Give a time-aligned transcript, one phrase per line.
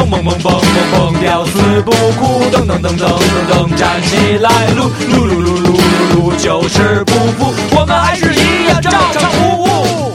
[0.00, 1.52] 蹦蹦蹦蹦蹦蹦，吊死
[1.84, 5.76] 不哭，噔噔噔噔噔噔，站起来，撸撸撸撸撸
[6.14, 10.14] 撸撸，就是不服，我们还是一样照常服务。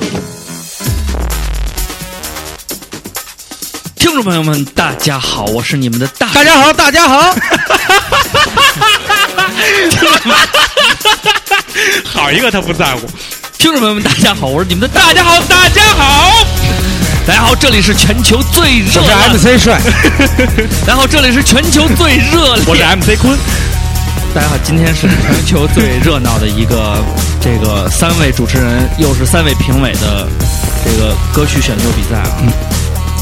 [3.96, 7.36] 听众朋友们，大家好，我是你们的大大家好，大家好，
[12.04, 13.02] 好一个他不在乎。
[13.60, 16.44] 听众朋友们，大家好，我是你们的大家好，大家好，
[17.28, 19.82] 大家好，这里是全球最热我是 MC 帅，
[20.86, 23.36] 大家好，这里是全球最热烈，我是 MC 坤，
[24.36, 27.04] 大家好，今天是全球最热闹的一个
[27.42, 30.28] 这个三位主持人，又是三位评委的
[30.86, 32.30] 这个歌曲选秀比赛啊。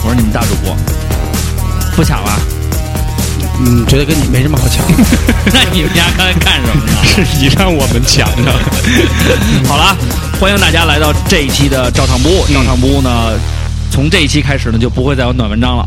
[0.04, 0.76] 我是你们大主播，
[1.96, 2.40] 不抢了？
[3.62, 4.84] 嗯，觉得跟你没什么好抢。
[5.54, 6.98] 那你们家刚才干什么呢？
[7.08, 8.52] 是你让我们抢的。
[9.66, 9.96] 好了，
[10.42, 12.46] 欢迎大家来到这一期的照常不误。
[12.54, 13.32] 照常不误呢，
[13.94, 15.86] 从这一期开始呢，就不会再有暖文章了。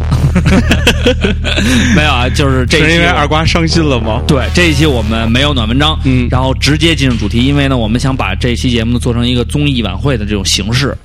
[1.97, 4.23] 没有啊，就是这一期是因为二瓜伤心了吗？
[4.29, 10.97] 对这一期我们没有暖文章，嗯然后直接进入主题，因为呢，我们想把这期节目呢做成一个综艺晚会的这种形式，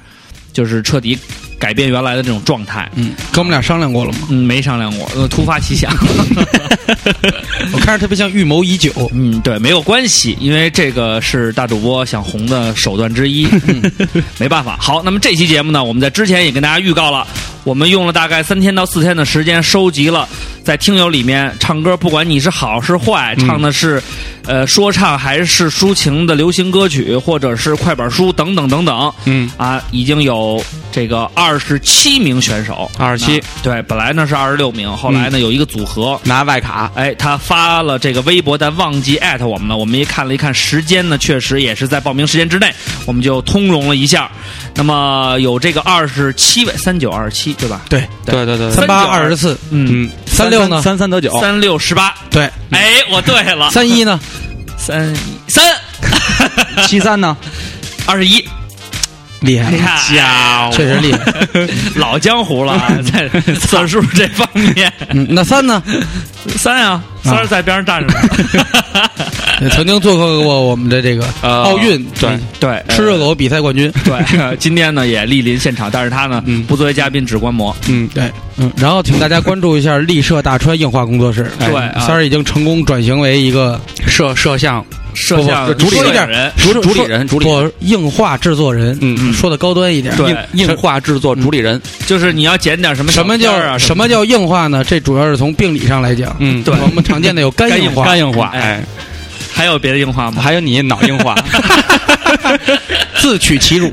[0.53, 1.17] 就是彻底
[1.61, 2.91] 改变原来的这种状态。
[2.95, 4.17] 嗯，跟我们俩商量过了吗？
[4.31, 5.95] 嗯，没商量过，呃，突发奇想。
[7.71, 8.91] 我看着特别像预谋已久。
[9.13, 13.47] 嗯，对，没有关系，因为这个是大主播想红的手段之一，
[14.39, 14.75] 没办法。
[14.81, 17.27] 好，那么这期节目呢，我们在之前也跟大家预告了，
[17.63, 20.27] 我们用了大概三天到四天的时间，收集了
[20.63, 24.01] 在听友里面唱歌，不管你是好是坏，唱的是、
[24.45, 29.49] 呃说唱还是抒情的流行歌曲，或者是快板书等等等等，嗯。
[29.57, 33.41] 啊，已经有这个二十七名选手，二十七。
[33.63, 39.77] 对，本来呢是二十六名，后来呢有一个组合，拿外卡，哎，他发了这个微博，但忘记艾特我们了。
[39.77, 42.71] 我们一看了一看时间呢，确实也是在报名时间之内，
[43.05, 44.29] 我们就通融了一下。
[44.75, 47.81] 那么有这个二十七位，三九二十七，对吧？
[47.89, 48.45] 对，对。
[48.45, 52.13] 对对三八39二十四，嗯，嗯，三六呢三三得九，三六十八。
[52.29, 54.19] 对，哎，我对了，三一呢？
[54.77, 55.15] 三
[55.47, 55.63] 三
[56.87, 57.35] 七三呢？
[58.05, 58.43] 二十一，
[59.41, 59.71] 厉害，
[60.13, 61.19] 家确实厉害。
[61.95, 64.91] 老江湖了啊， 在算数这方面。
[65.09, 65.81] 嗯，那三呢？
[66.57, 69.09] 三啊，三儿在边上站着呢。
[69.69, 72.29] 曾经做客过我们的这个呃奥运对
[72.59, 73.91] 对，吃热狗比赛冠军。
[74.03, 77.75] 对， 今天呢也莅临现场，但是他呢嗯不作为嘉宾，只观摩。
[77.87, 81.51] 嗯，对，嗯，然后请大家关注一下立社大川硬化工作室。
[81.59, 81.67] 对
[81.99, 84.83] 三儿已经成功转型为一个摄摄像
[85.13, 88.97] 摄像主理人主主理人，主理人，不硬化制作人。
[89.01, 90.15] 嗯嗯说的高端一点。
[90.15, 94.83] 对硬硬化制作主理人，就是你要剪点什么什么叫什么叫硬化呢？
[94.83, 96.35] 这主要是从病理上来讲。
[96.39, 98.83] 嗯，对我们常见的有肝肝硬硬化，肝硬化，哎哎，
[99.61, 100.41] 还有别的硬化吗？
[100.41, 101.35] 还有你脑硬化，
[103.21, 103.91] 自取其辱。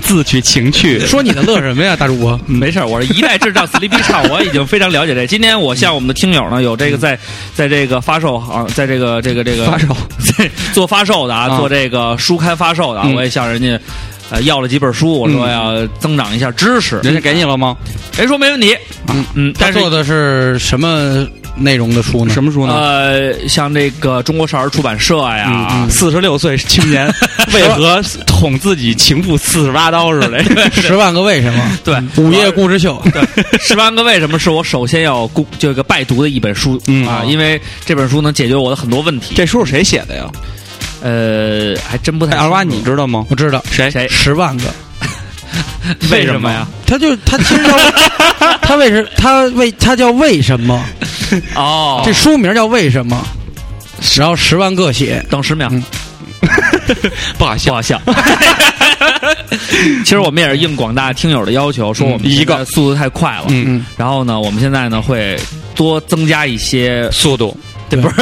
[0.00, 2.40] 自取情趣，说你的乐什么呀，大主播？
[2.46, 5.26] 没事儿，我是一代智障 Sleepy 唱，我已经非常了解这。
[5.26, 7.18] 今天我向我们的听友呢，有这个在
[7.54, 9.88] 在这个发售行，在这个这个这个发售
[10.38, 13.78] 在做发售的啊，啊做这个书刊发售的啊，嗯我也向人家。
[14.28, 17.76] 呃，要了几本书，我说要增长一下知识，人家给你了吗？
[18.16, 18.74] 人说没问题，
[19.08, 21.24] 嗯嗯，但是他做的是什么
[21.56, 22.32] 内容的书呢？
[22.32, 22.74] 什么书呢？
[22.74, 27.06] 呃，像这个中国少儿出版社呀，嗯，四十六岁青年
[27.54, 30.42] 为何捅自己情妇四十八刀似的？
[30.72, 31.78] 十万个为什么？
[31.84, 33.02] 对，午夜故事秀。
[33.12, 33.22] 对，
[33.58, 39.34] 十万个为什么是我首先要攻这个拜读的一本书、嗯啊，因为这本书能解决我的很多问题。
[39.34, 40.24] 这书是谁写的呀？
[41.02, 43.24] 呃，还真不太哎，二娃，你知道吗？
[43.28, 43.90] 我知道，谁？
[43.90, 44.08] 谁？
[44.08, 44.64] 十万个。
[46.10, 46.66] 为什么呀？
[46.86, 47.76] 他就他其实叫
[48.62, 50.82] 他为什他为他叫为什么？
[51.54, 53.24] 哦，这书名叫为什么？
[54.16, 55.82] 然后十万个写，等十秒，嗯
[57.38, 58.00] 不好笑不好笑。
[60.04, 63.44] 其实我们也是应广大听友的要求，说我们嗯一个速度太快了。
[63.48, 65.36] 嗯嗯，然后呢，我们现在呢会
[65.74, 67.56] 多增加一些，速度，
[67.88, 68.16] 对，不是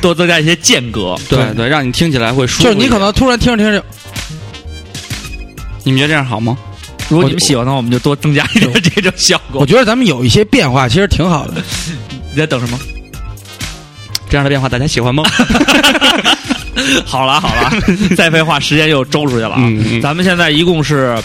[0.00, 1.14] 多增加一些间隔。
[1.28, 2.64] 对对，让你听起来会舒服。
[2.64, 3.84] 就是你可能突然听着听着，
[5.84, 6.56] 你们觉得这样好吗？
[7.08, 9.66] 如果你们喜欢的话，我们就多增加一点这种效果我。
[9.66, 11.54] 觉得咱们有一些变化，其实挺好的。
[12.30, 12.78] 你在等什么？
[14.28, 15.22] 这样的变化大家喜欢吗？
[17.04, 17.72] 好了好了，
[18.16, 19.56] 再废话，时间又周出去了啊！
[19.58, 21.16] 嗯嗯咱们现在一共是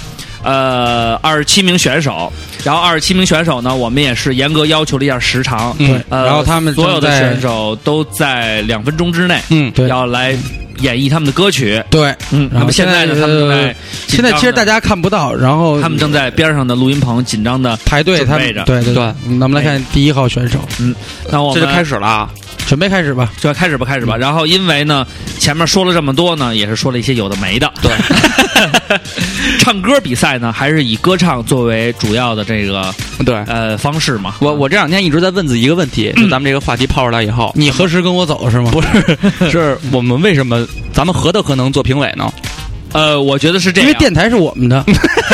[0.44, 2.31] 呃二十七名选手，
[2.63, 9.88] 然后二十七名选手呢，我们也是严格要求了一下时长，对，呃，然后他们所有的选手都在两分钟之内，嗯，对。
[9.88, 10.36] 要来
[10.80, 11.81] 演绎他们的歌曲。
[11.90, 13.75] 对，嗯，那么现在呢，他们正在呃
[14.07, 19.38] 现在其实大家家看不到，然后他们正在边上的录音棚紧张的排队，他对对对嗯。
[19.38, 20.95] 那我们来看第一号选手，嗯
[21.30, 22.30] 那我们这就开始了啊！
[22.68, 23.31] 准备开始吧。
[23.39, 24.15] 就开始吧，开始吧。
[24.18, 25.06] 然后因为呢，
[25.39, 27.71] 前面说了这么多呢，也是说了一些有的没的。
[27.81, 27.92] 对，
[29.60, 32.94] 唱歌比赛呢，还是以歌唱作为主要的这个
[33.25, 34.36] 对，呃方式嘛。
[34.39, 38.71] 我我这两天一直在问自己一个问题，就咱们这个话题抛出来以后，你何时跟我走是吗？
[38.71, 39.18] 不是，
[39.51, 42.31] 是我们为什么咱们何德何能做评委呢？
[42.94, 44.86] 呃，我觉得是这样，因为电台是我们的，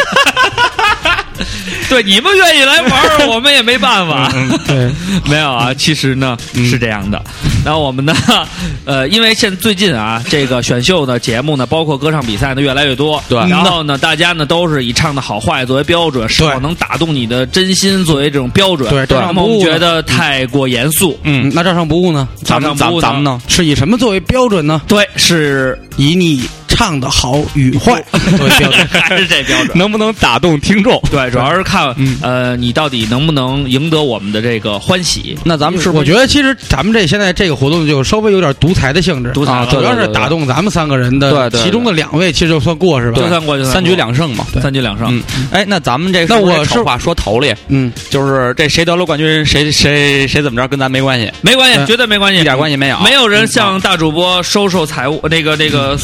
[1.90, 4.32] 对你们愿意来玩儿，我们也没办法。
[4.68, 4.92] 对，
[5.30, 7.22] 没有啊，其实呢、是这样的。
[7.66, 8.16] 然后我们呢，
[8.86, 13.22] 呃，因为现最近啊，这个选秀的节目呢，包括歌唱比赛呢，越来越多。
[13.28, 18.90] 对然后呢，大家呢都是以唱的好坏作为标准，是否能打动你的真心作为这种标准。
[18.90, 21.20] 对照常那么我们不误觉得太过严肃。
[21.24, 22.28] 嗯，那照常不误呢？
[22.44, 23.42] 咱们咱照常不误咱们呢？
[23.48, 24.82] 是以什么作为标准呢？
[24.88, 28.88] 对，是以你唱的好与坏标准。
[28.92, 29.78] 还是这标准。
[29.78, 31.02] 能不能打动听众？
[31.12, 35.38] 对，主要是看、嗯呃，你到底能不能赢得我们的这个欢喜。
[35.44, 43.20] 那咱们是我觉得其实咱们这现在这个活动就稍微有点独裁的性质，独裁主要是打动咱们三个人的，对其中的两位其实就算过是吧？
[43.20, 44.46] 就算过就算三局两胜嘛？
[44.62, 45.08] 三局两胜。
[45.10, 53.00] 嗯，哎，那咱们这那我是是不是丑话说头里，嗯，就是这谁得了冠军，谁谁谁怎么着，跟咱没关系，没关系，绝对没关系，一点关系没有。
[53.00, 55.98] 没有人向大主播收受财物，那个那个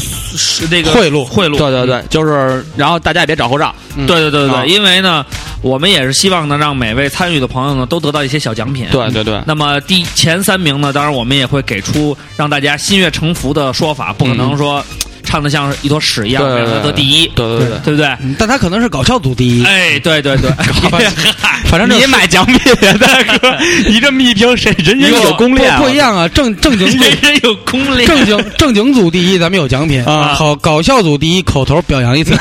[0.70, 1.58] 那个贿赂贿赂。
[1.58, 3.74] 对对对，就是，然后大家也别找后账。
[3.96, 5.24] 嗯对对对对，因为呢，
[5.62, 8.86] 我们也是希望呢，让每位参与的朋友呢都得到一些小奖品。
[8.92, 14.84] 对对对，那么第前三名呢，当然我们也会给出让大家心悦诚服的说法，不可能说
[15.26, 17.78] 唱的像一坨屎一样，让他对对对得第一，对对对。
[17.84, 18.06] 对不对？
[18.22, 20.50] 嗯但他可能是搞笑组第一，哎，对对对，
[21.66, 22.58] 反正你买奖品，
[22.98, 23.56] 大哥！
[23.88, 25.78] 你这么一评，谁人家有攻略啊？
[25.78, 28.06] 不不一样啊，正正经组人人有攻略。
[28.06, 32.34] 正经正经组第一，咱们有奖品啊好搞笑组第一，口头表扬一次。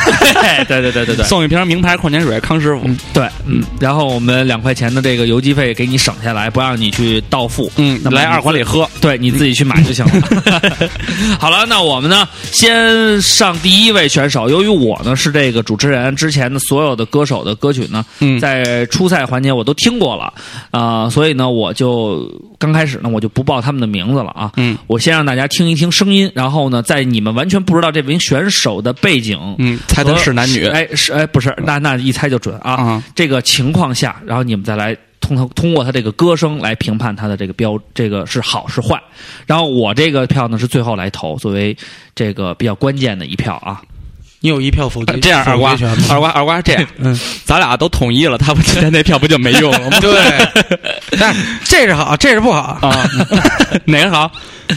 [0.65, 2.89] 对对对对对送一瓶名牌矿泉水，康师傅。
[3.13, 7.71] 对，嗯，然后我们两块钱的这个邮寄费给你省下来，不让你去到付。
[7.77, 8.89] 嗯来二环里喝。
[9.01, 10.11] 对，你自己去买就行了。
[11.39, 12.74] 好了，那我们呢，先
[13.21, 14.49] 上第一位选手。
[14.49, 20.33] 由于我呢是这个主持人，之前的所有的歌手的歌曲呢，嗯在初赛环节我都听过了
[20.71, 22.29] 啊、所以呢，我就
[22.59, 24.51] 刚开始呢，我就不报他们的名字了啊。
[24.57, 30.65] 嗯我先让大家听一听声音，然后呢，在你们完全不知道这名选手的背景，嗯，猜他是男女。
[30.67, 32.73] 哎，是哎，不是，那那一猜就准啊。
[32.73, 34.95] 啊这个情况下，然后你们再来
[35.25, 39.01] 通通通过他这个歌声来评判他的这个标，这个是好是坏。
[39.47, 41.75] 然后我这个票呢是最后来投，作为
[42.13, 43.81] 这个比较关键的一票啊。
[44.41, 45.75] 你有一票否决，这样，二瓜？
[46.07, 49.97] 二瓜，二瓜，这样，嗯，咱俩都统一了，他不今天那票不就没用了吗？
[50.01, 50.13] 对，
[51.19, 52.77] 但这是好，这是不好。
[52.81, 53.09] 啊，
[53.85, 54.31] 哪个好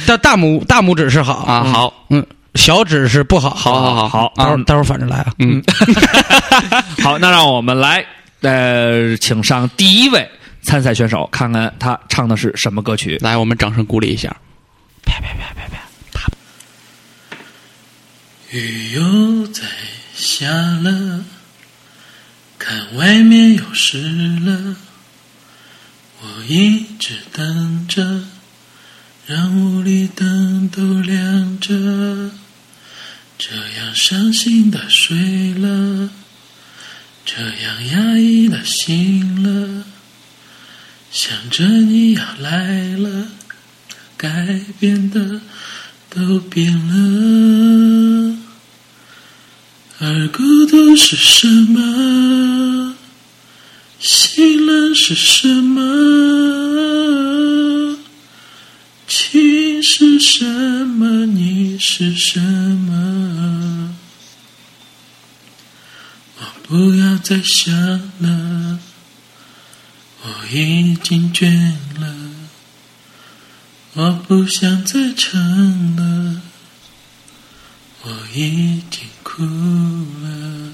[0.06, 2.24] 大大拇大拇指是好啊？，好，嗯，
[2.54, 3.50] 小指是不好。
[3.50, 5.26] 好，好，好，好啊待会儿，待会儿反着来啊。
[5.38, 5.62] 嗯，
[7.02, 8.02] 好，那让我们来
[8.40, 10.26] 呃，请上第一位
[10.68, 13.16] 参赛选手，看看他唱的是什么歌曲。
[13.22, 14.28] 来，我们掌声鼓励一下。
[15.02, 17.36] 啪啪啪啪啪，啪
[18.50, 19.62] 雨又在
[20.14, 21.24] 下了，
[22.58, 23.98] 看外面又湿
[24.40, 24.76] 了，
[26.20, 28.24] 我一直等着，
[29.24, 32.30] 让屋里灯都亮着，
[33.38, 35.16] 这样伤心的睡
[35.54, 36.10] 了，
[37.24, 39.84] 这样压抑的醒了，
[41.10, 43.26] 想着你要来了，
[44.16, 45.40] 改变的
[46.08, 48.36] 都变了。
[50.00, 52.94] 而孤独是什么？
[53.98, 55.80] 心冷是什么？
[59.08, 61.26] 情是什么？
[61.26, 63.96] 你是什么？
[66.38, 67.74] 我不要再想
[68.20, 68.78] 了，
[70.22, 71.72] 我已经倦，
[74.28, 75.40] 不想再唱
[75.96, 76.42] 了。
[78.02, 80.70] 我已经哭了。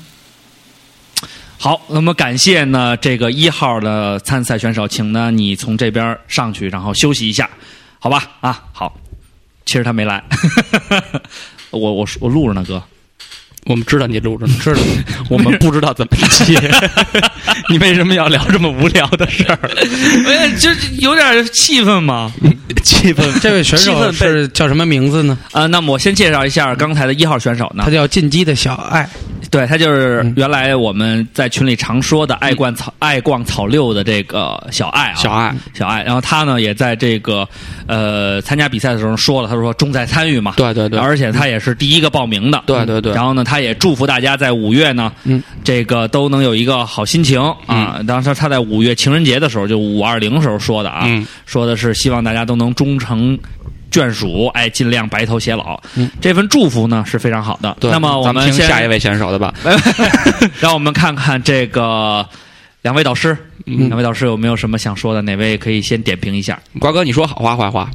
[1.57, 7.49] 好，那么感谢呢这个一号的参赛选手，请呢你从这边上去，然后休息一下，
[8.01, 8.29] 好吧？
[8.41, 8.93] 啊，好，
[9.65, 10.25] 其实他没来，
[11.71, 12.83] 我我我录着呢，哥。
[13.67, 14.81] 我们知道你录着呢，知道，
[15.31, 16.61] 我们不知道怎么接。
[17.71, 19.59] 你为什么要聊这么无聊的事儿？
[20.27, 22.31] 哎，就有点气氛嘛。
[22.83, 25.39] 气氛，这位选手是叫什么名字呢？
[25.53, 29.09] 啊、那么我先介绍一下刚才的一号选手呢他，叫进击的小爱。
[29.55, 30.35] 对他就是嗯。
[30.37, 37.49] 原来我们在群里常说的爱逛草、爱逛草六的这个小爱啊，小爱，小爱，然后他呢也在这个
[37.87, 40.99] 呃参加比赛的时候说了，他说重在参与嘛，对对对。
[40.99, 43.13] 而且他也是第一个报名的，对对对。
[43.13, 48.01] 然后呢，他也祝福大家在五月呢，嗯，这个都能有一个好心情啊。
[48.07, 51.25] 当时他在五月情人节的时候，就五二零时候说的啊，嗯。
[51.47, 53.39] 说的是希望大家都能终成。
[53.95, 55.81] 眷属，哎，尽量白头偕老。
[55.95, 57.77] 嗯这份祝福呢是非常好的。
[57.81, 59.55] 那么我咱们听下一位选手的吧。
[60.59, 62.27] 让我们看看这个
[62.83, 63.37] 两位导师，
[63.67, 65.23] 嗯两位导师有没有什么想说的？
[65.23, 66.59] 哪位可以先点评一下？
[66.81, 67.89] 瓜哥，你说好话坏话？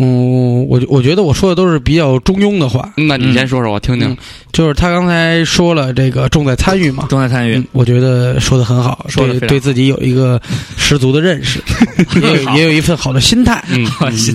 [0.00, 4.16] 嗯，我我觉得我说的都是比较中庸的话，那你先说说，我听听嗯。
[4.52, 10.40] 就是他刚才说了这个重在参与嘛，重在参与嗯，我觉得说的很好，说得非常对自己有一个
[10.76, 11.60] 十足的认识，
[12.22, 13.60] 也有也有一份好的心态。
[13.70, 13.84] 嗯，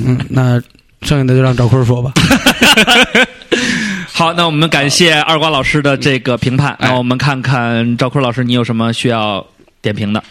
[0.06, 0.62] 嗯，那
[1.04, 2.12] 剩下的就让赵坤说吧。
[4.12, 6.74] 好，那我们感谢二瓜老师的这个评判。
[6.80, 9.46] 哎那我们看看赵坤老师，你有什么需要
[9.82, 10.24] 点评的？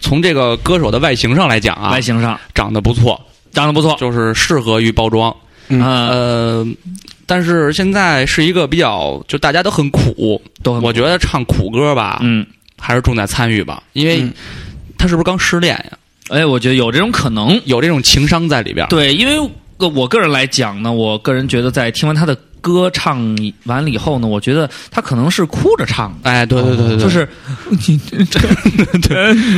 [0.00, 3.20] 从这个歌手的外形上来讲啊外，形上长得不错，
[3.52, 5.34] 长得不错，就是适合于包装。
[5.68, 6.66] 嗯呃，呃，
[7.26, 10.40] 但是现在是一个比较，就大家都很苦。
[10.62, 12.46] 都很我觉得唱苦歌吧，嗯，
[12.78, 14.32] 还是重在参与吧，因为嗯
[14.96, 15.98] 他是不是刚失恋呀？
[16.30, 17.60] 哎，我觉得有这种可能。
[17.66, 18.86] 有这种情商在里边。
[18.88, 19.50] 对，因为呃
[19.86, 27.28] 我个人来讲呢，我个人觉得在听完他的歌唱完了以后呢，我觉得他可能是哭着唱的，哎，对对对就是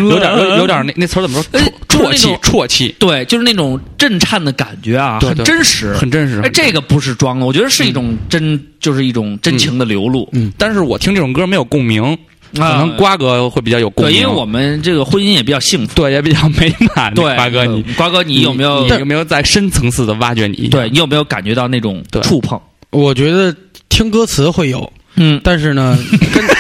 [0.03, 1.59] 有点有有点那那词怎么说？
[1.59, 6.41] 哎啜啜泣啜泣，对，就是那种震颤的感觉啊，很真实，很真实。
[6.43, 10.27] 哎，这个不是装的，我觉得是一种真，就是一种真情的流露。
[10.33, 12.17] 嗯但是我听这种歌没有共鸣，
[12.55, 14.21] 可啊能瓜哥会比较有共对，鸣。
[14.23, 15.95] 因为我们这个婚姻也比较幸福。
[15.95, 17.13] 对也比较美满。
[17.15, 20.69] 对，瓜哥你瓜哥，你有没有你有没有在深层次的挖掘你？
[20.69, 22.61] 对你有没有感觉到那种触碰？
[22.91, 23.55] 我觉得
[23.89, 25.97] 听歌词会有，嗯，但是呢，
[26.33, 26.45] 跟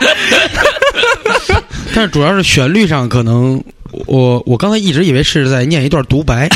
[1.94, 3.62] 但是主要是旋律上可能。
[4.06, 6.48] 我我刚才一直以为是在念一段独白，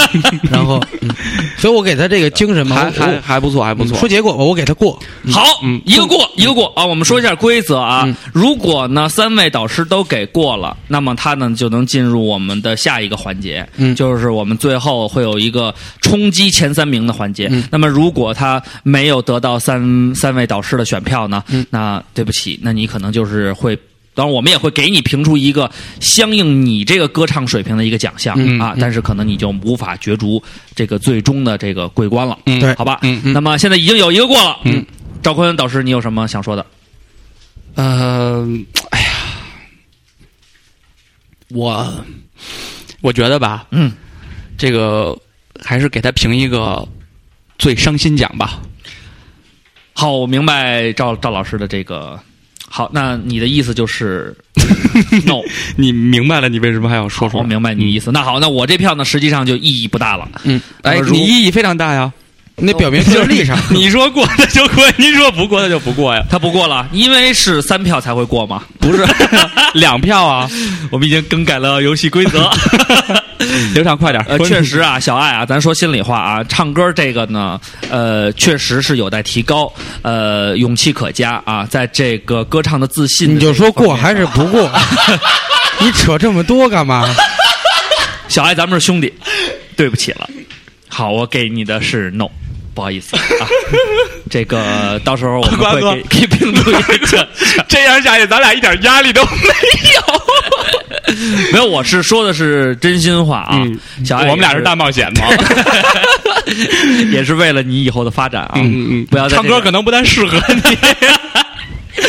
[0.50, 1.10] 然后，嗯
[1.56, 3.96] 所以我给他这个精神嘛，还还还不错，还不错。
[3.96, 4.98] 说结果吧，我给他过，
[5.30, 6.84] 好，嗯一个过，一个过啊。
[6.84, 8.02] 我们说一下规则啊。
[8.06, 17.48] 嗯如果呢三位导师都给过了，那么他呢就能进入我们的下一个环节，嗯就是我们最后会有一个冲击前三名的环节。
[17.50, 23.78] 嗯那么如果他没有得到三三位导师的选票呢，嗯那对不起，那你可能就是会。
[24.14, 30.42] 当然，我们也会给你评出一个相应你这个歌唱水平的一个奖项、啊，但是可能你就无法角逐
[30.74, 32.98] 这个最终的这个桂冠了，嗯对好吧？
[33.02, 34.84] 嗯嗯那么现在已经有一个过了，嗯，
[35.22, 36.66] 赵坤导师，你有什么想说的？
[37.74, 38.46] 呃，
[38.90, 39.08] 哎呀，
[41.48, 42.04] 我
[43.00, 43.90] 我觉得吧，嗯，
[44.58, 45.18] 这个
[45.58, 46.86] 还是给他评一个
[47.58, 48.60] 最伤心奖吧。
[49.94, 52.20] 好，我明白赵赵老师的这个。
[52.74, 54.34] 好，那你的意思就是
[55.28, 55.42] no，
[55.76, 57.42] 你明白了，你为什么还要说出来？
[57.42, 58.10] 我明白你的意思。
[58.10, 60.26] 那好，那我这票呢，实际上就意义不大了。
[60.80, 62.10] 哎，你意义非常大呀。
[62.56, 66.22] 那表明竞力上， 你说过那就过，您说不过那就不过呀。
[66.30, 68.62] 他不过了，因为是三票才会过嘛。
[68.78, 69.04] 不是
[69.74, 70.48] 两票啊，
[70.92, 72.50] 我们已经更改了游戏规则。
[73.74, 74.24] 刘畅快点。
[74.28, 84.70] 呃，确实啊，小爱啊，咱说心里话啊，唱歌这个呢，呃，确实是有待提高，呃，勇气可嘉啊，在这个歌唱的自信的你就说过还是不过？
[85.80, 87.04] 你扯这么多干嘛？
[88.28, 89.12] 小爱，咱们是兄弟，
[89.74, 90.28] 对不起了。
[90.88, 92.28] 好，我给你的是 no，
[92.74, 93.22] 不好意思啊。
[94.30, 96.74] 这个到时候我们 会给给评出一
[97.06, 97.28] 个。
[97.68, 99.30] 这样下去，咱俩一点压力都没
[99.94, 100.00] 有
[101.52, 103.60] 没有，我是说的是真心话啊。
[103.62, 104.24] 嗯小爱。
[104.28, 105.26] 我们俩是大冒险嘛。
[107.12, 108.52] 也是为了你以后的发展啊。
[108.56, 110.76] 嗯嗯，不要这个唱歌可能不太适合你。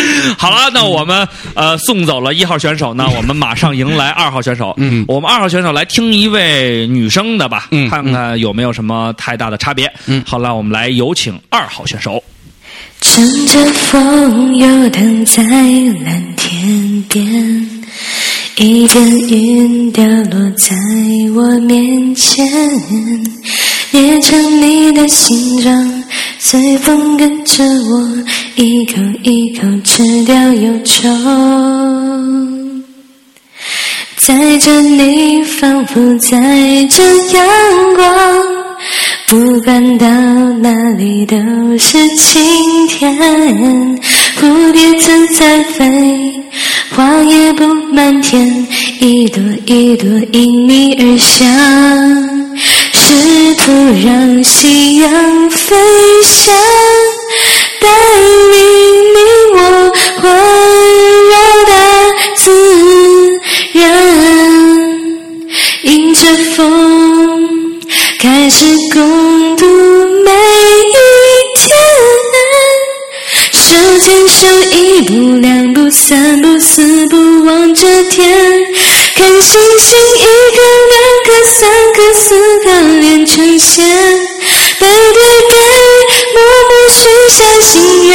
[0.37, 4.73] 好了，那我们呃送走了一号选手呢，我们马上迎来二号选手。
[4.77, 9.91] 嗯我们二号选手来听一位女生的吧，嗯看看有没有什么太大的差别。
[10.07, 12.23] 嗯好了，我们来有请二号选手。
[13.01, 17.69] 乘着风游荡在蓝天边，
[18.57, 20.73] 一点云掉落在
[21.35, 22.45] 我面前，
[23.93, 26.03] 捏成你的形状，
[26.39, 28.23] 随风跟着我，
[28.55, 31.07] 一口一口吃掉忧愁。
[34.17, 36.39] 载着你，仿佛载
[36.89, 37.47] 着阳
[37.95, 38.41] 光，
[39.27, 41.37] 不管到哪里都
[41.77, 43.15] 是晴天。
[44.41, 46.43] 蝴蝶自在飞，
[46.89, 48.65] 花也布满天，
[48.99, 52.32] 一朵一朵因你而香。
[53.13, 53.71] 试图
[54.03, 55.75] 让夕阳飞
[56.23, 56.51] 翔，
[57.79, 57.87] 带
[58.49, 58.57] 领
[59.13, 59.17] 你
[59.53, 59.57] 我
[60.19, 60.23] 环
[61.29, 61.33] 绕
[61.67, 61.71] 大
[62.35, 62.49] 自
[63.73, 63.81] 然，
[65.83, 66.21] 迎着
[66.55, 67.79] 风，
[68.19, 69.67] 开始共度
[70.25, 70.31] 每
[70.89, 70.97] 一
[71.59, 71.69] 天。
[73.51, 78.27] 手牵手，一步两步三步四步望着天，
[79.13, 80.23] 看星星，一
[80.55, 80.97] 颗两
[81.45, 82.65] 三颗四颗
[82.99, 83.85] 连成线，
[84.79, 85.53] 背对背，
[86.33, 86.37] 默
[86.69, 86.99] 默许
[87.29, 87.71] 下心
[88.07, 88.13] 愿，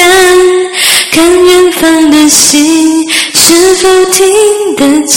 [1.13, 3.83] 看远方的星是否
[4.13, 4.17] 听
[4.77, 5.17] 得见。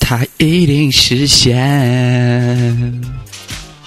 [0.00, 1.54] 它一定实现。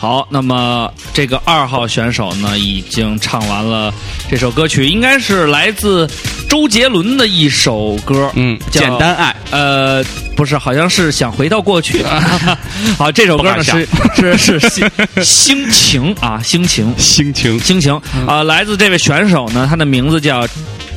[0.03, 3.89] 好，那么这个二号选手呢，已经唱完了
[4.29, 6.05] 这首歌曲，应该是来自
[6.49, 10.03] 周杰伦的一首歌，嗯，叫简单爱，呃，
[10.35, 12.03] 不是，好像是想回到过去。
[12.99, 14.91] 好，这首歌是是是心
[15.21, 20.45] 心情啊，心情心情心情啊、来自这位选手呢，他的名字叫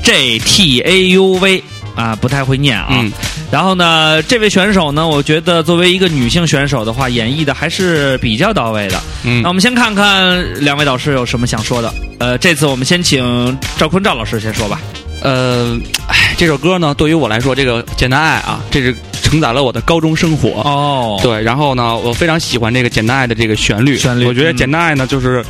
[0.02, 1.62] J T A U V
[1.96, 2.88] 啊，不太会念啊。
[2.90, 3.10] 嗯
[3.48, 9.00] 然后呢，这位选手呢，我觉得作为一个女性选手的话，演绎的还是比较到位的。
[9.24, 11.92] 嗯那我们先看看两位导师有什么想说的。
[12.18, 14.80] 呃，这次我们先请赵坤赵老师先说吧。
[15.22, 20.60] 呃，哎，这首歌呢，对于我来说，这个简单爱啊，这是承载了我的高中生活。
[20.62, 23.96] 哦，对，然后呢，我非常喜欢这个简单爱的这个旋律。
[23.96, 25.44] 旋律我觉得嗯简单爱呢，就是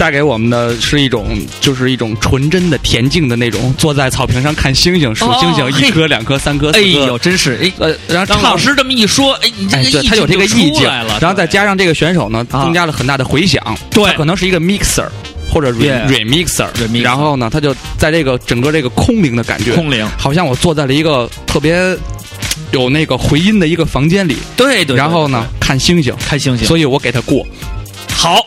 [0.00, 7.06] 带给我们的是一种，就是一种纯真的恬静的那种，坐在草坪上看星星、数星星，哦一颗、两颗、三颗、四哎颗。
[7.06, 9.52] 呦，真是哎，呃，然后唱老师这么一说，哎，
[10.08, 12.64] 他有这个意境，了，然后再加上这个选手呢，啊。
[12.64, 13.62] 增加了很大的回响。
[13.90, 14.02] 对。
[14.04, 15.06] 他可能是一个 mixer
[15.52, 21.94] 或者 re Yeah remixer，remixer 然后呢，他就在这个整个这个空灵的感觉，空灵，好像我坐在了一个特别
[22.70, 24.96] 有那个回音的一个房间里，对对。
[24.96, 27.46] 然后呢看星星，看星星，所以我给他过。
[28.08, 28.38] 好，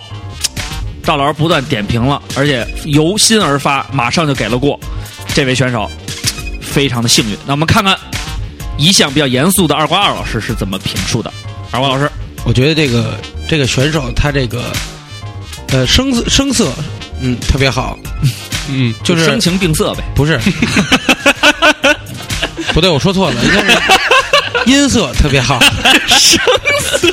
[1.03, 4.79] 赵老师不断点评了，而且由心而发，马上就给了过。
[5.36, 5.89] 这位选手
[6.62, 7.38] 非常的幸运。
[7.45, 7.98] 那我们看看
[8.77, 11.31] 一向比较严肃的二瓜二老师是怎么评述的。
[11.72, 12.10] 二瓜老师，
[12.45, 13.19] 我觉得这个
[13.50, 14.72] 这个选手他这个
[15.69, 16.72] 呃声色声色，
[17.19, 17.98] 嗯，特别好，
[18.69, 20.03] 嗯，就是声情并色呗。
[20.15, 20.39] 不是，
[22.74, 23.81] 不对，我说错了，应该是
[24.65, 25.60] 音色特别好，
[26.07, 26.39] 声
[26.79, 27.10] 色，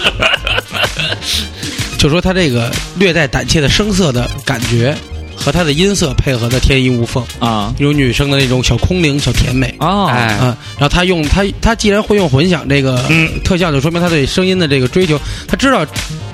[2.01, 4.97] 就说他这个略带胆怯的声色的感觉
[5.37, 7.75] 和他的音色配合的天衣无缝，啊。
[7.79, 9.75] 一种女生的那种小空灵、小甜美。
[9.79, 10.25] 啊，哎。
[10.37, 13.29] 啊，然后他用他他既然会用混响这个嗯。
[13.45, 15.85] 特效，就说明他对声音的这个追求，他知道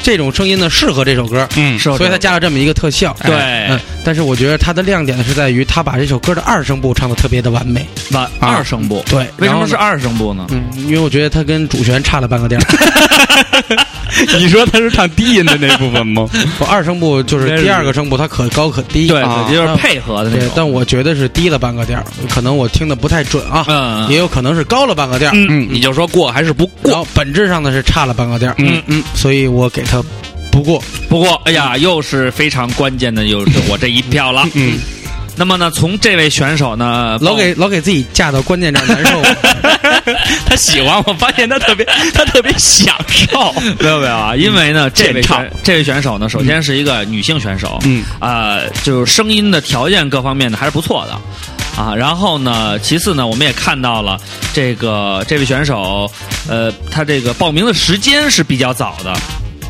[0.07, 3.13] 这种声音呢适合这首歌，嗯，是所以他加了这么一个特效。
[3.25, 3.35] 对
[3.69, 7.85] 嗯，但是我觉得他的亮点呢是在于他把这首歌的二声部唱的特别的完美。
[8.13, 10.47] 完二声部，对，然后呢为什么是二声部呢？
[10.51, 12.67] 嗯，因为我觉得他跟主旋差了半个调儿。
[14.39, 16.29] 你说他是唱低音的那部分吗？
[16.57, 19.09] 不，二声部就是第二个声部，它可高可低。
[19.09, 19.21] 对，
[19.53, 20.47] 就是配合的那种，。
[20.47, 25.33] 对但我觉得是低了半个调，可能我听的不太准啊，嗯也有可能是高了半个调。
[25.35, 27.05] 嗯，你就说过还是不过？
[27.13, 28.55] 本质上呢是差了半个调。
[28.59, 29.96] 嗯嗯，所以我给他
[30.51, 30.83] 不过。
[31.09, 34.45] 不过，哎呀，又是非常关键的，又是我这一票了。
[34.55, 34.79] 嗯，
[35.37, 39.23] 那么呢，从这位选手呢，老给老给自己架到关键这儿难受。
[40.47, 43.53] 他喜欢，我发现他特别， 他特别享受。
[43.79, 51.81] 没有没有啊，因为呢，这位选这位选手呢，首先是一个女性选手，嗯啊，就是声音的条件各方面呢还是不错的。
[51.81, 54.19] 啊，然后呢，其次呢，我们也看到了
[54.53, 56.11] 这个这位选手，
[56.49, 59.15] 呃，他这个报名的时间是比较早的，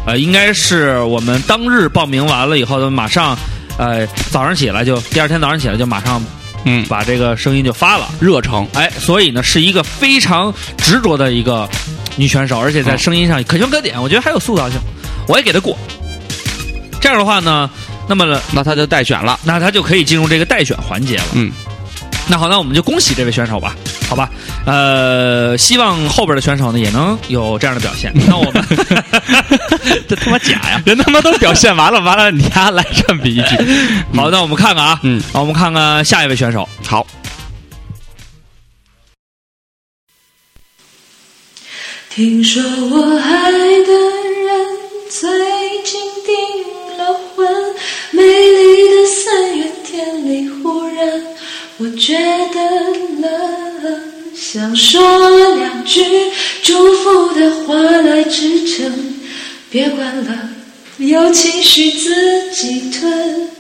[0.07, 3.37] 呃，应该是我们当日报名完了以后，马上，
[3.77, 6.23] 呃，早上起来就第二天早上起来就马上
[6.65, 8.67] 嗯，把这个声音就发了，热诚。
[8.75, 11.69] 哎，所以呢，是一个非常执着的一个
[12.17, 14.79] 女选手，而且在声音上可圈可点，我觉得还有塑造性，
[15.29, 15.77] 我也给她过。
[17.01, 17.69] 这样的话呢，
[18.09, 19.39] 那么呢那他就待选了。
[19.45, 21.25] 那她就可以进入这个待选环节了。
[21.35, 21.53] 嗯，
[22.29, 23.77] 那好，那我们就恭喜这位选手吧，
[24.09, 24.31] 好吧？
[24.65, 28.13] 呃，希望后边的选手呢也能有这样的表现。
[28.27, 28.65] 那我们
[30.09, 30.83] 这他妈假呀！
[30.87, 33.57] 人他妈都表现完了，完了你还来这么一句。
[34.15, 36.69] 好，那我们看看啊，嗯，好，我们看看下一位选手。
[36.87, 37.07] 好，
[42.11, 43.93] 听说我爱的
[44.47, 44.67] 人
[45.11, 45.29] 最
[45.85, 46.35] 近订
[46.99, 47.47] 了婚，
[48.13, 51.23] 美丽的三月天里，忽然
[51.79, 52.59] 我觉得
[53.21, 54.01] 冷，
[54.35, 56.03] 想说两句
[56.63, 59.15] 祝福的话来支撑，
[59.69, 60.49] 别管了，
[60.97, 63.51] 有情绪自己吞。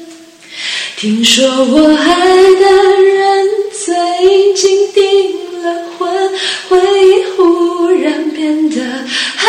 [0.96, 3.48] 听说我爱的人
[3.84, 6.32] 最近订了婚，
[6.70, 9.46] 回忆忽然变得很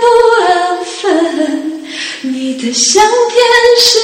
[0.00, 0.06] 不
[0.46, 1.79] 安分。
[2.22, 3.42] 你的相片
[3.78, 3.98] 始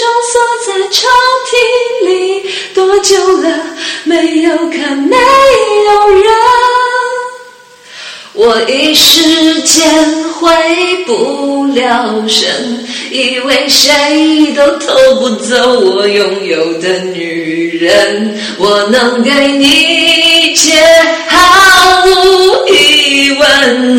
[0.00, 1.06] 终锁在抽
[1.46, 2.10] 屉里，
[2.74, 3.48] 多久了
[4.02, 6.24] 没有看，没有人。
[8.34, 10.50] 我一时间回
[11.06, 18.40] 不了神，以为谁都偷不走我拥有的女人。
[18.58, 19.68] 我能给你
[20.50, 20.72] 一切，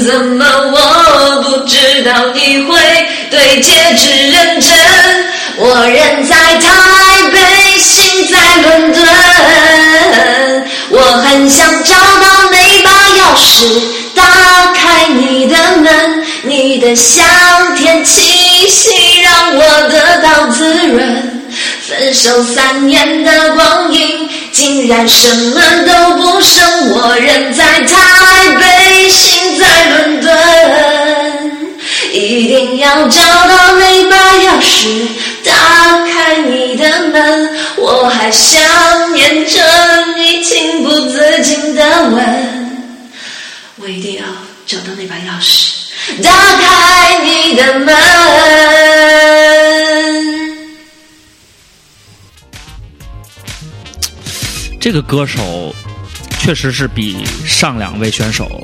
[0.02, 2.78] 怎么我不知道你会
[3.30, 4.71] 对戒指认真？
[5.56, 6.67] 我人在台
[7.32, 7.38] 北，
[7.80, 9.02] 心在伦敦。
[10.89, 13.82] 我很想找到那把钥匙，
[14.13, 14.23] 打
[14.73, 16.23] 开你的门。
[16.45, 17.23] 你的香
[17.78, 21.42] 甜气息让我得到滋润。
[21.93, 26.89] 分手三年的光阴，竟然什么都不剩。
[26.89, 27.95] 我人在台
[28.60, 30.27] 北，心在伦敦。
[32.12, 35.08] 一定要找到那把钥匙，
[35.45, 35.53] 打
[36.08, 37.49] 开你的门。
[37.77, 39.62] 我还想念着
[40.17, 42.89] 你情不自禁的吻。
[43.77, 44.23] 我一定要
[44.65, 45.69] 找到那把钥匙，
[46.23, 47.95] 打开你的门。
[54.83, 55.73] 这个歌手
[56.41, 58.61] 确实是比上两位选手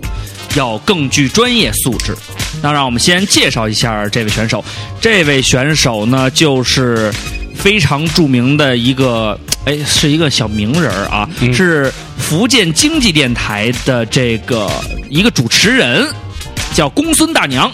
[0.54, 2.14] 要更具专业素质。
[2.62, 4.62] 那让我们先介绍一下这位选手。
[5.00, 7.10] 这位选手呢，就是
[7.56, 14.70] 非常著名的一个，哎，是一个小名人儿啊，嗯是福建经济电台的这个
[15.10, 16.06] 一个主持人，
[16.74, 17.72] 叫公孙大娘。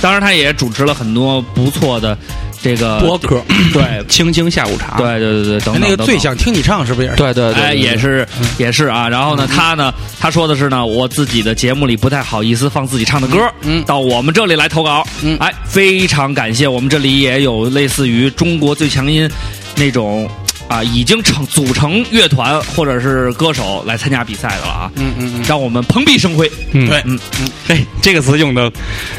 [0.00, 2.16] 当然，他也主持了很多不错的
[2.62, 3.42] 这个播客，
[3.72, 7.16] 对 青青下午茶，对对对对，等等那个最想听你唱是不是也是？
[7.16, 9.08] 对对对，哎，也是嗯也是啊。
[9.08, 16.66] 然后呢，他呢，他说的是呢，我自己的节目里不太好意思放自己唱的歌，嗯到我们这里来投稿，嗯哎，非常感谢。
[16.66, 19.28] 我们这里也有类似于中国最强音
[19.76, 20.28] 那种。
[20.68, 28.70] 啊，已经成组成乐团或者是歌手来参加比赛的了啊，嗯嗯嗯，让我们蓬荜生辉，嗯对嗯嗯，哎，这个词用的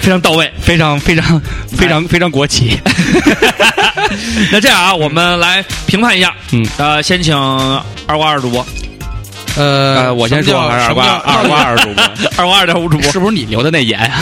[0.01, 0.51] 非常到位。
[0.61, 1.41] 非常非常
[1.77, 2.77] 非常非常国企
[4.51, 7.35] 那这样啊，我们来评判一下，嗯，呃，先请
[8.05, 8.65] 二瓜二主播，
[9.55, 12.03] 呃呃，我先说还是二瓜二瓜二主播，
[12.37, 14.21] 二瓜二点五主播，是不是你留的那眼啊？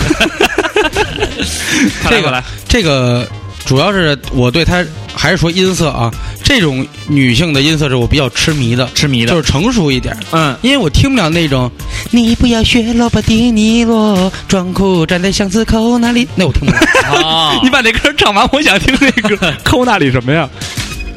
[2.09, 3.27] 这个来这个
[3.65, 4.83] 主要是我对他
[5.15, 6.11] 还是说音色啊，
[6.45, 11.69] 这种女性的音色是我比较痴迷的，痴迷的，就是成熟一点，嗯，因为我听不了那种
[12.11, 16.77] 你不要学罗伯迪尼罗，装酷站在巷子口那里，那我听不了
[17.27, 19.53] 啊你把那歌唱完，我想听那歌。
[19.65, 20.47] 抠那里什么呀？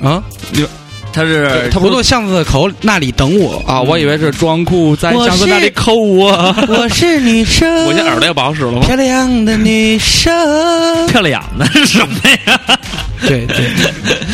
[0.02, 0.22] 啊。
[0.50, 0.64] 你
[1.10, 6.54] 他是他不坐巷子口那里等我啊，我以为是装酷在巷子那里抠我。
[6.68, 8.80] 我是女生，我现在耳朵也不好使了吗？
[8.86, 11.06] 漂亮的女生。
[11.08, 12.14] 漂亮的是什么
[12.46, 12.60] 呀？
[13.26, 13.56] 对对，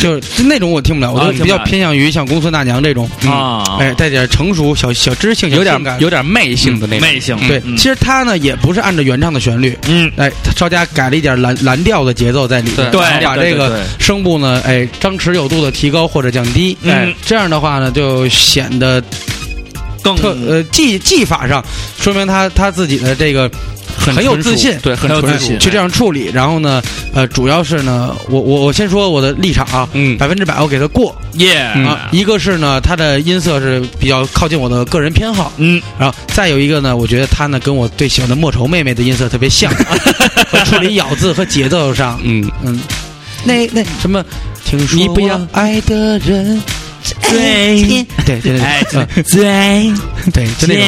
[0.00, 7.08] 就是那种我听不了，我啊就比较偏向于像公孙大娘这种啊哎，带点成熟小小知性，有点有点媚性的那种。
[7.08, 7.60] 媚性，对。
[7.64, 19.02] 嗯其实他呢也不是按照原唱的旋律，嗯，哎，他稍加改了一点蓝蓝调的节奏在里面，对然后把这个声部呢，哎，张弛有度的提高或者降低，嗯哎，这样的话呢，就显得
[20.04, 21.64] 更特呃技技法上
[21.98, 23.50] 说明他他自己的这个
[23.96, 25.58] 很很有自信，对，很很有自信。
[25.58, 26.30] 去这样处理。
[26.32, 26.82] 然后呢，
[27.14, 32.08] 呃，主要是呢，我我我先说我的立场啊，嗯百分之百我给他过耶啊。
[32.12, 39.72] 一个是呢，他的音色是比较靠近我的个人偏好，嗯，然后再有一个呢，我觉得他呢跟我最喜欢的莫愁妹妹的音色特别像，
[40.52, 42.78] 和处理咬字和节奏上，嗯，嗯，
[43.44, 44.22] 那那什么，
[44.66, 46.60] 听说你不要我爱的人。
[47.30, 49.06] 对对对对，哎嗯
[50.32, 50.84] 对对，就那种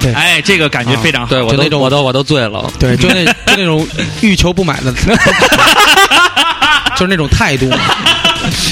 [0.00, 1.28] 对哎，这个感觉非常好。
[1.28, 2.70] 对我就那种都我都我都醉了。
[2.78, 3.86] 对，就那就那种
[4.20, 4.92] 欲求不满的，
[6.96, 7.68] 就是那种态度。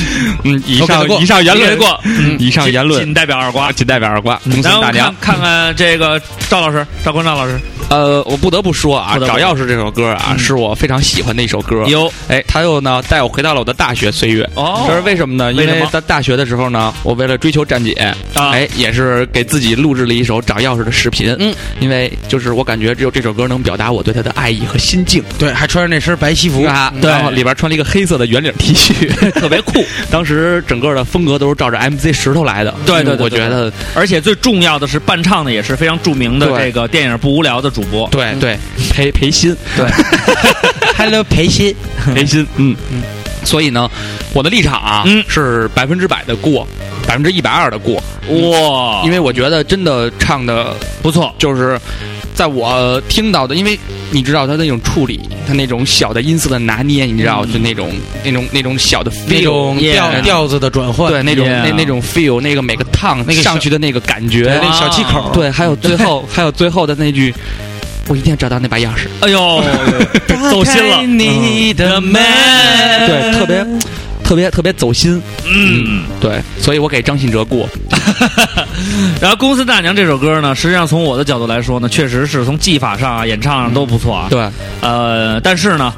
[0.44, 3.70] 嗯，以上以上言论过嗯以上言论仅代表二瓜。
[3.72, 4.38] 仅代表二瓜。
[4.44, 7.58] 公然后孙大娘看，看看这个赵老师，赵坤赵老师，
[7.90, 11.84] 呃，我不得不说啊，找钥匙这首歌啊，嗯是我非常喜欢的一首歌。
[11.86, 14.48] 有哎，他又呢带我回到了我的大学岁月。
[14.54, 15.52] 哦这是为什么呢？
[15.52, 17.92] 因为在大学的时候呢，我为了追求站姐，
[18.34, 21.34] 啊哎，也是给自己录制了一首找钥匙的视频。
[21.38, 25.22] 嗯，因为就是我感觉只有这首歌能表达我对他的爱意和心境。
[25.38, 29.08] 对，还穿着那身白西服，啊，对然后里边穿了一个黑色的圆领 T 恤，
[29.38, 29.84] 特别酷。
[30.10, 32.74] 当时整个的风格都是照着 MC 石头来的。
[32.86, 38.08] 对对对对我觉得而且最重要的是伴唱的也是非常著名的这个电影不无聊的主播。
[38.10, 38.58] 对对，
[38.92, 39.86] 裴裴鑫，对。
[40.96, 41.74] Hello 裴鑫，
[42.14, 42.76] 裴鑫，嗯。
[42.90, 43.02] 嗯。
[43.44, 43.88] 所以呢，
[44.34, 45.24] 我的立场啊，嗯。
[45.28, 46.66] 是百分之百的过，
[47.06, 51.80] 百分之一百二的过，哇，因为我觉得真的唱的不错，就是
[52.38, 53.76] 在我听到的，因为
[54.12, 57.90] 你知道他那种处理，他那种小的音色的拿捏，你知道，就那种
[58.24, 67.34] 那种那种小的 feel, 那种调调子的转换，对那种那那种 feel，那个每个烫那个小上去的那个感觉，对那个小气口，对，还有最后还有最后的那句，
[68.06, 69.60] 我一定要找到那把钥匙，哎呦，
[70.48, 72.22] 走心了，你的门，
[73.04, 73.66] 对，特别
[74.28, 76.02] 特别特别走心，嗯。
[76.20, 77.66] 对，所以我给张信哲过，
[79.22, 84.26] 然后《公司大娘》这首歌呢，实际上从我的角度来说呢，确实是从技法上啊、演唱上都不错啊。
[84.28, 84.46] 对，
[84.82, 85.94] 呃，但是呢，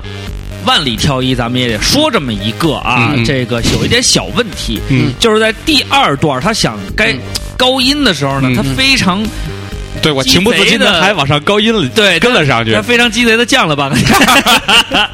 [0.64, 7.12] 万里挑一，咱们也得说这么一个啊，这个有一点小问题，嗯，就是在第二段他想该
[7.56, 8.54] 高音的时候呢，嗯。
[8.54, 9.20] 他非常
[10.02, 13.96] 对我情不自禁的还往上高音了，对跟了上去他非常鸡贼的降了半个，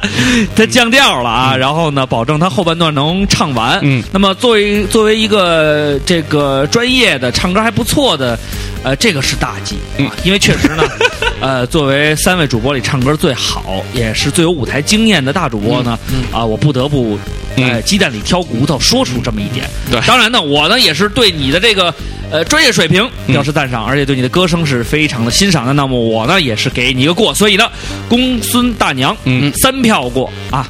[0.55, 3.79] 他降调了啊，然后呢，保证他后半段能唱完。
[3.81, 8.37] 嗯，那么作为作为一个这个专业的唱歌还不错的，
[8.83, 10.83] 呃，这个是大忌啊，因为确实呢，
[11.41, 15.97] 呃，作为三位主播里唱歌最好，也是最有舞台经验的大主播呢，
[16.31, 17.19] 啊，我不得不。
[17.59, 19.67] 呃，鸡蛋里挑骨头，说出这么一点。
[19.89, 21.91] 对当然呢，我呢也是对你的这个
[22.31, 25.73] 呃专业水平表示赞赏，而且对你的歌声是非常的欣赏的。
[25.73, 27.69] 那么我呢也是给你一个过，所以呢，
[28.09, 29.51] 公孙大娘，嗯。
[29.61, 30.67] 三票过啊，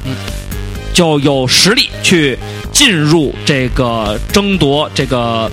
[0.92, 2.38] 就有实力去
[2.72, 5.50] 进入这个争夺这个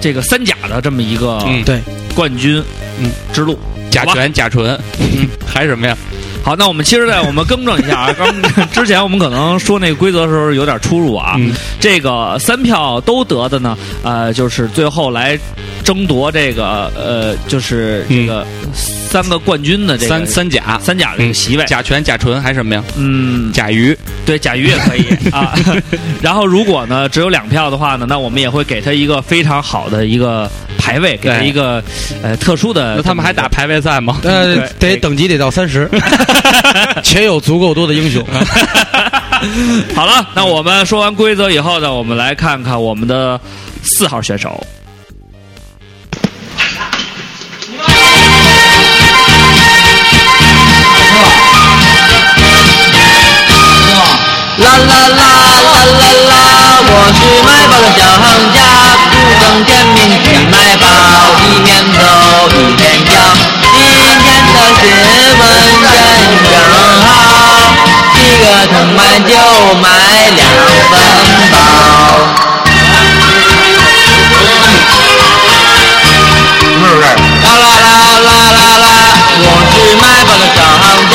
[0.00, 1.62] 这个三甲的这么一个嗯。
[1.64, 1.80] 对，
[2.14, 2.62] 冠军
[2.98, 3.10] 嗯。
[3.32, 3.58] 之路。
[3.90, 5.98] 甲醛、甲醇，嗯， 还是什么呀？
[6.42, 8.32] 好，那我们其实在我们更正一下啊， 刚
[8.72, 11.36] 之前我们可能说那个规则的时候有点出入啊。
[11.38, 15.38] 嗯这个三票都得的呢，呃，就是最后来
[15.90, 21.64] 争夺这个呃，就是这个三个冠军的这个三三甲，三甲的这个席位。
[21.64, 22.84] 甲醛、甲醇还是什么呀？
[22.96, 25.52] 嗯，甲鱼，对，甲鱼也可以 啊。
[26.22, 30.48] 然后如果呢只有两票的话呢，那我们也会给他一个非常好的一个
[30.78, 31.82] 排位，给他一个
[32.22, 32.94] 呃特殊的。
[32.94, 34.20] 那他们还打排位赛吗？
[34.22, 35.90] 呃，得等级得到三十，
[37.02, 38.24] 且有足够多的英雄。
[39.92, 43.40] 好了，那我们说完规则以后呢，我们来看看我们的
[43.82, 44.64] 四号选手。
[56.92, 58.58] 我是卖报的小行家，
[59.14, 60.84] 不等天明去卖报，
[61.46, 62.02] 一边走
[62.50, 63.14] 一边叫。
[63.62, 63.78] 今
[64.18, 64.58] 天的
[65.14, 65.40] 新闻
[65.86, 65.94] 真
[66.50, 66.52] 正
[67.06, 67.08] 好，
[68.12, 69.30] 几个藤蔓就
[69.78, 69.86] 买
[70.34, 70.42] 两
[70.90, 70.92] 分
[71.52, 71.54] 包。
[77.40, 78.84] 啦啦啦啦啦啦，
[79.38, 81.14] 我是卖报的小行家，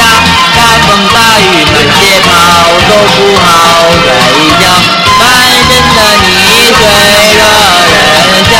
[0.55, 0.57] 大
[0.87, 2.31] 风大雨满街跑，
[2.87, 3.45] 都不好
[3.91, 4.07] 睡
[4.63, 4.63] 觉。
[6.65, 8.53] 半身的泥水惹人笑，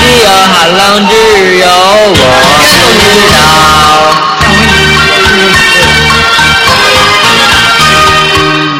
[0.00, 1.12] 只有寒冷，只
[1.58, 2.24] 有我
[2.64, 2.72] 知
[3.34, 3.36] 道。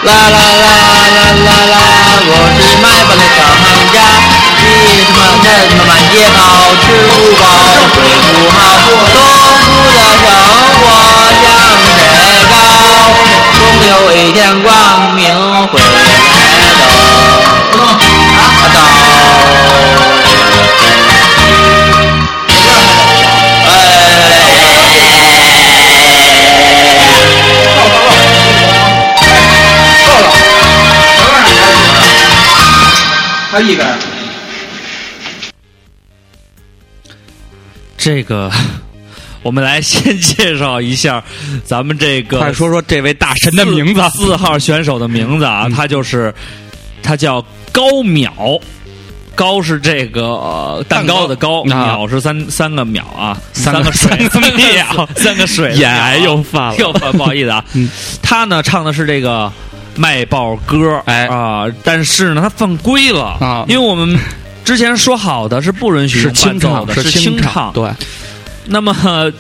[0.03, 0.67] 啦啦啦
[1.13, 1.77] 啦啦啦，
[2.25, 3.95] 我是卖报的小行家，
[4.65, 4.65] 你
[5.05, 6.41] 他妈的他妈满街跑，
[6.81, 7.45] 吃不饱，
[7.93, 7.97] 睡
[8.33, 10.25] 不好，痛苦的生
[10.81, 10.85] 活
[11.43, 11.45] 向
[11.85, 12.01] 谁
[12.49, 12.55] 高？
[13.53, 14.73] 总有一天光
[37.97, 38.51] 这个，
[39.43, 41.23] 我们来先介绍一下
[41.65, 44.01] 咱们这个快说说这位大神的名字。
[44.11, 46.35] 四四号选手的名字啊，他就是
[47.03, 48.61] 他叫高淼。
[49.35, 52.07] 高是这个、呃、蛋糕的糕，蛋糕。
[52.07, 56.77] 淼是三三个淼啊，三个 个水，三个淼，三个水， 眼癌又犯了。
[56.79, 57.63] 又犯，不好意思啊。
[57.75, 57.87] 嗯。
[58.23, 59.53] 他呢唱的是这个
[59.97, 61.27] 卖报歌，哎。
[61.27, 63.37] 啊，但是呢他犯规了。
[63.41, 63.65] 啊。
[63.69, 64.19] 因为我们
[64.65, 67.91] 之前说好的是不允许是用伴奏清唱，的，是清唱，对，
[68.67, 69.33] 那么呃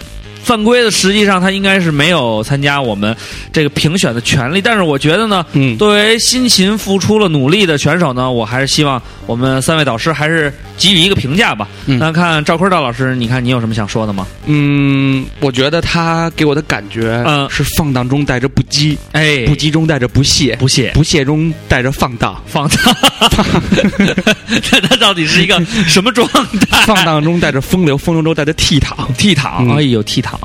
[0.46, 3.14] 犯规的，实际上他应该是没有参加我们
[3.52, 4.60] 这个评选的权利。
[4.62, 11.66] 但是我觉得呢，嗯作为辛勤付出了努力的选手呢，我还是希望我们三位导师还是给予一个评价吧。
[11.86, 14.24] 嗯那看赵坤赵老师，你看你有什么想说的吗？
[14.44, 22.96] 嗯，我觉得他给我的感觉，嗯是放荡中带着不羁，哎，不羁中带着不屑，不屑不屑中带着放荡，放荡，
[24.46, 26.28] 那他到底是一个什么状
[26.70, 26.82] 态？
[26.86, 28.94] 放荡中带着风流，风流中带着倜傥。
[29.18, 30.35] 倜傥，嗯哎呦倜傥。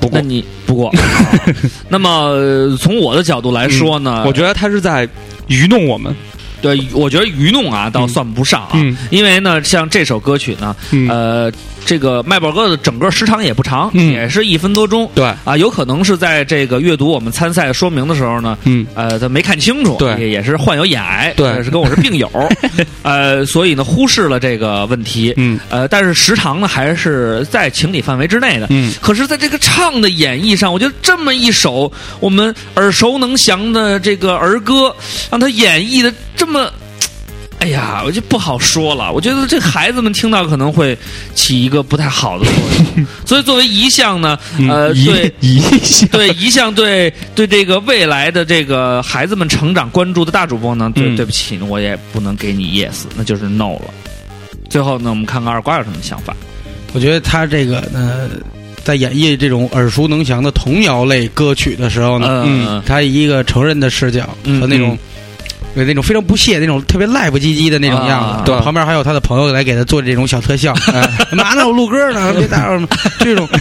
[0.00, 0.18] 不过。
[0.18, 0.98] 那你不过，啊
[1.88, 5.08] 那么呃从我的角度来说呢，我觉得他是在
[5.48, 6.14] 愚弄我们，
[6.60, 8.96] 对，我觉得愚弄啊，倒算不上啊，嗯。
[9.10, 11.08] 因为呢，像这首歌曲呢，嗯。
[11.08, 11.52] 呃，
[11.92, 14.10] 这个麦宝哥的整个时长也不长，嗯。
[14.10, 15.06] 也是一分多钟。
[15.14, 15.30] 对。
[15.44, 18.86] 啊，有可能是在这个阅读我们参赛说明的时候呢，嗯。
[18.94, 20.18] 呃，他没看清楚，对。
[20.18, 22.30] 也也是患有眼癌，是跟我是病友，
[23.04, 25.60] 呃，所以呢忽视了这个问题，嗯。
[25.68, 28.94] 呃，但是时长呢还是在情理范围之内的，嗯。
[29.02, 34.96] 可是，在这个唱的演绎上，我觉得这么一首我们耳熟能详的这个儿歌，
[35.30, 36.72] 让他演绎的这么。
[37.62, 39.12] 哎呀，我就不好说了。
[39.12, 40.98] 我觉得这孩子们听到可能会
[41.32, 42.54] 起一个不太好的作
[42.96, 44.36] 用， 所以作为一项呢，
[44.68, 53.94] 呃，对 一项对一项对对这个未来的这个孩子们成长关注的大主播呢，对、嗯对不起，我也不能给你 yes，那就是 no 了。
[54.68, 56.34] 最后呢，我们看看二瓜有什么想法。
[56.92, 58.28] 我觉得他这个呃，
[58.82, 64.98] 在演绎这种耳熟能详的童谣类歌曲的时候呢，嗯他以一个成人的视角嗯和那种。
[65.74, 68.58] 有那种非常不屑、那种特别赖不唧唧的那种样子，啊对。
[68.60, 70.74] 旁边还有他的朋友来给他做这种小特效，
[71.32, 71.66] 嘛呢？
[71.66, 73.48] 我录歌呢，别打扰什么这种。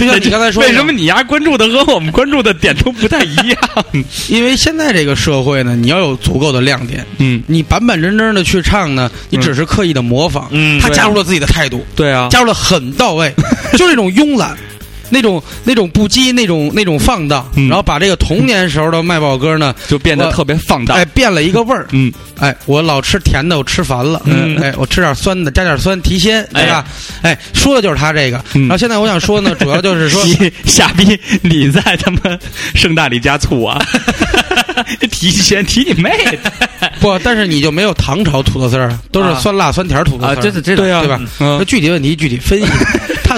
[0.00, 3.58] 就像你刚才说的，为什么你丫关注的和我们关注的点都不太一样？
[4.28, 13.32] 因为现在这个社会呢，你要有足够的亮点，嗯，你板板正正的去唱呢，你只是刻意的模仿，嗯他加入了自己的态度，对啊，加入了很到位，
[13.76, 14.56] 就那种慵懒。
[15.10, 21.04] 那种那种不羁，那种那种放荡，嗯然后把这个童年时候的卖报歌呢，就变得特别放荡哎，。
[21.06, 21.86] 变了一个味儿。
[21.92, 24.20] 嗯，哎，我老吃甜的，我吃烦了。
[24.24, 26.84] 嗯哎，我吃点酸的，加点酸提鲜，对吧？
[27.22, 28.42] 哎，说的就是他这个。
[28.54, 32.20] 嗯然后现在我想说呢， 主要就是说，你傻逼，你在他妈
[32.74, 33.80] 盛大里加醋啊？
[35.10, 36.10] 提鲜提你妹
[36.42, 36.90] 的！
[37.00, 40.36] 不，但是你就没有唐朝土豆丝儿，都是啊酸辣酸甜土豆丝啊，儿。
[40.36, 41.20] 这这这对啊对吧？
[41.40, 42.66] 嗯那具体问题具体分析。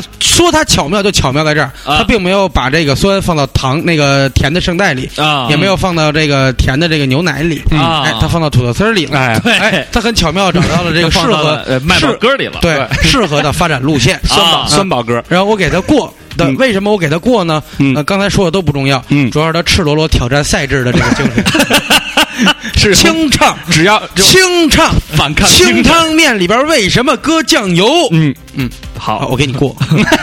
[0.01, 1.99] 他说他巧妙就巧妙在这儿，啊。
[1.99, 8.03] 他并没有把这个酸放到糖那个甜的圣代里，啊，也没有放到这个甜的这个牛奶里，啊。
[8.05, 9.19] 哎，他放到土豆丝儿里了。
[9.45, 14.21] 哎，他很巧妙找到了这个 适合了呃卖宝适歌里了，对适合的发展路线。
[14.29, 16.57] 酸宝酸宝哥，然后我给他过的，嗯。
[16.57, 17.63] 为什么我给他过呢？
[17.79, 17.95] 嗯。
[17.95, 19.31] 呃，刚才说的都不重要，嗯。
[19.31, 21.45] 主要是他赤裸裸挑战赛制的这个精神，
[22.77, 27.16] 是清唱，只要清唱，反抗清汤面里边为什么？
[27.16, 27.87] 搁酱油？
[28.12, 28.68] 嗯嗯，
[28.99, 29.29] 好。
[29.31, 29.75] 我给你过。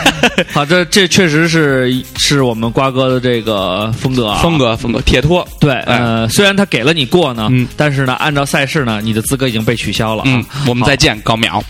[0.52, 7.66] 好，这这确实是是我们瓜哥的这个风格啊，风格风格铁托，对，呃，虽然他给了你过呢，嗯。
[7.76, 10.26] 但是呢，按照赛事呢，你的资格已经被取消了啊。
[10.26, 11.60] 嗯，我们再见，高淼。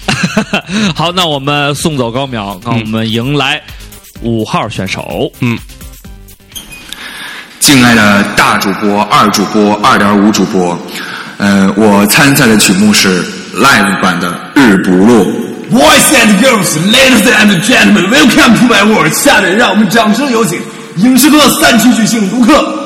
[0.94, 3.60] 好，那我们送走高淼，让我们迎来
[4.20, 5.30] 五号选手。
[5.40, 5.58] 嗯，
[7.64, 10.78] 敬爱的大主播、二主播、二点五主播，
[11.38, 13.24] 呃，我参赛的曲目是
[13.56, 15.24] live 版的《日不落》。
[15.72, 19.10] Boys and girls, ladies and gentlemen, welcome to my world。
[19.14, 20.60] 下面让我们掌声有请
[20.98, 22.83] 影视歌三区巨星卢克。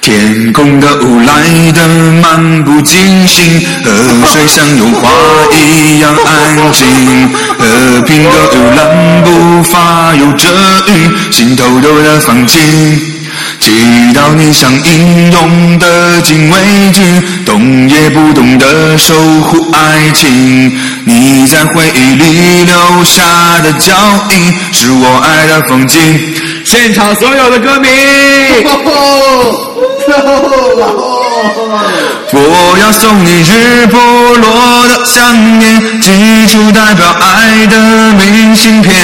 [0.00, 1.86] 天空的雾来得
[2.22, 3.90] 漫不经心，河
[4.32, 5.10] 水像油画
[5.54, 6.86] 一样安静。
[7.58, 10.48] 和平的游览步伐有着
[10.86, 12.58] 雨，心偷偷的放晴。
[13.60, 13.70] 祈
[14.14, 16.56] 祷你像英勇的禁卫
[16.92, 20.72] 军，动也不动的守护爱情。
[21.04, 23.22] 你在回忆里留下
[23.62, 23.92] 的脚
[24.30, 25.98] 印，是我爱的风景。
[26.64, 27.88] 现场所有的歌迷。
[32.30, 33.96] 我要送你日不
[34.36, 38.94] 落的想念，寄出代表爱的明信片。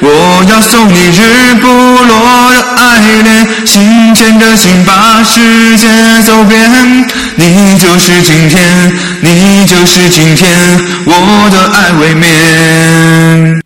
[0.00, 5.88] 我要送你日不落的爱恋，心牵着心把世界
[6.26, 7.06] 走遍。
[7.36, 13.62] 你就是今天，你就是今天，我的爱未眠。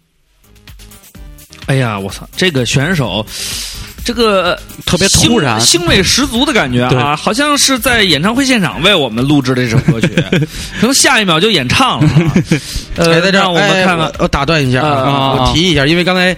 [1.67, 3.25] 哎呀，我操，这个选手。
[4.05, 5.61] 这个特别突然。
[5.61, 10.09] 腥味十足的感觉啊，好像是在演唱会现场为我们录制的这首歌曲，
[10.81, 12.33] 可能下一秒就演唱了啊。
[12.97, 14.07] 呃，哎，在这我们哎看看。
[14.07, 16.37] 我，我打断一下啊啊，我提一下，因为刚才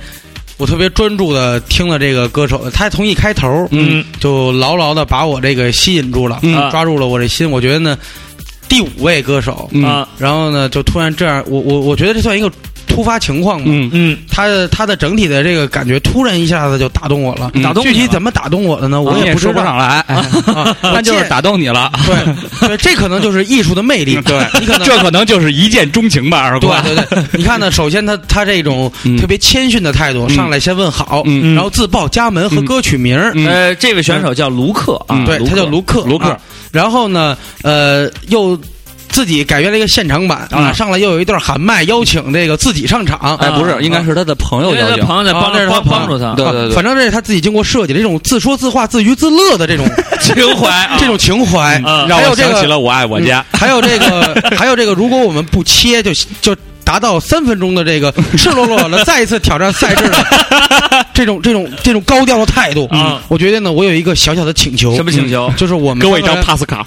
[0.59, 6.71] 我特别专注的听了这个歌手，他从一开头，嗯，就牢牢的把我这个吸引住了，嗯。
[6.71, 7.51] 抓住了我这心。
[7.51, 7.99] 我觉得呢，
[8.69, 9.83] 第五位歌手，嗯。
[9.85, 12.51] 啊，然后呢，就突然这样，我我我觉得这算一个
[12.93, 13.67] 突发情况嘛。
[13.69, 17.63] 嗯嗯，他的他的整体的这个感觉突然一下子就打动我了，嗯。
[17.63, 19.01] 打动你了具体怎么打动我的呢？
[19.01, 21.91] 我也不说不上来，啊， 那就是打动你了。
[22.07, 24.19] 对对，这可能就是艺术的魅力。
[24.27, 26.81] 对，你可能这可能就是一见钟情吧，二对瓜。
[26.83, 29.17] 对对，你看呢，首先他他这种 嗯。
[29.17, 36.29] 特别谦逊的态度，上来先问好，嗯然后自报家门和歌曲名呃，这位选手叫卢克啊，对他叫卢克，卢克。
[36.31, 36.39] 啊，
[36.73, 38.59] 然后呢，呃，又
[39.13, 43.37] 自己改编了一个现场版啊，上来又有一段喊麦，邀请这个自己上场。
[43.37, 45.05] 哎，不是，应该是他的朋友邀请。
[45.07, 45.81] 朋友在帮着他。
[45.83, 49.87] 帮助他，对对对，反正这是他自己经过设计的这种自说自话、自娱自乐的这种
[50.21, 50.97] 情怀 啊。
[50.99, 53.45] 这种情怀，嗯还有这个了我爱我家。
[53.53, 60.17] 还有这个，还有这个，如果我们不切，就就达到三分钟的这个 赤裸裸的再一次挑战赛制的
[61.13, 62.89] 这种这种这种高调的态度。
[62.91, 65.49] 啊我觉得呢，我有一个小小的请求，什么请求？
[65.49, 66.87] 嗯就是我们给我一张 pass 卡，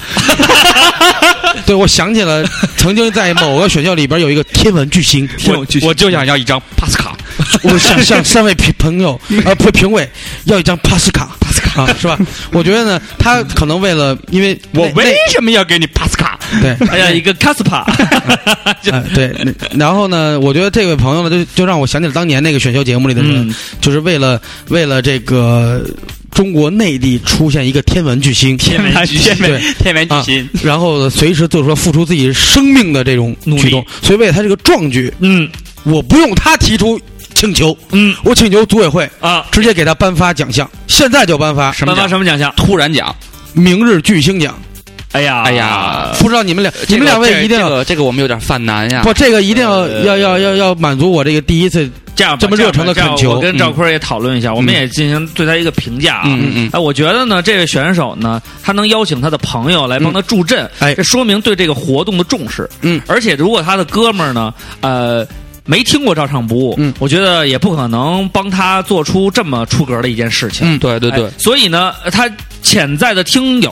[1.66, 2.46] 对，我想起了
[2.78, 7.16] 曾经在某个选秀里边有一个天文巨星，天文巨星我就想要一张 pass 卡。
[7.64, 10.10] 我想向三位评朋友 呃不评委
[10.46, 12.18] 要一张帕斯卡，帕斯卡、啊、是吧？
[12.52, 16.40] 我觉得呢，他可能为了因为我为什么要给你 pass 卡？
[16.62, 16.74] 对。
[16.88, 17.86] 还有一个卡斯帕，
[18.90, 19.36] 哎，对，
[19.72, 20.40] 然后呢？
[20.40, 25.86] 我觉得这位朋友呢，就就让我想起了当年那个选秀节目里的人，嗯就是为了为了这个
[26.36, 29.34] 中国内地出现一个天文巨星，天文巨星。
[29.38, 29.60] 对。
[29.80, 35.50] 天文巨啊星，然后随时做出付出自己生命的这种举动，所以为了他这个壮举，嗯。
[35.84, 37.00] 我不用他提出
[37.36, 38.14] 请求，嗯。
[38.24, 41.72] 我请求组委会啊，直接给他颁发奖项，现在就颁发。
[41.72, 42.10] 什么奖颁发。
[42.10, 42.54] 什么奖项？
[42.58, 43.16] 突然奖。
[43.54, 44.60] 明日巨星奖。
[45.14, 45.44] 哎呀。
[45.44, 49.04] 哎呀不知道你们俩，你们两位一定要这个这个我们有点犯难呀。
[49.04, 50.04] 不，这个一定要呃。
[50.04, 56.24] 要要要要满足我这个第一次这样吧这么热诚的恳求我跟赵坤也讨论一下，我们也进行对他一个评价啊。
[56.26, 62.70] 嗯嗯嗯哎，我觉得呢，这位选手呢，他能邀请他的朋友来帮他助阵，哎这说明对这个活动的重视。
[62.82, 65.28] 嗯，而且如果他的哥们儿呢，呃。
[65.68, 70.76] 没听过照唱不误，嗯我觉得也不可能帮他做出这么出格的一件事情。
[70.76, 72.30] 嗯对对对哎，所以呢，他
[72.66, 73.72] 潜在的听友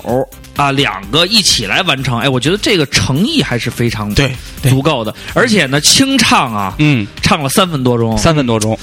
[0.55, 4.31] 啊，两个一起来完成，哎，我觉得这个诚意还是非常对
[4.61, 4.71] 对。
[4.71, 8.77] 足够的，而且呢，清唱啊，嗯，唱了三分多钟，三分多钟，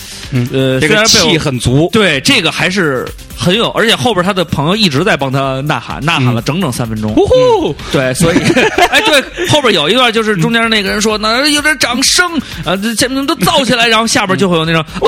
[0.52, 1.88] 呃，这个虽然气很足。
[1.92, 3.06] 对这个还是
[3.36, 7.14] 很有，而且后边他的朋友一直在帮他呐喊，呐喊了整整三分钟。
[7.14, 8.38] 呼呼，对，所以，
[8.90, 12.28] 哎，对，后边有一段就是中间那个人说，那有点掌声，
[12.66, 15.06] 啊，这前面都造起来，然后下边就会有那种呜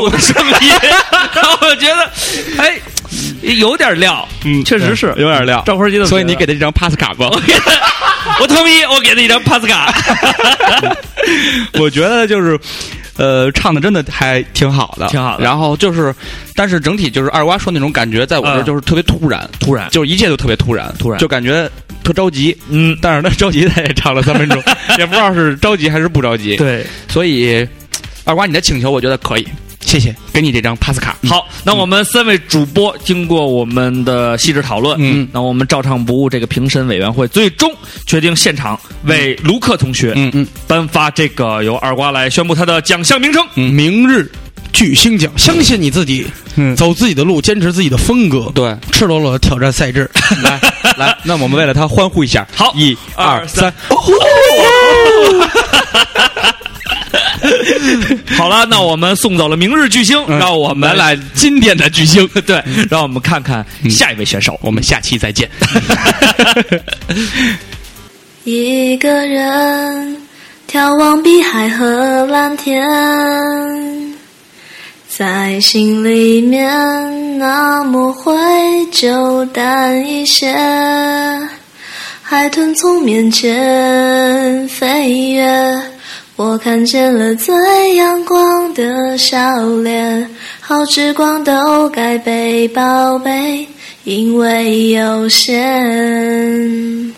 [0.00, 0.68] 呼的声音，
[1.34, 2.10] 然后我觉得，
[2.58, 2.78] 哎，
[3.42, 5.62] 有点料，嗯确实是有点料。
[5.66, 7.30] 赵坤基的，所以你给他一张 pass 卡吧。
[8.40, 9.92] 我同意，我给他一张 pass 卡。
[11.74, 12.58] 我觉得就是，
[13.16, 16.14] 呃，唱的真的还挺好的，挺好的然后就是，
[16.54, 21.70] 但是整体就是二瓜说那种感觉，在我这就是特别突然，突然，就是一切都特别突然，突然就感觉
[22.02, 22.56] 特着急。
[22.68, 24.62] 嗯，但是他着急，他也唱了三分钟，
[24.98, 26.84] 也不知道是着急还是不着急。，对。
[27.08, 27.66] 所以
[28.24, 29.46] 二瓜你的请求，我觉得可以，
[29.84, 30.14] 谢谢。
[30.32, 31.16] 给你这张 pass 卡。
[31.28, 37.72] 好，那我们三位主播经过我们的细致讨论，嗯，那我们照唱不误这个评审委员会最终
[38.06, 43.46] 决定现场为卢克同学，嗯嗯，颁发这个由二瓜来宣布他的奖项名称。
[43.54, 44.30] 明日
[44.72, 46.26] 巨星奖，相信你自己，
[46.56, 46.74] 嗯。
[46.74, 50.10] 走自己的路，坚持自己的风格，对，赤裸裸的挑战赛制。
[50.42, 50.60] 来
[50.96, 53.72] 来，那我们为了他欢呼一下，好一二二三，
[58.36, 64.58] 好了，那我们送走了明日巨星，让我们来今天的巨星，对，让我们看看下一位选手。
[64.62, 65.50] 我们下期再见。
[68.44, 70.16] 一个人
[70.70, 72.82] 眺望碧海和蓝天，
[75.08, 78.32] 在心里面那么灰
[78.90, 80.54] 就淡一些。
[82.26, 85.80] 海豚从面前飞跃，
[86.36, 89.38] 我看见了最阳光的笑
[89.82, 90.28] 脸。
[90.60, 93.66] 好时光都该被宝贝，
[94.02, 97.14] 因为有限。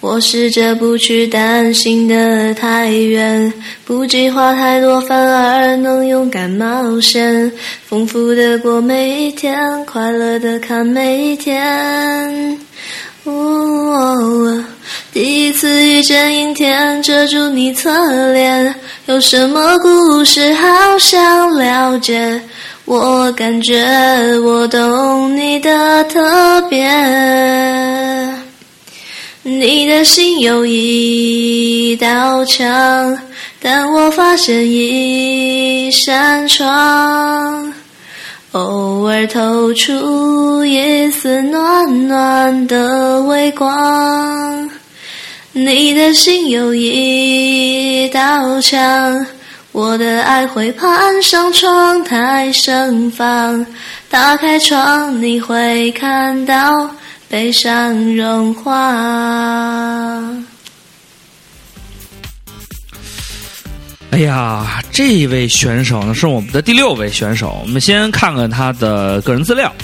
[0.00, 3.52] 我试着不去担心的太远，
[3.84, 7.52] 不计划太多，反而能勇敢冒险，
[7.86, 12.58] 丰富的过每一天，快乐的看每一天。
[15.12, 18.74] 第一次遇见阴天，遮住你侧脸，
[19.06, 22.38] 有什么故事好想了解？
[22.84, 23.82] 我感觉
[24.40, 26.86] 我懂你的特别。
[29.42, 33.18] 你的心有一道墙，
[33.58, 37.72] 但我发现一扇窗，
[38.54, 44.70] 偶尔透出一丝暖暖的微光。
[45.50, 49.26] 你的心有一道墙，
[49.72, 53.66] 我的爱会攀上窗台盛放。
[54.08, 56.88] 打开窗，你会看到。
[57.28, 60.20] 悲伤融化。
[64.14, 67.58] 哎呀，这位选手呢是我们的第六位选手。
[67.64, 69.74] 我们先看看他的个人资料。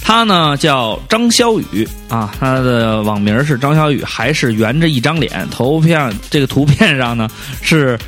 [0.00, 7.28] 他呢叫张小雨啊，他的网名是张小雨，还是圆着一张脸，头片这个图片上呢
[7.60, 7.98] 是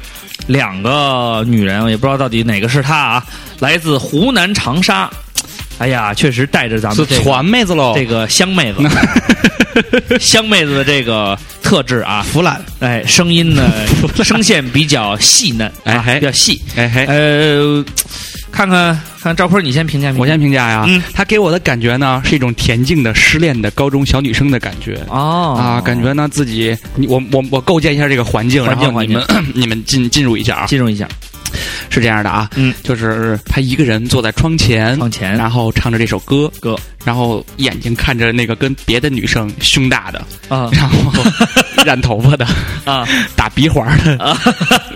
[0.47, 3.27] 两个女人，我也不知道到底哪个是她啊，
[3.59, 5.11] 来自湖南长沙。
[5.77, 8.79] 哎呀，确实带着咱是们这个传妹子喽，这个香妹子，
[10.21, 13.71] 香妹子的这个特质啊，腐烂，哎，声音呢，
[14.25, 16.61] 声线比较细嫩，啊哎嘿比较细。
[16.77, 17.85] 哎嘿，呃，
[18.51, 20.15] 看看看赵坤，你先评价。
[20.17, 21.03] 我先评价呀，嗯。
[21.13, 24.99] 他给我的感觉呢是一种恬静的失恋的高中小女生的感觉。
[25.09, 25.57] 哦。
[25.59, 29.23] 啊，感觉呢自己，你我我我构建一下这个，环境然后你们
[29.55, 31.07] 你们进进入一下啊，进入一下
[31.91, 35.37] 是这样的啊，嗯，就是他一个人坐在窗前，窗前。
[35.37, 40.69] 然后唱着这首歌，歌，然后眼睛看着那个跟别的女生胸大的，啊。
[40.73, 40.99] 然后
[41.85, 42.47] 染头发的，
[42.85, 43.07] 啊。
[43.35, 44.39] 打鼻环的啊。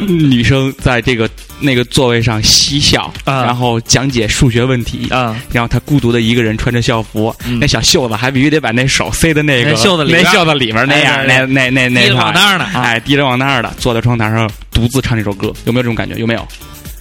[0.01, 1.29] 女生在这个
[1.61, 5.09] 那个座位上嬉笑，啊然后讲解数学问题。
[5.11, 5.37] 啊！
[5.53, 16.15] 然后他孤独的一个人穿着校服，嗯那小袖子还必须得把那手塞在那个袖子里边那袖子里面那样，哎那那那那低着往那儿呢啊哎，低着往那儿的，坐在窗台上独自唱这首歌，有没有这种感觉？
[16.17, 16.47] 有没有？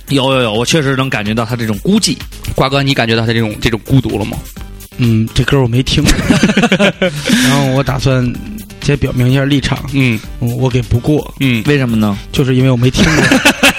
[0.09, 2.17] 有有有，我确实能感觉到他这种孤寂。
[2.55, 4.37] 瓜哥，你感觉到他这种这种孤独了吗？
[4.97, 6.03] 嗯，这歌我没听，
[7.47, 8.25] 然后我打算
[8.81, 12.17] 先表明一下立场，嗯嗯我给不过，嗯，为什么呢？
[12.31, 13.23] 就是因为我没听过。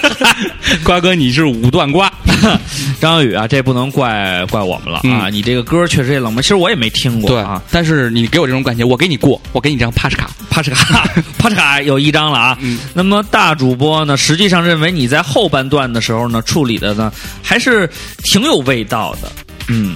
[0.83, 2.11] 瓜哥你是五段瓜，
[2.99, 5.27] 张小雨啊，这不能怪怪我们了啊！
[5.27, 10.29] 嗯你这个歌确实也冷门，其实我也没听过对啊。，但是你给我这种感觉，我给你过，我给你张帕什卡。
[10.49, 11.07] 帕什卡，
[11.37, 12.57] 帕什卡有一张了啊。
[12.61, 17.11] 嗯那么大主播呢，实际上认为你在后半段的时候呢，处理的呢
[17.41, 17.89] 还是
[18.31, 19.31] 挺有味道的。
[19.67, 19.95] 嗯，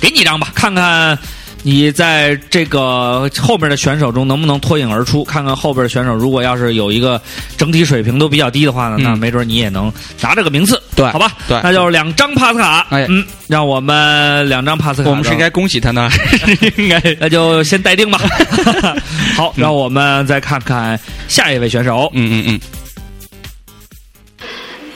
[0.00, 1.18] 给你一张吧，看看。
[1.62, 5.24] 你在这个后边的选手中能不能脱颖而出？
[5.24, 7.20] 看看后边的选手，如果要是有一个
[7.56, 11.32] 整体水平都比较低的话呢，嗯那没准你也能拿这个名次，对好吧？
[11.48, 16.08] 对那就是两张帕斯卡，哎嗯，让我们两张帕斯卡，我们是应该恭喜他呢，
[16.78, 17.00] 应该？
[17.20, 18.20] 那就先待定吧。
[19.36, 20.98] 好，让我们再看看
[21.28, 22.10] 下一位选手。
[22.14, 22.60] 嗯嗯嗯，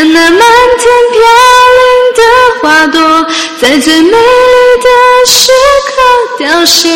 [0.00, 1.20] 看那满天飘
[1.76, 1.82] 零
[2.16, 2.22] 的
[2.62, 3.30] 花朵，
[3.60, 4.88] 在最美丽的
[5.30, 5.52] 时
[5.84, 5.92] 刻
[6.38, 6.88] 凋谢，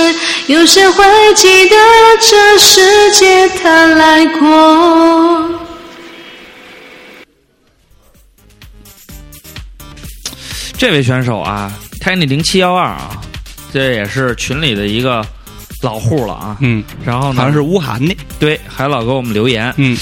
[0.46, 1.76] 有谁会记得
[2.18, 5.50] 这世界它来过？
[10.78, 11.70] 这位选手啊
[12.02, 13.20] ，Tiny 零七幺二啊，
[13.70, 15.22] 这也是群里的一个
[15.82, 16.56] 老户了啊。
[16.62, 18.16] 嗯，然后呢，好像是乌涵的。
[18.40, 19.74] 对，还老给我们留言。
[19.76, 19.94] 嗯，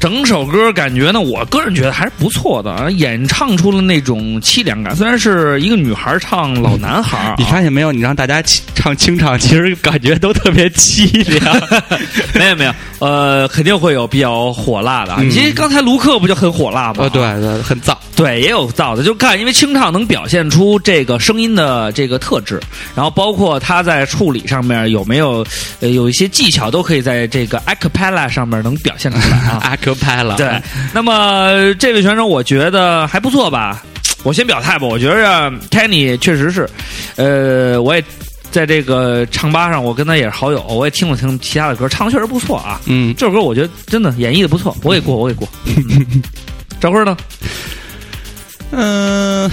[0.00, 4.94] 整首歌感觉呢，我个人觉得还是不错的，啊，演唱出了那种凄凉感。
[4.94, 7.90] 虽然是一个女孩唱老男孩、啊，你发现没有？
[7.92, 8.42] 你让大家
[8.74, 11.56] 唱清唱，其实感觉都特别凄凉。
[12.34, 15.18] 没有没有，呃，肯定会有比较火辣的啊。
[15.20, 17.00] 嗯其实刚才卢克不就很火辣吗？
[17.04, 17.96] 呃，对对，很燥。
[18.16, 22.60] 对，也有燥的，就看，因为清唱能表现出这个声音的这个特质，
[22.94, 25.44] 然后包括他在处理上面有没有
[25.80, 29.76] 呃有一些技巧，都可以在这个 acapella 上面能表现出来啊。
[29.88, 30.36] 阿克拍了。
[30.36, 30.60] 对，
[30.92, 33.82] 那么这位选手我觉得还不错吧。
[34.24, 36.68] 我先表态吧，我觉着 Kenny 确实是，
[37.16, 38.02] 呃，我也
[38.50, 42.80] 在这个唱吧上，我跟他也是好友，我也听了听其他的歌，唱的确实不错啊。
[42.86, 45.48] 嗯，这首歌我觉得真的演绎的不错，我给过，我给过。
[45.66, 46.22] 嗯
[46.80, 47.16] 赵辉呢？
[48.72, 49.48] 嗯，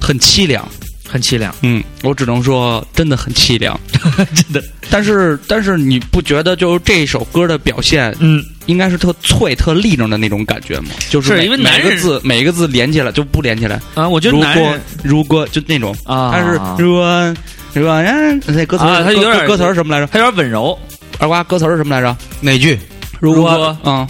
[0.00, 0.66] 很凄凉。
[1.08, 3.78] 很凄凉，嗯，我只能说真的很凄凉，
[4.34, 4.62] 真的。
[4.90, 10.90] 但是，但是你不觉得就是这首歌的表现，嗯，应该是特脆、特立正的那种感觉嘛？
[11.08, 13.80] 就是因为男人每个字每个字连起来就不连起来。
[13.94, 17.34] 啊，我觉得如果男人如果就那种啊但是如果
[17.72, 20.06] 如果人那歌词啊他有点歌歌词儿什么来着？
[20.12, 20.78] 他有点温柔。
[21.18, 22.16] 二瓜歌词是什么来着？
[22.40, 22.78] 哪句？
[23.20, 24.06] 如如果嗯，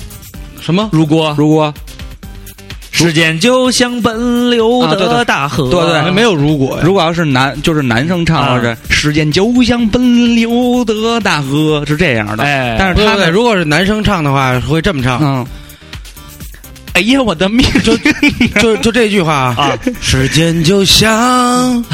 [0.60, 0.88] 什么？
[0.92, 1.72] 如果如果
[2.96, 6.10] 时间就像奔流的大河，对对。
[6.10, 12.42] 没有如果，如果要是男，就是男生唱，啊或者时间就像奔流的大河，是这样的。
[12.42, 12.74] 哎。
[12.78, 15.46] 但是他们不对对如果是男生唱的话，会这么唱，嗯，
[16.96, 17.62] 哎呀，我的命。
[17.84, 17.94] 就
[18.58, 21.84] 就就这句话啊，时间就像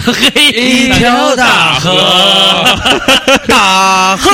[0.54, 2.64] 一条大河，
[3.48, 4.30] 大河。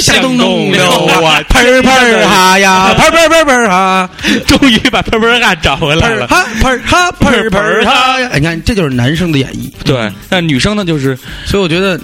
[0.00, 4.10] 向东东流啊，喷儿喷哈呀，喷儿喷儿喷喷哈，
[4.48, 6.26] 终于把喷喷哈找回来了。
[6.26, 8.30] 哈喷儿哈喷喷哈呀。
[8.32, 9.70] 哎你看，这就是男生的演绎。
[9.84, 12.00] 对，但女生呢，就是所以我觉得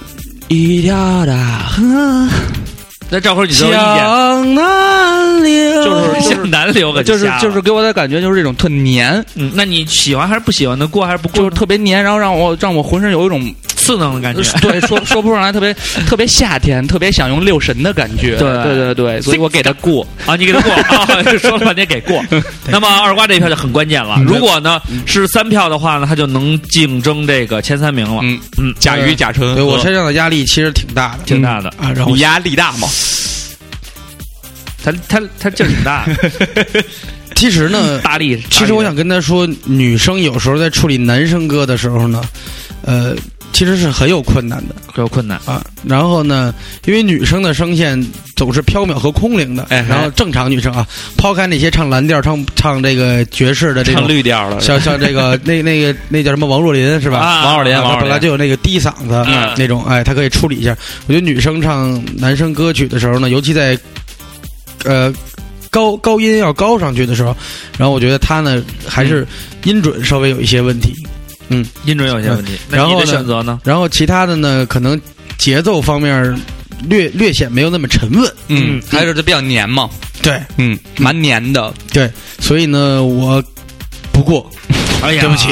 [0.47, 0.95] 一条
[1.27, 1.35] 大
[1.69, 2.29] 河，
[3.09, 4.55] 那赵辉，你有意见？
[4.55, 10.89] 南流，就是向南流可就是就是给我的感觉就是这种特黏，嗯，那你喜欢还是不喜欢的？
[10.89, 11.51] 过还是不过就是？
[11.51, 13.55] 特别黏，然后让我让我浑身有一种
[13.87, 14.43] 刺挠的感觉。
[14.61, 15.73] 对说说不上来，特别
[16.07, 18.37] 特别夏天，特别想用六神的感觉。
[18.37, 20.07] 对对对对，所以我给他过。
[20.27, 21.07] 啊，你给他过， 啊、
[21.39, 22.23] 说了半天给过。
[22.69, 24.21] 那么二瓜这一票就很关键了。
[24.27, 28.21] 如果呢是三票的话呢，他就能竞争这个前三名了。
[28.25, 31.69] 嗯嗯，甲鱼甲醇，对我身上的压力其实挺大的，挺大的。
[31.79, 31.93] 啊。
[31.95, 32.89] 然后你压力大吗？
[34.85, 36.07] 他他他劲儿挺大，
[37.35, 38.41] 其实呢，大力。
[38.51, 42.23] 其实我想跟他说，女生有时候在处理男生歌的时候呢，
[42.83, 43.13] 呃，
[43.57, 45.41] 其实是很有困难的很有困难。
[45.47, 45.65] 啊。
[45.83, 46.55] 然后呢，
[46.85, 47.99] 因为女生的声线
[48.35, 50.87] 总是飘渺和空灵的，哎然后正常女生啊，
[51.17, 54.11] 抛开那些唱蓝调、唱唱这个爵士的这唱种。
[54.15, 57.19] 绿调了，像像这个 那那个那叫什么王若琳是吧？
[57.19, 60.77] 啊王若琳啊她本来就有那个低嗓子、嗯那种，哎，她可以处理一下。
[61.07, 63.79] 我觉得女生唱男生歌曲的时候呢，尤其在
[64.85, 65.11] 呃
[65.71, 67.35] 高高音要高上去的时候，
[67.79, 69.27] 然后我觉得她呢还是
[69.65, 70.93] 音准稍微有一些问题，
[71.85, 72.53] 音准有些问题。
[72.71, 73.61] 然后呢选择呢？
[73.65, 75.01] 然后其他的呢可能
[75.39, 76.39] 节奏方面
[76.89, 78.33] 略略显没有那么沉稳。
[78.49, 79.89] 嗯，还是比较黏嘛，
[80.23, 81.73] 对嗯，蛮黏的。
[81.93, 83.43] 对，所以呢我
[84.13, 84.51] 不过。
[85.03, 85.49] 哎呀，对不起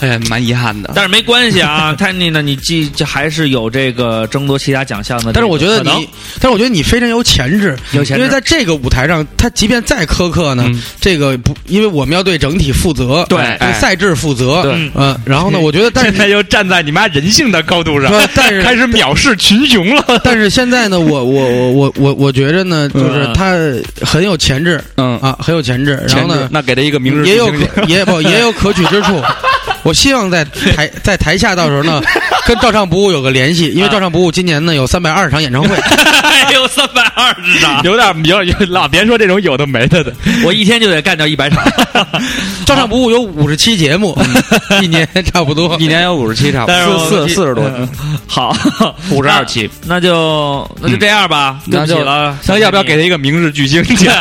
[0.00, 0.92] 哎呀，蛮遗憾的。
[0.94, 5.32] 但是没关系啊，Tiny 呢，你既还是有这个争夺其他奖项的。
[5.32, 6.08] 但是我觉得你，
[6.40, 8.22] 但是我觉得你非常有潜质，有潜质。
[8.22, 10.80] 因为在这个舞台上，他即便再苛刻呢，嗯。
[11.00, 13.38] 这个不，因为我们要对整体负责，对。
[13.38, 13.72] 对哎。
[13.74, 14.90] 赛制负责，对。
[14.94, 20.04] 嗯，然后呢，我觉得，但是， 现在又站在你妈人性的高度上不，但是开始藐视群雄了。
[20.24, 23.52] 但是现在呢，我我我我我我觉着呢，就是他
[24.02, 27.52] 很有潜质嗯，啊，很有潜质，然后呢，那给他一个明日也有
[27.86, 29.22] 也不 也有可取之处。
[29.84, 32.02] 我希望在台 在台下到时候呢，
[32.46, 35.76] 跟照唱不误有个联系，因为照唱不误今年呢有三百二十场演唱会，
[36.22, 40.12] 还 有三百二十场，有点有有老别说这种有的没的的。
[40.44, 41.62] 我一天就得干掉一百场。
[42.66, 44.18] 照唱不误有五十期节目，
[44.82, 45.76] 一年差不多。
[45.78, 47.86] 一年有五十期差不多四四四十多，嗯
[48.26, 48.56] 好，
[49.10, 49.68] 五十二期。
[49.86, 52.36] 那就那就这样吧，对不起了。
[52.46, 54.14] 那要不要给他一个明日巨星奖？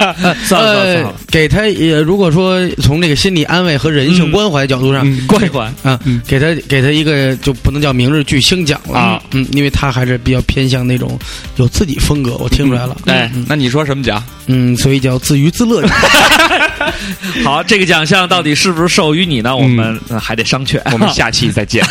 [0.46, 11.18] 算了算了算呃，，给他也，如果说从这个心理安慰和人性关怀角度上，嗯关啊，给他给他一个就不能叫明日巨星奖了啊，嗯，因为他还是比较偏向那种
[11.58, 14.24] 有自己风格，我听出来了，哎，那你说什么奖？
[14.48, 15.98] 嗯，所以叫自娱自乐奖。
[17.44, 19.56] 好，这个奖项到底是不是授予你呢？
[19.56, 20.82] 我们呃还得商榷。
[20.92, 21.84] 我们下期再见。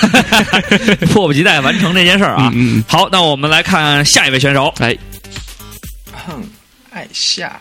[1.11, 2.51] 迫不及待完成这件事儿啊！
[2.55, 4.73] 嗯嗯好，那我们来看下一位选手。
[4.79, 4.97] 哎，
[6.13, 6.43] 哼，
[6.91, 7.59] 爱下。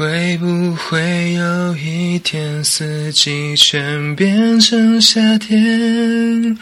[0.00, 6.56] 会不会有一天四季全变成夏天？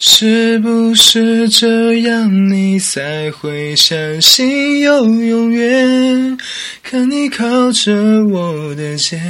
[0.00, 6.36] 是不是这样你才会相信有永远？
[6.82, 7.92] 看你靠着
[8.24, 9.20] 我的肩，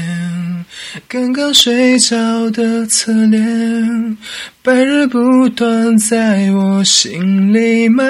[1.06, 4.16] 刚刚睡着的侧脸，
[4.62, 8.08] 白日不断在我心里蔓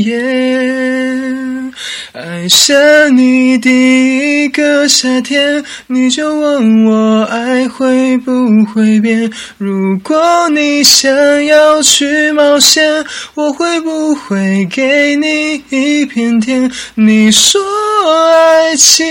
[0.00, 1.72] 延。
[2.12, 2.74] 爱上
[3.14, 9.30] 你第一个夏天，你就问我爱会不会变？
[9.58, 13.04] 如果你想要去冒险，
[13.34, 16.70] 我会不会给你一片天？
[16.94, 17.60] 你说
[18.08, 19.04] 爱情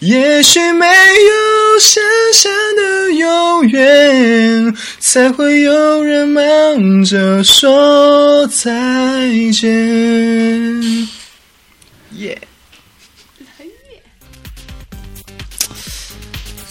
[0.00, 2.02] 也许没有想
[2.34, 8.70] 象的永远，才会有人忙着说再
[9.52, 11.08] 见。
[12.18, 12.38] 耶、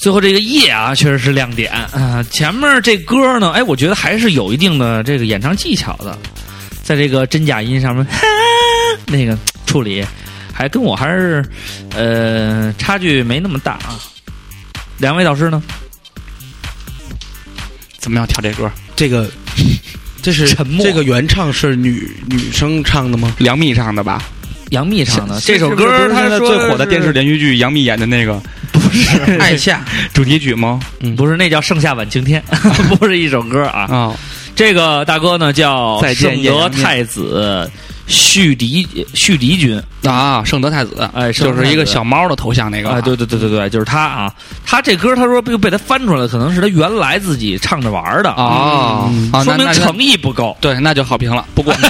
[0.01, 6.17] 最后这个夜啊，确实是亮点啊、前面这歌呢，哎，我觉得还是有一定的这个演唱技巧的，
[6.81, 8.17] 在这个真假音上面，哈
[9.05, 9.37] 那个
[9.67, 10.03] 处理，
[10.51, 11.45] 还跟我还是
[11.95, 13.99] 呃差距没那么大啊。
[14.97, 15.61] 两位导师呢？
[17.99, 18.71] 怎么样跳这歌？
[18.95, 19.29] 这个
[20.23, 23.35] 这是沉默这个原唱是女女生唱的吗？
[23.37, 24.23] 杨幂唱的吧？
[24.71, 28.41] 杨幂唱的这首歌，他是现在说最火的电视连续剧杨幂演的那个
[29.39, 30.79] 爱夏， 主题曲吗？
[31.15, 32.41] 不是那叫《盛夏晚晴天》，
[32.97, 33.81] 不是一首歌啊。
[33.89, 34.13] 啊，
[34.55, 37.69] 这个大哥呢叫圣德太子
[38.11, 44.31] 续敌续敌君，啊，圣德太子，哎就是一个小猫的头像那个，哎，对对对对对，就是他啊。
[44.65, 50.55] 他这歌他说被被他翻出来，可能是他原来自己唱着玩儿的，啊啊，说明诚意不够。
[50.61, 51.45] 对，那就好评了。
[51.55, 51.73] 不过，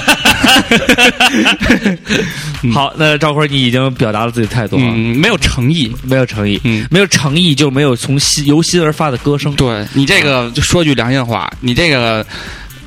[2.72, 5.92] 好，那赵坤，你已经表达了自己的态度了，嗯，没有诚意。
[6.02, 9.54] 没有诚意，嗯，没有诚意就没有从心由心而发的歌声。
[9.54, 12.24] 对你这个就说句良心话，你这个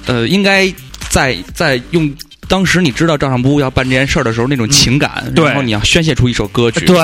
[0.06, 0.72] 呃，应该
[1.10, 2.12] 在在用
[2.48, 6.96] 当时你知道赵尚波要办这件事儿的时候那种情感，然后你要宣泄出一首歌曲，对。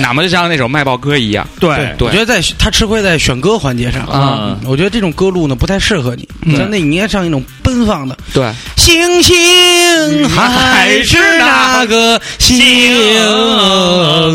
[0.00, 1.94] 哪怕就像那首卖报歌一样，对。
[1.98, 2.08] 对。
[2.08, 4.68] 我觉得在他吃亏在选歌环节上啊嗯。
[4.68, 8.16] 我觉得这种歌路呢不太适合你，嗯像那你应该唱一种奔放的。
[8.32, 12.58] 对，星星还是那个星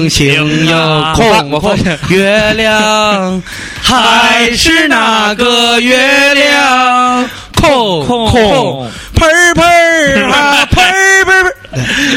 [0.10, 3.42] 星呀，空我发现月亮
[3.82, 7.30] 还是那个月亮，
[7.64, 11.44] 空空空 喷儿喷儿啊 喷儿喷儿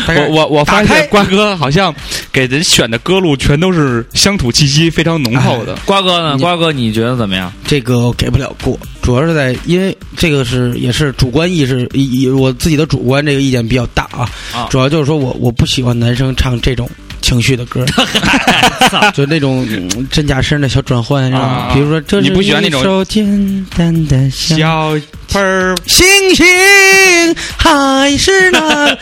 [0.07, 1.95] 喷我我我发现瓜哥好像
[2.33, 5.75] 给人选的歌路全都是乡土气息非常浓厚的。
[5.87, 6.37] 瓜哥呢？
[6.39, 7.51] 瓜哥，你觉得怎么样？
[7.67, 14.29] 这个我给不了过，主要是在因为这个是也是主观意识，以以我自己的主观这个意见比较大啊。
[14.55, 16.89] 啊主要就是说我我不喜欢男生唱这种
[17.27, 17.85] 情绪的歌，
[19.13, 21.75] 就那种嗯真假声的小转换，你知道吗啊？
[21.75, 24.95] 比如说这是你不喜欢那种一首简单的小
[25.29, 26.07] 喷儿，星
[26.37, 26.47] 星
[27.57, 28.97] 还是那，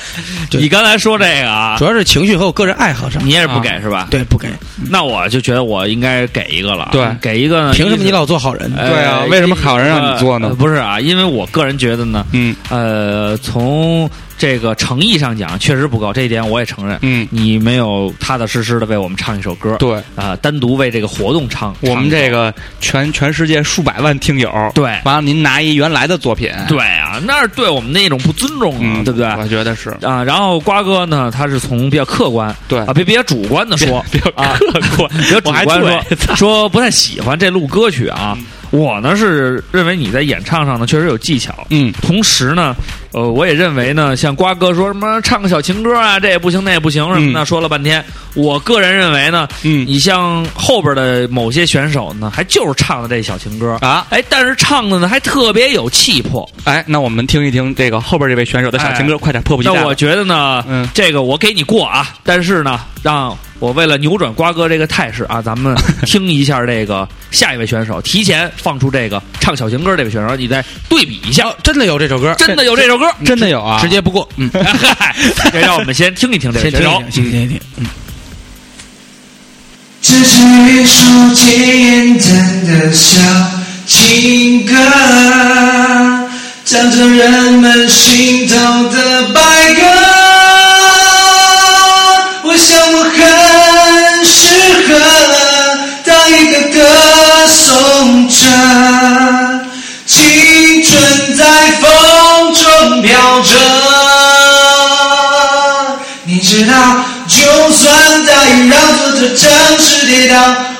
[0.58, 3.32] 你刚才说这个啊主，要是情绪和我个人爱好上你。
[3.34, 4.08] 也是不给是吧？
[4.10, 4.48] 对，不给。
[4.88, 6.88] 那我就觉得我应该给一个了。
[6.92, 7.72] 对给一个呢。
[7.74, 8.72] 凭什么你老做好人？
[8.74, 14.08] 呃对啊为什么好人让你做呢呃不是啊，因为我个人觉得呢，嗯呃，从
[14.44, 16.98] 这个诚意上讲，确实不够，这一点我也承认。
[17.00, 19.98] 嗯，你没有踏踏实实的为我们唱一首歌，对。
[20.16, 21.74] 啊、单独为这个活动唱。
[21.80, 29.26] 我们这个全全世界数百万听友，对完了您拿一原来的作品，对啊，那是对我们的一种不尊重啊，嗯，对不对？
[29.38, 38.36] 我觉得是啊，然后瓜哥呢，他是从比较客观，对啊，别别主观的说，比较啊客观， 比较主观对说说不太喜欢这录歌曲啊。
[38.74, 41.92] 我呢是认为你在演唱上呢确实有技巧，嗯。
[42.02, 42.74] 同时呢，
[43.12, 48.04] 呃，我也认为呢，像瓜哥说什么唱个小情歌啊，这也不行，那也不行什么的，说了半天。
[48.34, 49.86] 我个人认为呢，嗯。
[49.86, 53.78] 你像后边的某些选手呢，还就是唱的这小情歌。
[53.80, 56.48] 啊，哎，但是唱的呢还特别有气魄。
[56.64, 59.76] 哎，那我们听一听这个后边这位选手的小情歌，快点迫不及待。
[59.76, 60.88] 那我觉得呢，嗯。
[60.92, 65.76] 这个我给你过啊，但是呢，让我为了扭转瓜哥这个态势啊，咱们
[66.06, 74.26] 听一下这个下一位选手，提前放出这个唱小情歌这位选手，你再对比一下，哦真的有这首歌，真的有这首歌，真的有啊，直接不过。
[74.36, 74.50] 嗯，
[75.52, 77.10] 让我们先听一听这位先听选手一。
[77.10, 77.60] 听，先听一听。
[77.76, 77.86] 嗯，
[80.00, 80.40] 这是
[80.72, 83.20] 一首简单的小
[83.86, 84.74] 情歌，
[86.64, 88.54] 唱着人们心头
[88.88, 89.82] 的白鸽。
[92.54, 94.46] 我想我很适
[94.86, 94.94] 合
[96.04, 96.78] 当一个歌
[97.48, 98.36] 颂者，
[100.06, 101.42] 青春在
[101.80, 103.50] 风中飘着。
[106.26, 106.72] 你知道，
[107.26, 107.42] 就
[107.72, 109.50] 算大雨让作者正
[109.80, 110.36] 式跌倒，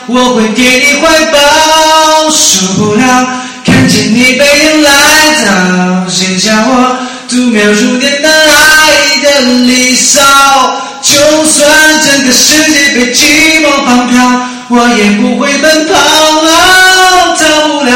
[0.07, 3.03] 我会给你怀抱，受不了
[3.65, 4.91] 看见你背影来
[5.45, 6.99] 到，写下我
[7.29, 10.21] 度秒如年的爱的离骚。
[11.65, 13.25] 就算整个世界被寂
[13.63, 14.21] 寞绑票，
[14.69, 15.95] 我也不会奔跑，
[17.39, 17.43] 逃
[17.79, 17.91] 不了。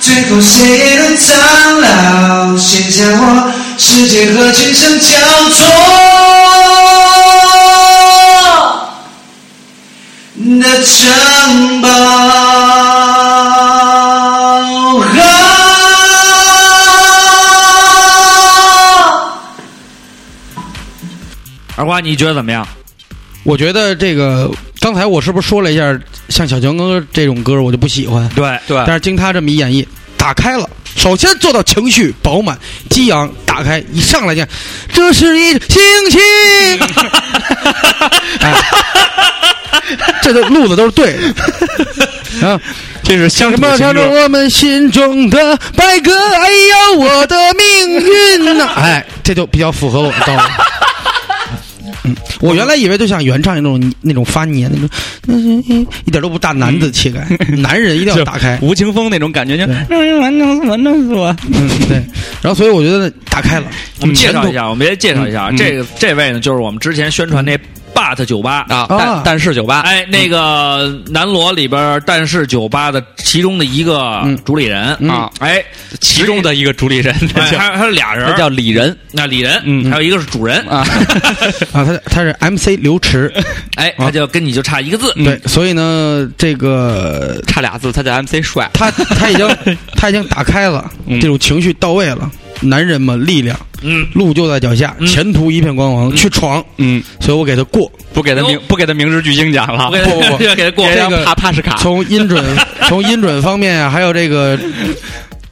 [0.00, 1.36] 最后谁也都苍
[1.82, 5.06] 老，写下我世界和今生交
[5.50, 5.66] 错
[10.62, 11.88] 的城堡。
[21.76, 22.66] 二瓜，你觉得怎么样？
[23.42, 29.86] 我觉得这个刚才我是不是说了一下，像小强哥这种歌我就不喜欢，对对但是经他这么一演绎，
[30.16, 30.68] 打开了。
[30.96, 32.58] 首先做到情绪饱满、
[32.90, 34.44] 激昂，打开一上来就，
[34.92, 36.20] 这是一星星，
[38.40, 38.52] 哎，
[40.20, 42.46] 这都路子都是对的。
[42.46, 42.60] 啊，
[43.04, 46.12] 这是乡什么跳着我们心中的白鸽？
[46.12, 50.42] 哎呀，我的命运呐、哎，这就比较符合我的道理。
[52.40, 54.88] 我原来以为就像原唱那种那种发黏那种，
[55.26, 55.48] 那是
[56.04, 57.26] 一点都不大男子气概，
[57.58, 58.58] 男人一定要打开。
[58.62, 61.34] 吴青峰那种感觉，就对完弄我弄死我。
[61.52, 61.96] 嗯，对。
[62.42, 63.66] 然后所以我觉得打开了，
[64.00, 64.60] 我们介绍一下。
[64.60, 67.58] 下，我们先介绍一下，嗯这个这位呢，就是我们之前宣传那
[68.00, 68.96] But 酒吧啊，啊。
[68.98, 74.38] 但但是酒吧，哎，那个南锣里边但是酒吧的其中的一个嗯。
[74.44, 75.10] 主理人嗯。
[75.10, 75.62] 啊，哎，
[76.00, 78.96] 其中的一个主理人，哎那叫还还有俩人那，叫李仁。
[79.12, 79.90] 那李仁，嗯。
[79.90, 80.78] 还有一个是主人，啊，
[81.72, 83.32] 啊，他他是 MC 刘驰，
[83.76, 88.68] 哎，他就跟你就差一个字，对，所以呢，这个差俩字，他叫 MC 帅。
[88.72, 89.48] 他他已经
[89.96, 91.20] 他已经打开了，嗯。
[91.20, 92.30] 这种情绪到位了。
[92.60, 96.64] 男人嘛，力量，嗯，路就在脚下，嗯前途一片光芒，去闯。
[96.76, 97.90] 嗯，所以我给他过。
[98.12, 101.76] 不给他明不给他明日巨星奖了不，给不不给他 过这个帕帕什卡。
[101.76, 102.44] 从音准
[102.88, 104.58] 从音准方面啊，还有这个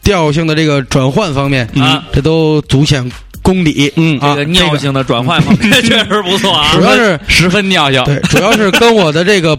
[0.03, 3.09] 调性的这个转换方面啊，这都足显
[3.43, 3.91] 功底。
[3.95, 6.83] 嗯啊，这个尿性的转换方面 确实不错啊主。
[6.83, 8.03] 要是十分尿性。
[8.05, 9.57] 对，主要是跟我的这个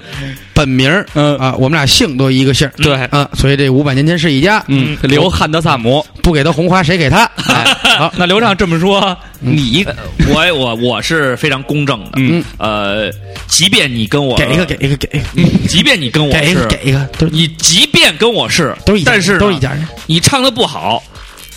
[0.59, 4.61] 本名儿嗯啊，我们俩姓都一个姓儿对，啊，所以这五百年前是一家。
[4.67, 6.05] 嗯，刘汉德萨姆。
[6.21, 7.23] 不给他红花，谁给他？
[7.47, 7.63] 哎，
[7.97, 9.85] 好，那刘畅这么说，你
[10.27, 13.09] 我我我是非常公正的，嗯呃，
[13.47, 19.87] 即便你跟我给一个，给一个，给一个，即便你跟我是，给一个，都你即便跟我是，都是一但是都是一家人。
[20.07, 21.01] 你唱的不好，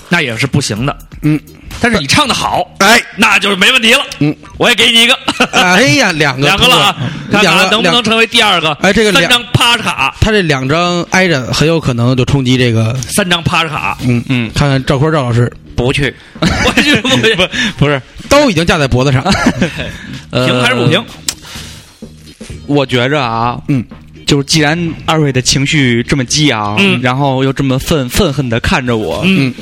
[0.09, 0.96] 那也是不行的。
[1.22, 1.38] 嗯，
[1.83, 4.01] 但是你唱的好，哎，那就是没问题了。
[4.20, 5.18] 嗯，我也给你一个，
[5.53, 6.97] 哎呀，两个 两个了啊，
[7.33, 8.72] 看看能不能成为第二个。
[8.80, 12.95] 哎这个两三张趴着卡，他这两张挨着，很有可能就冲击这个。
[13.09, 14.51] 三张趴着卡，嗯嗯。
[14.55, 15.53] 看看赵坤赵老师。
[15.74, 17.35] 不去，我去不去？
[17.76, 18.01] 不是。
[18.28, 19.20] 都已经架在脖子上。
[20.30, 21.05] 平还是不平？
[22.66, 23.85] 我觉着啊，嗯，
[24.33, 26.99] 就是既然二位的情绪这么激昂，嗯。
[27.03, 29.53] 然后又这么愤愤恨的看着我，嗯，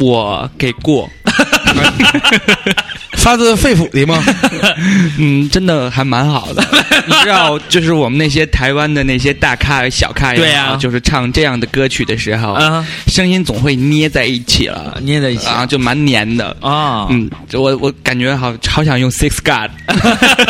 [0.00, 1.08] 我给过，
[3.20, 4.22] 发自肺腑的吗？
[5.18, 6.64] 嗯，真的还蛮好的。
[7.06, 15.46] 你知道，就是我们那些台湾的那些大咖、小咖，对呀就是唱这样的歌曲的时候，啊，声音总会捏在一起了，捏在一起。
[15.46, 16.56] 啊，就蛮黏的。
[16.60, 19.70] 啊，嗯，我我感觉好好想用 Six God，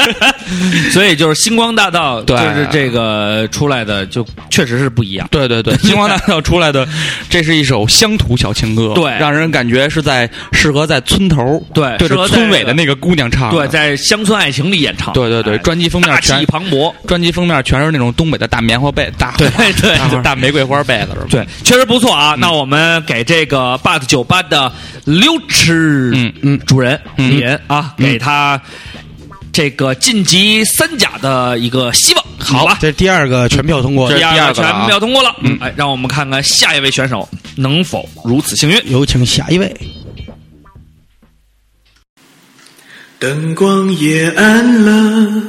[0.92, 2.36] 所以就是星光大道，对。
[2.40, 5.28] 就是这个出来的，就确实是不一样。
[5.30, 6.86] 对对对，星光大道出来的，
[7.28, 9.10] 这是一首乡土小情歌，对。
[9.18, 15.12] 让人感觉是在适合在村头，对对着适合村尾的那个姑娘唱的，对，在乡村爱情里演唱。
[15.12, 16.92] 对对对哎专辑封面大全气磅礴。
[17.06, 21.26] 专辑封面全是那种东北的大棉花被，大对对大大玫瑰花被子，是吧？
[21.30, 22.34] 对，确实不错啊。
[22.38, 24.72] 那我们给这个 But 酒吧的
[25.04, 28.60] 刘驰，嗯嗯主人嗯李仁啊，给他
[29.52, 32.24] 这个晋级三甲的一个希望。
[32.38, 35.34] 好吧，这是第二个全票通过，第二个全票通过了。
[35.42, 38.80] 嗯，哎，让我们看看下一位选手能否如此幸运。
[38.86, 39.74] 有请下一位。
[43.20, 45.42] 灯光也暗了，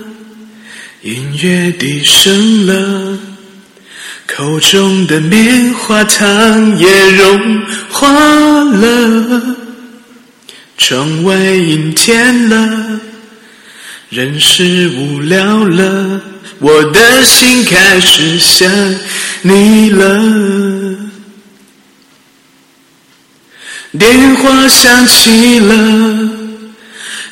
[1.03, 3.17] 音乐低声了，
[4.27, 8.11] 口中的棉花糖也融化
[8.65, 9.55] 了，
[10.77, 12.99] 窗外阴天了，
[14.09, 16.19] 人是无聊了，
[16.59, 18.69] 我的心开始想
[19.43, 20.97] 你了。
[23.97, 26.40] 电话响起了。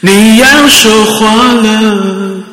[0.02, 2.44] 你要说话了，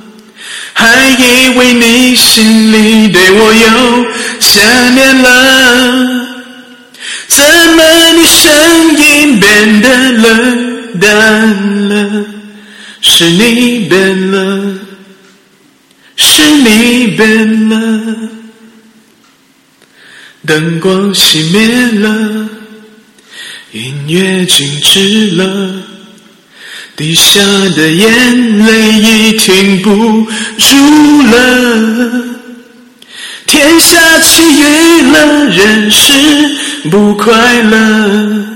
[0.72, 4.06] 还以为你心里对我有
[4.40, 6.26] 想念了，
[7.28, 7.44] 怎
[7.76, 8.52] 么你声
[8.98, 12.24] 音变得冷淡了？
[13.00, 14.78] 是你变了，
[16.16, 17.78] 是你变了，
[20.44, 22.48] 灯光熄灭了，
[23.70, 25.95] 音乐静止了。
[26.96, 27.40] 滴下
[27.76, 29.90] 的眼泪已停不
[30.56, 32.24] 住了，
[33.46, 36.10] 天下起雨了，人是
[36.90, 38.46] 不快乐，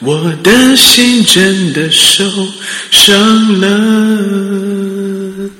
[0.00, 2.24] 我的心真的受
[2.90, 5.50] 伤了。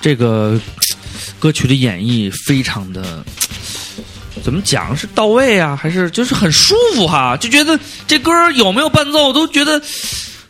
[0.00, 0.60] 这个
[1.40, 3.24] 歌曲的演绎非常的。
[4.42, 7.36] 怎么讲是到位啊，还是就是很舒服哈？
[7.36, 9.80] 就觉得这歌有没有伴奏，我都觉得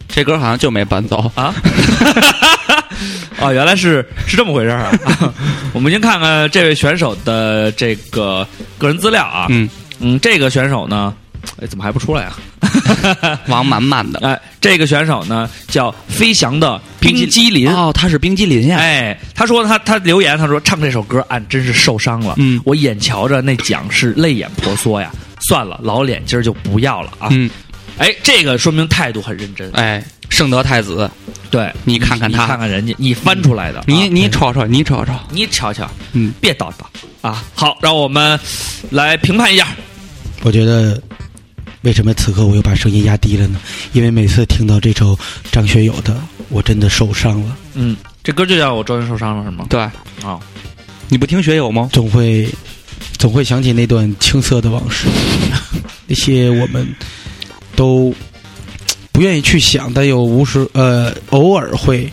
[0.08, 1.54] 这歌好像就没伴奏，啊，
[3.40, 4.92] 哦，原来是是这么回事儿啊！
[5.72, 8.46] 我们先看看这位选手的这个
[8.78, 9.46] 个人资料啊。
[9.50, 9.68] 嗯
[10.00, 11.12] 嗯，这个选手呢，
[11.60, 12.38] 哎，怎么还不出来啊？
[13.48, 14.20] 王满满的。
[14.26, 17.68] 哎，这个选手呢叫飞翔的冰激凌。
[17.72, 18.78] 哦，他是冰激凌呀。
[18.78, 25.10] 哎，他说他他留言，他说唱这首歌俺真是受伤了，嗯我眼瞧着那奖是泪眼婆娑呀，
[25.48, 27.28] 算了，老脸今儿就不要了啊。
[27.30, 27.50] 嗯，
[27.98, 31.10] 哎，这个说明态度很认真，哎，圣德太子，
[31.50, 36.84] 对你看看他你看看人家，你翻出来的，你啊你瞅瞅，你瞅瞅，你瞧瞧，嗯，别叨叨
[37.20, 37.42] 啊！
[37.54, 38.38] 好，让我们
[38.90, 39.66] 来评判一下。
[40.42, 41.00] 我觉得，
[41.88, 43.58] 为什么此刻我又把声音压低了呢？
[43.94, 45.18] 因为每次听到这首
[45.50, 46.14] 张学友的，
[46.50, 49.64] 我真的受伤了，嗯，这歌就叫我终于受伤了，是吗？
[49.70, 49.80] 对，
[50.22, 50.38] 啊，
[51.08, 51.88] 你不听学友吗？
[51.90, 52.46] 总会
[53.16, 55.06] 总会想起那段青涩的往事，
[56.06, 56.86] 那些我们
[57.74, 58.14] 都
[59.10, 62.06] 不愿意去想，但又无时呃偶尔会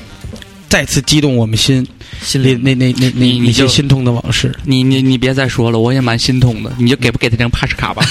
[0.69, 1.85] 再次激动我们心
[2.21, 4.57] 心里里那那那那那些心痛的往事。
[4.63, 6.71] 你你你别再说了，我也蛮心痛的。
[6.77, 8.01] 你就给不给他张帕什卡吧？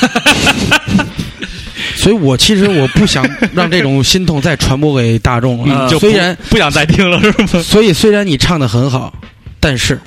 [2.04, 5.88] 所以我其实我不想让这种心痛再传播给大众了。
[5.88, 7.62] 嗯就虽然不想再听了，是吗？
[7.62, 9.10] 所 以虽然你唱的很好，
[9.58, 9.98] 但是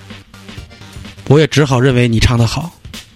[1.28, 2.72] 我也只好认为你唱的好，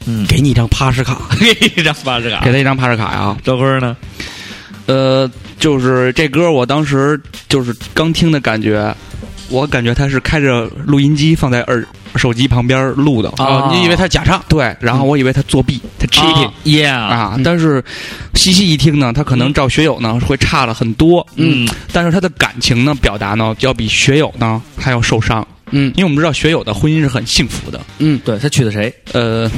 [0.08, 1.22] 嗯，给你一张帕什卡。
[1.40, 3.38] 给一张八十卡给他一张帕什卡呀。
[3.44, 3.96] 周辉呢？
[4.88, 5.30] 呃，
[5.60, 8.92] 就是这歌，我当时就是刚听的感觉，
[9.50, 11.86] 我感觉他是开着录音机放在耳
[12.16, 13.30] 手机旁边录的。
[13.38, 13.70] 啊。
[13.72, 14.44] 你以为他假唱？
[14.48, 17.84] 对，然后我以为他作弊，他 cheating 啊，Yeah，啊，但是
[18.34, 25.92] 细细一听呢，他可能照学友呢会差了很多，嗯，但是他的感情呢表达呢要比学友呢还要受伤，嗯。
[25.96, 28.94] 因为我们知道学友的婚姻是很幸福的，嗯，对他娶的谁？
[29.14, 29.50] 呃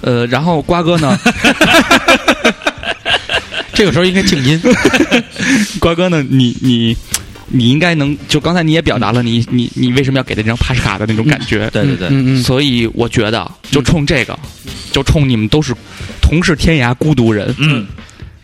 [0.00, 1.18] 呃，然后瓜哥呢，
[3.74, 4.60] 这个时候应该静音。
[5.80, 6.96] 瓜哥呢，你你
[7.48, 14.38] 你应该能，就刚才你也表达了你你你为什么要给他这张帕什卡的那种感觉，对对对，嗯嗯，所以我觉得就冲这个，
[14.92, 15.74] 就冲你们都是
[16.20, 17.86] 同是天涯孤独人，嗯，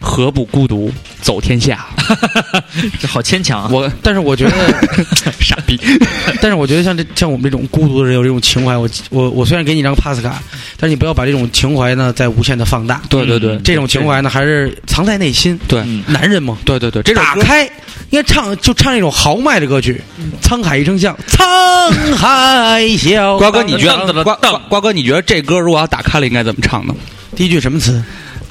[0.00, 1.86] 何不孤独走天下？
[3.00, 3.68] 这好牵强啊。
[3.72, 4.52] 我但是我觉得，
[5.40, 5.78] 傻逼，
[6.42, 10.42] 但是我觉得像这像我们这种孤独的人有这种情怀，我我我虽然给你一张帕斯卡，
[10.76, 13.00] 但是你不要把这种情怀呢再无限的放大。
[13.09, 15.59] 对对对，这种情怀呢还是藏在内心。
[15.68, 15.80] 对。
[15.86, 17.70] 嗯男人嘛，对对对，这首歌打开
[18.15, 20.01] 应该唱就唱一种豪迈的歌曲，
[20.41, 23.37] 沧海一声笑，沧海笑。
[23.39, 26.95] 瓜哥，你觉得瓜瓜瓜哥，你觉得这歌如果要打开了，应该怎么唱呢？
[27.35, 28.01] 第一句什么词？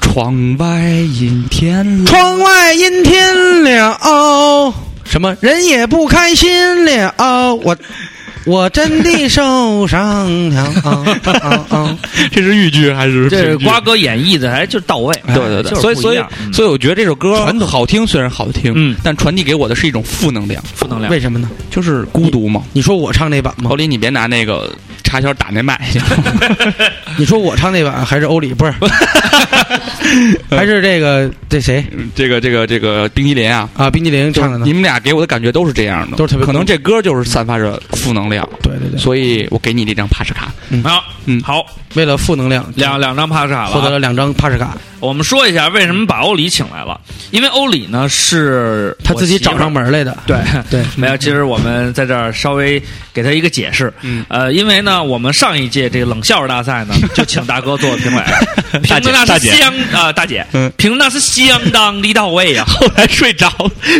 [0.02, 3.98] 窗外阴天了，窗外阴天了，
[5.02, 5.34] 什么？
[5.40, 7.14] 人也不开心了，
[7.62, 7.74] 我
[8.46, 10.62] 我真的受伤了。
[10.84, 11.04] 啊
[11.70, 11.98] 啊
[12.30, 16.22] 这是豫剧还是这是瓜哥演绎的还就到位，对对对，就是所以所以
[16.52, 21.10] 所以我觉得这首歌好听，虽然好听，嗯但传递给我的是一种负能量，负能量。
[21.10, 21.48] 为什么呢？
[21.70, 22.62] 就是孤独嘛。
[22.72, 23.76] 你说我唱那版吗欧？
[23.76, 24.72] 里，你别拿那个
[25.02, 25.80] 插销打那麦，
[27.16, 28.52] 你说我唱那版还是欧里？
[28.54, 28.72] 不是，
[30.50, 31.84] 还是这个这谁
[32.14, 33.90] 这个这个这个冰激凌啊，啊？
[33.90, 34.72] 冰激凌唱的呢你？
[34.72, 40.52] 们俩给我的感觉都是这样的，都是特别可能这歌就是散发着负能量，对对对，所以我给你这张帕什卡。
[40.82, 41.40] 好，嗯。
[41.42, 41.64] 好，
[41.94, 43.66] 为了负能量，两两张帕斯卡。
[43.66, 49.90] 获得了两张帕什卡，我们说一下为什么把欧里请来了，因为欧里呢是他自己找上门。
[49.90, 50.16] 来的。
[50.26, 50.38] 对。
[50.70, 52.82] 对，没有，其实我们在这儿稍微
[53.12, 53.92] 给他一个解释。
[54.02, 54.24] 嗯。
[54.28, 58.22] 呃，因为呢，我们上一届这个冷笑话大赛呢， 就请大哥做评委，
[58.82, 60.72] 评的那是相啊、大姐，嗯。
[60.76, 63.48] 评的那是相当的到位啊， 后来睡着，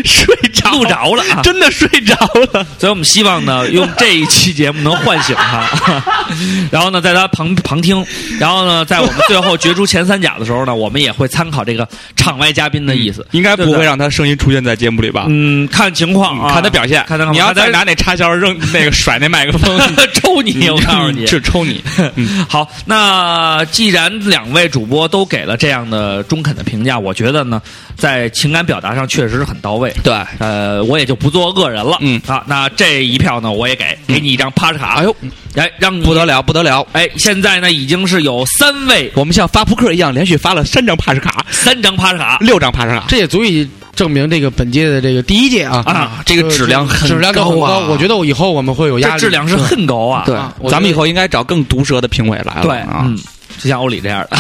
[0.05, 0.71] 睡着。
[0.73, 1.43] 录着了啊。
[1.43, 2.17] 真的睡着
[2.53, 2.67] 了。
[2.79, 6.03] 所以我们希望呢，用这一期节目能唤醒他，
[6.71, 8.05] 然后呢，在他旁旁听，
[8.39, 15.27] 然后呢，在我们最后决出前三甲的时候呢，我们也会参考这个场外嘉宾的意思，应该不会让他声音出现在节目里吧？
[15.29, 19.79] 嗯，看情况啊，看他表现，看他你要再拿那插销扔那个甩那麦克风，
[20.15, 21.83] 抽你，我告诉你，是抽你。
[22.17, 22.45] 嗯。
[22.49, 27.61] 好，那既然两位主播都给了这样的中肯的评价，我觉得呢，
[27.97, 29.93] 在情感表达上确实是很到位。
[30.03, 31.99] 对，呃，我也就不做恶人了。
[32.01, 32.21] 嗯。
[32.27, 34.95] 啊，那这一票呢，我也给，给你一张帕斯卡。
[34.99, 35.17] 哎呦，
[35.55, 36.87] 来让你不得了，不得了！
[36.93, 43.05] 哎，现在呢已经是有三位我们像发扑克一样，连续发了三张帕斯卡，三张帕斯卡六张帕斯卡。
[43.09, 47.87] 这也足以证明这个本届的这个第一届啊啊，这个质量很质量高啊。
[47.89, 50.25] 我觉得我以后我们会有压力，质量是很高啊。
[50.27, 50.37] 对
[50.71, 52.63] 咱们以后应该找更毒舌的评委来了。
[52.63, 53.19] 对，啊，嗯，
[53.59, 54.39] 就像欧里这样的。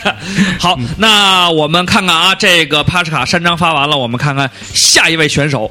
[0.58, 5.70] 好，那我们看看啊，这个帕斯卡三张发完了，我们看看下一位选手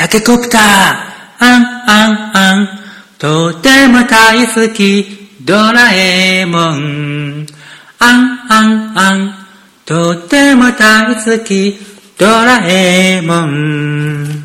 [0.00, 0.62] タケコプター、
[1.40, 2.68] あんあんあん、
[3.18, 7.46] とても大好き、ドラえもん。
[7.98, 9.34] あんあんあん、
[9.84, 11.78] とても大好き、
[12.16, 14.42] ドラえもん。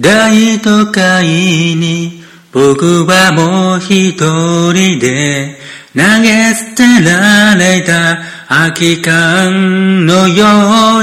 [0.00, 1.24] 大都会
[1.76, 4.16] に僕はもう一
[4.72, 5.67] 人で。
[5.98, 10.44] 投げ捨てられた空き缶のよ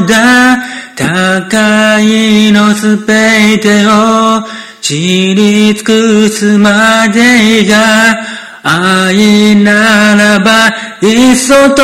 [0.02, 0.58] うだ
[0.96, 4.42] 高いのすべてを
[4.80, 8.24] 知り尽くすまでが
[8.64, 10.70] 愛ならば
[11.02, 11.84] いっそ永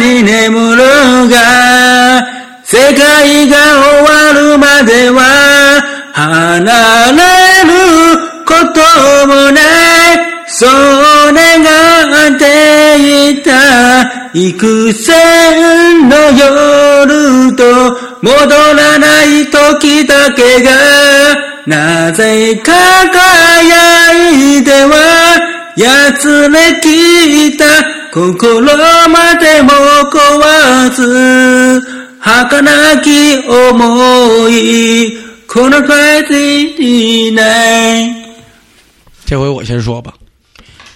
[0.00, 0.82] 遠に眠る
[1.28, 2.26] が
[2.64, 3.56] 世界が
[4.00, 5.22] 終わるまでは
[6.12, 7.22] 離れ
[7.66, 10.32] ることもない。
[10.54, 11.11] そう
[13.40, 17.64] た幾千の夜と
[18.20, 20.70] 戻らない時だけが
[21.66, 25.38] なぜ輝いては
[25.76, 27.64] やつれきた
[28.12, 28.68] 心ま
[29.40, 29.70] でも
[30.10, 31.00] 壊す
[32.20, 35.16] 儚き思い
[35.48, 35.82] この世
[36.24, 37.42] 界にな
[38.00, 38.02] い
[39.24, 40.21] 这回我先说吧。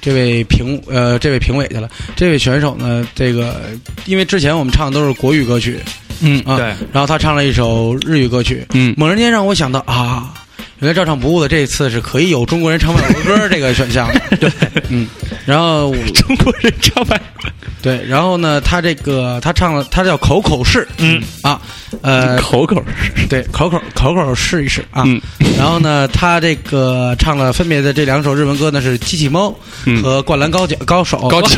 [0.07, 1.91] 这位评呃，这位评委去了。
[2.15, 3.73] 这位选手呢，这个
[4.05, 5.81] 因为之前我们唱的都是国语歌曲
[6.21, 10.33] 嗯啊，对然后他唱了一首日语歌曲，嗯猛然间让我想到啊，
[10.81, 14.21] 原来照唱不误的这一次是可以有中国人唱外国歌这个选项的。
[14.37, 14.51] 对，
[14.91, 15.07] 嗯，
[15.47, 17.21] 然后中国人唱外
[17.81, 21.23] 对，然后呢，他这个他唱了，他叫口口试，嗯。
[21.41, 21.61] 啊，
[22.03, 25.05] 呃， 口口试对，口口口口试一试啊。
[25.07, 25.21] 嗯。
[25.57, 29.49] 然后呢，他这个唱了分别的这两首日文歌呢是《机器猫》
[29.87, 30.03] 嗯。
[30.03, 31.17] 和《灌篮高脚高手》。
[31.29, 31.49] 高高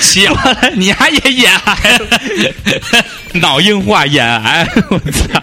[0.00, 0.26] 起
[0.74, 2.00] 你还也眼癌，
[3.34, 5.40] 脑硬化眼癌，我操！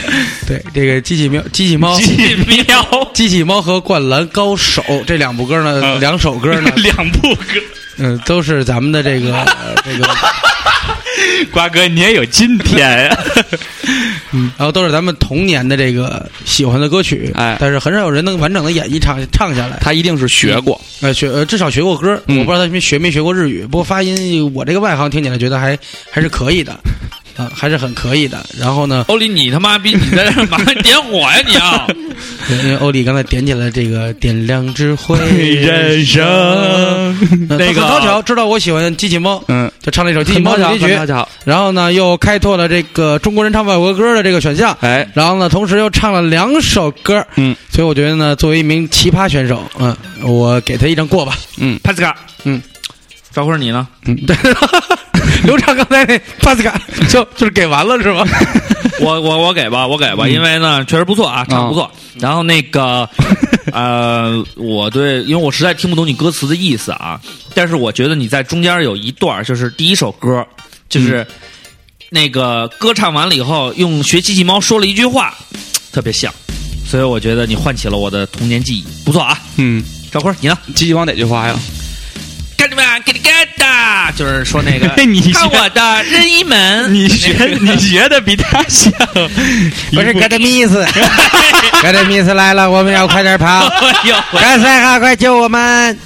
[0.46, 2.36] 对，这个机器喵、机器猫、机器
[2.66, 7.44] 喵机器猫和《灌篮高手》这两部歌呢，嗯两首歌呢， 两部歌，
[7.98, 10.08] 嗯，都是咱们的这个呃这个，
[11.52, 13.18] 瓜哥你也有今天呀！
[14.34, 19.78] 嗯然后都是咱们童年的这个喜欢的歌曲，哎但是很少有人能完整的演绎唱唱下来。
[19.80, 25.78] 他一定是学过，呃，学呃至少学过歌，嗯我不知道他学没学过日语，不过发音我这个外行听起来觉得还
[26.10, 26.78] 还是可以的，
[27.42, 28.44] 啊、还是很可以的。
[28.58, 31.86] 然后呢， 欧里，你他妈逼你在这儿马上点火呀你啊！
[32.50, 35.16] 因为欧里刚才点起了这个点亮智慧。
[35.54, 36.22] 人生。
[37.48, 37.82] 呃那个。
[37.82, 52.14] 很讨巧，知道我喜欢机器猫，嗯，就唱了一首机器猫主题曲，巧，然后呢又开拓了这个中国人唱外国歌的这个选项，哎，然后呢同时又唱了两首歌，嗯，所以我觉得呢，作为一名奇葩选手，嗯，我给他一张过吧，嗯，帕斯卡，
[52.44, 52.60] 嗯，
[53.32, 53.86] 赵坤你呢？
[54.06, 54.36] 嗯，对，
[55.44, 58.24] 刘畅刚才那帕斯卡就就是给完了是吗？
[59.00, 61.90] 我我我给吧，我给吧，因为呢确实不错啊，唱的不错。
[62.18, 63.08] 然后那个
[63.72, 67.18] 呃，我对，因为我实在听不懂你歌词的意思啊，
[67.54, 70.46] 但是我觉得你在中间有一段，就是第一首歌，
[70.90, 71.26] 就是
[72.10, 75.34] 那个歌唱完了以后，用学机器猫说了一句话，
[75.90, 76.32] 特别像，
[76.86, 79.38] 所以我觉得你唤起了我的童年记忆，不错啊。
[79.56, 80.58] 嗯，赵坤，你呢？
[80.74, 81.58] 机器猫哪句话呀？
[82.62, 88.92] 干你们，给你干的，就是说那个你看我的任意门，你学你学的比他像，
[89.92, 90.86] 不是格德米斯，
[91.82, 95.98] 格德米斯来了，我们要快点跑，哎呦，干赛哈，快救我们！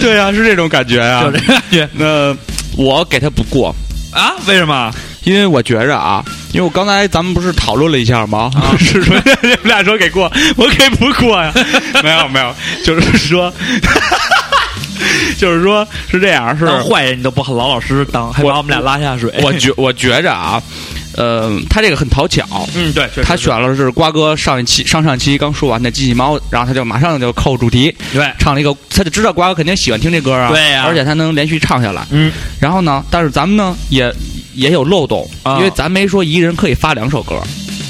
[0.00, 1.22] 对啊，是这种感觉啊。
[1.22, 2.36] 就这感觉那
[2.76, 3.72] 我给他不过，
[4.10, 4.32] 啊？
[4.46, 4.92] 为什么？
[5.22, 8.50] 因为我觉着啊，因为我刚才咱们不是讨论了一下吗？
[8.56, 11.52] 啊是说你们俩说给过，我给不过呀？
[12.02, 12.52] 没有没有，
[12.84, 13.50] 就是说，
[15.38, 19.32] 就是说是这样，是坏人你都不老老实实当，还把我们俩拉下水。
[19.42, 20.62] 我觉我觉着啊，
[21.16, 22.44] 呃，他这个很讨巧。
[22.74, 32.06] 嗯，对，他选了是瓜哥上一期上上期刚说完的机器猫，然后他就马上就扣主题，对，唱了一个，他就知道瓜哥肯定喜欢听这歌啊，对呀而且他能连续唱下来。
[32.10, 34.12] 嗯，然后呢，但是咱们呢也
[34.54, 37.40] 也有漏洞，啊因为咱没说一个人可以发两首歌，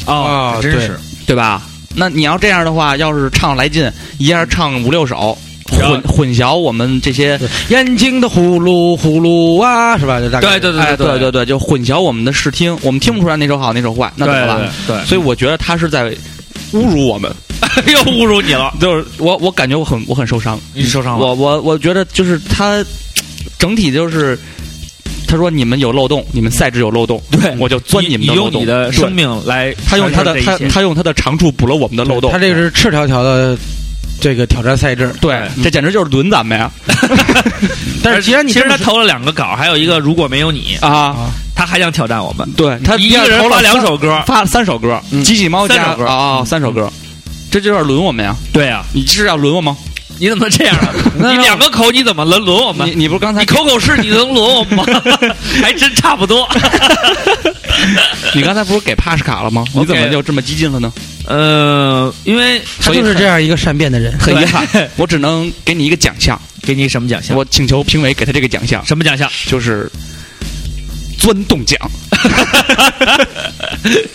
[0.07, 1.63] 哦，啊真是对吧？
[1.97, 3.89] 那你要这样的话，要是唱来劲，
[4.19, 5.39] 一下唱五六首，
[5.71, 7.39] 混混淆我们这些，
[7.69, 10.21] 眼睛的呼噜呼噜啊，是吧？
[10.21, 14.47] 就大概对对哎，对对对对，就混淆我们的视听，我们听不出来哪首好哪首坏，那怎么
[14.87, 15.07] 办？
[15.07, 16.11] 所以我觉得他是在
[16.73, 17.35] 侮辱我们，
[17.87, 21.27] 又侮辱你了，就是我我感觉我很我很受伤，你受伤了。
[21.27, 22.85] 我我我觉得就是他
[23.59, 24.39] 整体就是。
[25.27, 28.61] 他说：“你们有漏洞，你们赛制有漏洞，对我就钻你们的漏洞。
[28.61, 32.31] 用你的生命来，他用他的他他用他的长处补了我们的漏洞。
[32.31, 33.57] 他这个是赤条条的
[34.25, 36.71] 这个挑战赛制，对，这简直就是轮咱们呀！
[38.03, 42.51] 但是既然你其实这么说他投了两个稿，还有一个如果没有你，啊，他还想挑战我们。
[42.57, 46.07] 对他一个人发两首歌，发了三首歌，机器猫加三首歌。
[46.07, 46.91] 啊，三首歌，
[47.51, 48.35] 这就有点轮我们呀！
[48.51, 49.77] 对呀，你是要轮我吗？
[50.19, 50.93] 你怎么这样啊？
[51.17, 52.95] 你两个口，你怎么轮轮我们你？
[52.95, 54.85] 你不是刚才你口口是，你能轮我们吗？
[55.63, 56.49] 还真差不多。
[58.35, 59.65] 你刚才不是给帕什卡了吗？
[59.75, 60.93] 你怎么就这么激进了呢？
[61.27, 64.17] 呃，因为他就是这样一个善变的人。
[64.19, 64.67] 很遗憾，
[64.97, 67.37] 我只能给你一个奖项，给你什么奖项？
[67.37, 69.31] 我请求评委给他这个奖项，什么奖项？
[69.47, 69.91] 就是
[71.19, 71.79] 钻洞奖，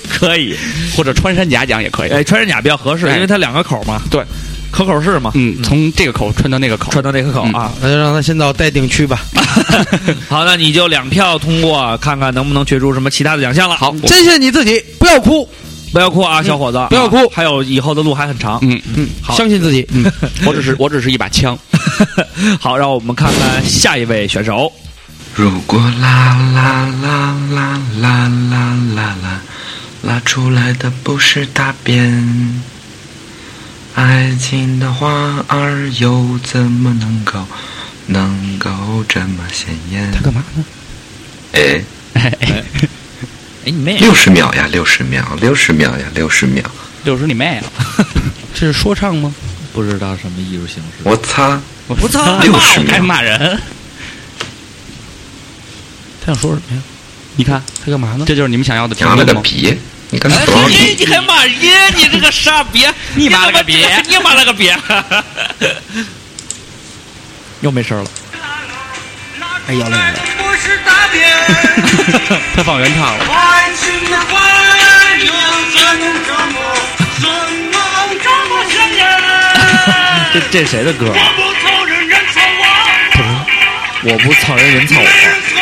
[0.09, 0.55] 可以，
[0.95, 2.11] 或者穿山甲奖也可以。
[2.11, 4.23] 哎，穿山甲比较合适，哎因为它两个口嘛，对，
[4.71, 7.71] 口口是嘛，嗯，从这个口穿到那个口，穿到那个口嗯啊。
[7.81, 9.21] 那就让他先到待定区吧。
[10.29, 13.75] 好，那你就两票通过，看看能不能决出什么其他的奖项了。
[13.75, 15.47] 好，坚信你自己，不要哭。
[15.91, 18.59] 不要哭啊，小伙子，不要哭啊还有以后的路还很长。
[18.61, 19.83] 嗯嗯，好相信自己。
[19.91, 20.05] 嗯，
[20.45, 21.57] 我只是我只是一把枪，
[22.61, 24.71] 好，让我们看看下一位选手。
[25.33, 29.41] 如果啦啦啦啦啦啦啦啦，
[30.03, 32.61] 拉出来的不是大便，
[33.95, 37.45] 爱情的花儿又怎么能够
[38.07, 40.09] 能够这么鲜艳？
[40.11, 40.63] 他干嘛呢？
[41.53, 41.83] 哎，
[42.13, 42.63] 哎，
[43.65, 43.97] 你妹！
[43.97, 46.63] 六十秒呀，六十秒，六十秒呀，六十秒！
[47.03, 47.63] 六十你妹啊！
[48.53, 49.33] 这是说唱吗？
[49.73, 51.03] 不知道什么艺术形式。
[51.03, 53.59] 我擦，我我操 六十秒还骂人，
[56.25, 56.81] 他想说什么呀？
[57.35, 58.25] 你看，他干嘛呢？
[58.27, 59.25] 这就是你们想要的评娘了？
[59.25, 59.75] 个逼！
[60.11, 61.93] 你跟哎，多少你你还骂人？
[61.95, 62.87] 你这个傻逼！
[63.15, 64.71] 你妈了个逼你妈了个逼！
[67.61, 68.09] 又没声了。
[69.67, 70.19] 哎，要了要了。
[72.55, 73.25] 他放原唱了。
[80.31, 81.33] 这这谁的歌啊？
[84.01, 85.03] 我不操人，人操我。
[85.03, 85.58] 没人操我，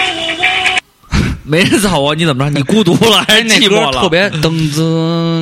[1.50, 2.50] 你怎么着？
[2.52, 4.02] 你孤独了 还是寂寞了？
[4.02, 4.82] 特别噔子，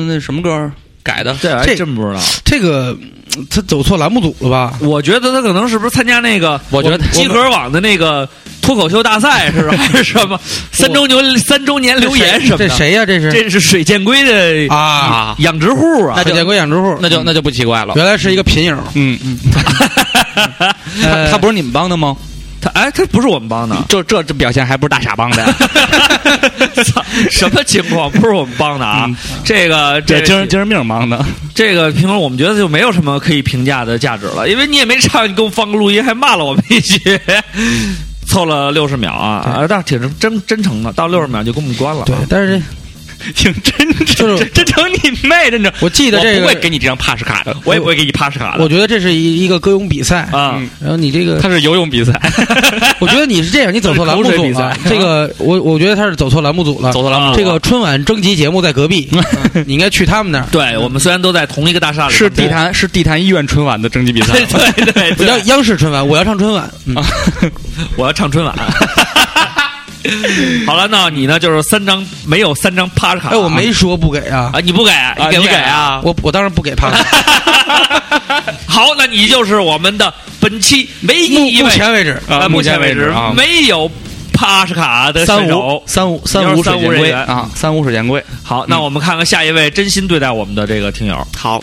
[0.08, 0.70] 那什么歌
[1.02, 1.36] 改的？
[1.40, 2.20] 这还这真不知道。
[2.44, 2.96] 这个
[3.36, 4.74] 嗯他走错栏目组了吧？
[4.80, 6.60] 我觉得他可能是不是参加那个？
[6.70, 8.26] 我觉得集合网的那个
[8.62, 9.74] 脱口秀大赛是吧？
[9.76, 10.40] 还是什么
[10.72, 12.68] 三周年三周年留言什么的？
[12.68, 13.04] 这谁呀？
[13.04, 16.24] 这是这是水箭龟的啊，养殖户啊那！
[16.32, 17.92] 见过养殖户，那就那就不奇怪了。
[17.96, 18.76] 原来是一个贫友。
[18.94, 19.38] 嗯嗯，
[21.02, 22.16] 呃他他不是你们帮的吗？
[22.66, 25.54] 他哎，他不是我们帮的， 这这这表现还不是大傻帮的呀？
[26.84, 28.10] 操， 什么情况？
[28.10, 29.04] 不是我们帮的啊！
[29.08, 31.24] 嗯这个这这精神精神病帮的。
[31.54, 36.98] 这个评论，我们觉得就没有什么可以评价的价值了，因为你也没唱，你给我放个录音，还骂了我们一句，
[38.26, 42.04] 凑了六十秒啊，啊，但是挺真真诚的，到六十秒就给我们关了。
[42.04, 42.60] 对，但是
[43.34, 45.50] 挺真就是诚，真诚你妹！
[45.50, 50.54] 真诚，我记得这个我不会给你这张 pass 卡的，我也不会给你 pass 卡的我觉得这是一一个歌咏比赛啊。
[50.56, 52.12] 嗯然后你这个，他是游泳比赛，
[53.00, 54.76] 我觉得你是这样，你走错栏目组了。
[54.88, 56.92] 这个，我我觉得他是走错栏目组了。
[56.92, 59.08] 走错栏目这个春晚征集节目在隔壁，
[59.66, 60.46] 你应该去他们那儿。
[60.50, 64.46] 对我们虽然都在同一个大厦里，是地坛是地坛医院春晚的征集比赛对。
[64.46, 66.70] 对对对， 不叫央视春晚，我要唱春晚。
[66.86, 66.94] 嗯，
[67.96, 68.54] 我要唱春晚。
[70.66, 71.38] 好了，那你呢？
[71.38, 76.00] 就是三张没有三张 pass 卡，哎，我没说不给啊，啊，你不给，你给不你给啊？
[76.04, 77.02] 我我当然不给帕卡。
[78.66, 83.90] 好，那你就是我们的本期唯一一位，目前为止啊，目前为为止啊没有
[84.32, 85.82] 帕斯卡的三五。
[85.86, 88.22] 三五三五五水箭龟三五人员啊，三五水箭龟。
[88.42, 91.26] 好，那我们看看下一位真心对待我们的这个听友。
[91.36, 91.62] 好，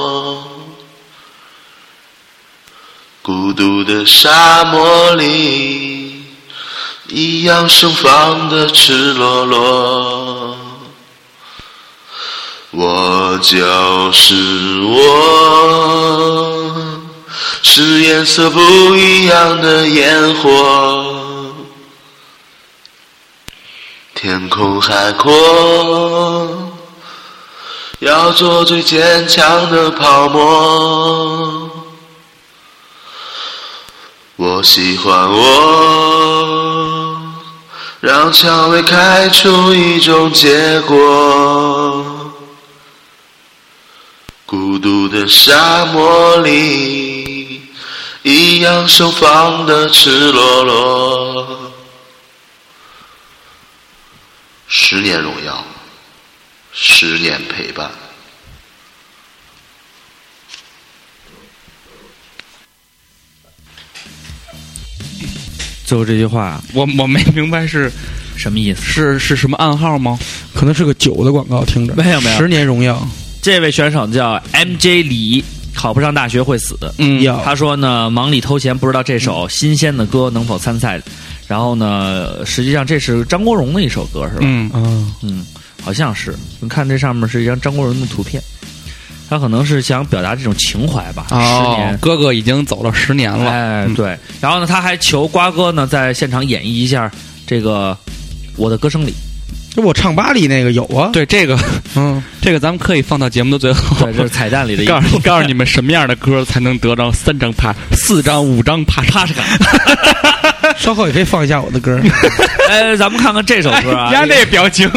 [3.31, 6.21] 孤独的沙漠里，
[7.07, 10.57] 一样盛放的赤裸裸。
[12.71, 14.35] 我就是
[14.81, 16.11] 我，
[17.61, 18.59] 是颜色不
[18.97, 21.05] 一样的烟火。
[24.13, 26.69] 天空海阔，
[27.99, 31.60] 要做最坚强的泡沫。
[34.43, 37.21] 我喜欢我，
[37.99, 42.33] 让蔷薇开出一种结果。
[44.47, 47.61] 孤独的沙漠里，
[48.23, 51.71] 一样盛放的赤裸裸。
[54.67, 55.63] 十年荣耀，
[56.73, 57.91] 十年陪伴。
[65.91, 67.91] 最后这句话，我我没明白是
[68.37, 68.81] 什么意思？
[68.81, 70.17] 是是什么暗号吗？
[70.53, 73.05] 可能是个酒的广告，听着没有没有十年荣耀，
[73.41, 75.43] 这位选手叫 MJ 李，
[75.75, 76.77] 考不上大学会死。
[76.97, 80.97] 嗯他说呢，忙里偷闲，不知道这首新鲜的歌能否参赛。
[81.45, 84.39] 然后呢，实际上这是张国荣的一首歌，是吧？
[84.43, 85.45] 嗯嗯，嗯，
[85.83, 86.33] 好像是。
[86.61, 88.41] 你看这上面是一张张国荣的图片，
[89.31, 91.27] 他可能是想表达这种情怀吧。
[91.29, 93.49] 十哦年，，哥哥已经走了十年了。
[93.49, 94.17] 哎，嗯对。
[94.41, 97.09] 然后呢，他还求瓜哥呢在现场演绎一下
[97.47, 97.97] 这个
[98.57, 99.13] 《我的歌声里
[99.73, 101.57] 这我唱吧里那个有啊，对这个，
[101.95, 104.05] 嗯， 这个咱们可以放到节目的最》，后。
[104.05, 109.43] 对，这是彩蛋里的一告诉告诉你们什么样的歌才能得到三张帕、四张、五张帕帕什卡？
[110.81, 111.99] 稍后也可以放一下我的歌，
[112.67, 114.89] 哎，咱们看看这首歌啊， 丫那表情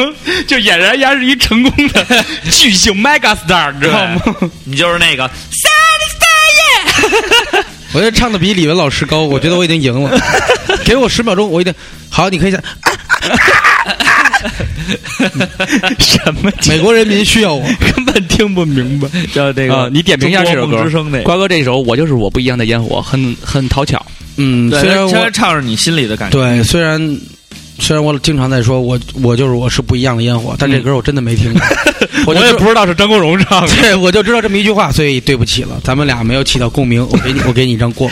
[0.46, 4.22] 就俨然丫是一成功的 巨星 mega star，你知道吗？
[4.64, 5.30] 你就是那个
[7.92, 10.18] 我觉得唱的比李玟老师高，我觉得我已经赢了，
[10.84, 11.72] 给我十秒钟，我一定
[12.10, 12.60] 好，你可以想，
[15.98, 16.50] 什么？
[16.68, 19.08] 美国人民需要我，根本听不明白。
[19.32, 20.82] 叫这个，啊你点评一下这首歌。
[21.22, 24.04] 瓜哥这首《我就是我不一样的烟火》很很讨巧。
[24.36, 26.38] 嗯，虽然我他唱着你心里的感觉。
[26.38, 27.20] 对，虽然
[27.78, 31.62] 虽然我经常在说我我就是我是不一样的烟火，但这歌我真的没听过，
[32.26, 33.74] 我也不知道是张国荣唱的。
[33.76, 38.10] 对，我就知道这么一句话，所以对不起了，咱们俩没有起到共鸣，我给你我给你一张过，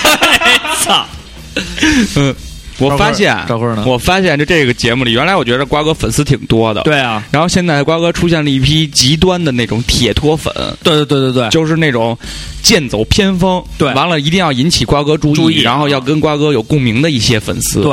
[0.84, 1.06] 操！
[2.16, 2.34] 嗯，
[2.78, 6.82] 我发现赵坤呢我发现就这个节目里，原来我觉得瓜哥粉丝挺多的。。
[6.82, 10.52] 对啊，然后现在瓜哥出现了一批极端的那种铁托粉，
[10.82, 12.18] 对对对对对，就是那种
[12.62, 17.92] 剑走偏锋，对完了一定要引起瓜哥注意，注意然后要跟瓜哥有共鸣的一些粉丝，对，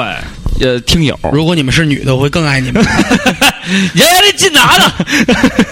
[0.60, 2.84] 呃，听友，如果你们是女的，我会更爱你们。
[3.94, 4.92] 爷爷这劲哪的？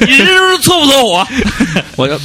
[0.02, 1.28] 你这是搓不搓火？
[1.98, 2.20] 我就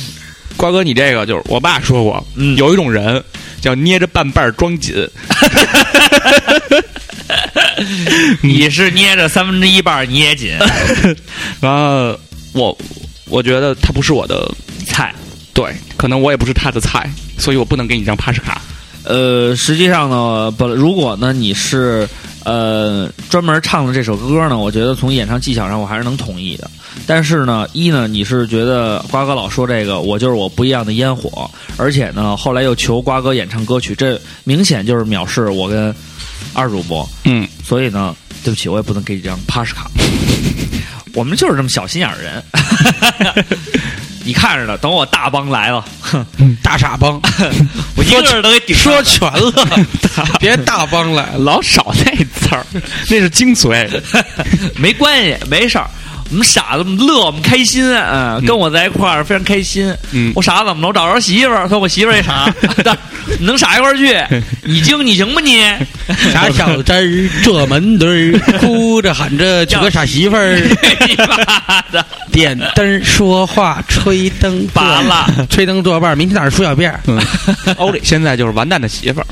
[0.56, 3.22] 瓜哥，你这个就是我爸说过，嗯有一种人
[3.60, 4.94] 叫捏着半瓣装紧，
[8.42, 10.52] 你是捏着三分之一半儿捏紧
[11.60, 12.18] 然后
[12.52, 12.76] 我
[13.26, 14.50] 我觉得他不是我的
[14.86, 15.14] 菜。
[15.52, 18.60] 对，可能我也不是他的菜，所以我不能给你一张帕什卡。
[19.04, 22.08] 呃，实际上呢，本如果呢你是
[22.44, 26.70] 呃专门唱的这首歌呢，我觉得从演唱技巧上我还是能同意的。
[27.06, 35.94] 但是呢，一呢你是觉得瓜哥老说这个我就是我不一样的烟火，而且呢后来又求瓜哥演唱歌曲，这明显就是藐视我跟
[36.52, 37.08] 二主播。
[37.24, 38.14] 嗯，所以呢，
[38.44, 39.90] 对不起，我也不能给你张帕什卡。
[41.14, 42.42] 我们就是这么小心眼儿人，
[44.24, 44.76] 你看着呢。
[44.78, 46.24] 等我大帮来了，哼，
[46.62, 47.20] 大傻帮，
[47.96, 49.52] 我一个人都给顶上说全了
[50.40, 51.38] 别大帮来了。
[51.38, 52.64] 老少那字儿，
[53.08, 53.88] 那是精髓。
[54.76, 55.88] 没关系，没事儿。
[56.30, 59.94] 我们傻子，我们乐，我们开心，嗯，跟我在一块儿非常开心。
[60.12, 60.88] 嗯我傻子怎么了？
[60.88, 61.68] 我找着媳妇儿？
[61.68, 62.52] 说我媳妇儿也傻，
[62.82, 62.96] 但
[63.38, 64.16] 你能傻一块儿去？
[64.64, 65.62] 你精，你行吗你？
[66.32, 70.56] 傻小子儿这门墩儿，哭着喊着娶个傻媳妇儿，
[71.08, 72.04] 你妈的！
[72.32, 77.00] 点灯说话，吹灯拔蜡，吹灯作伴，明天早上梳小辫儿。
[77.06, 77.20] 嗯，
[77.76, 79.26] 欧里现在就是完蛋的媳妇儿。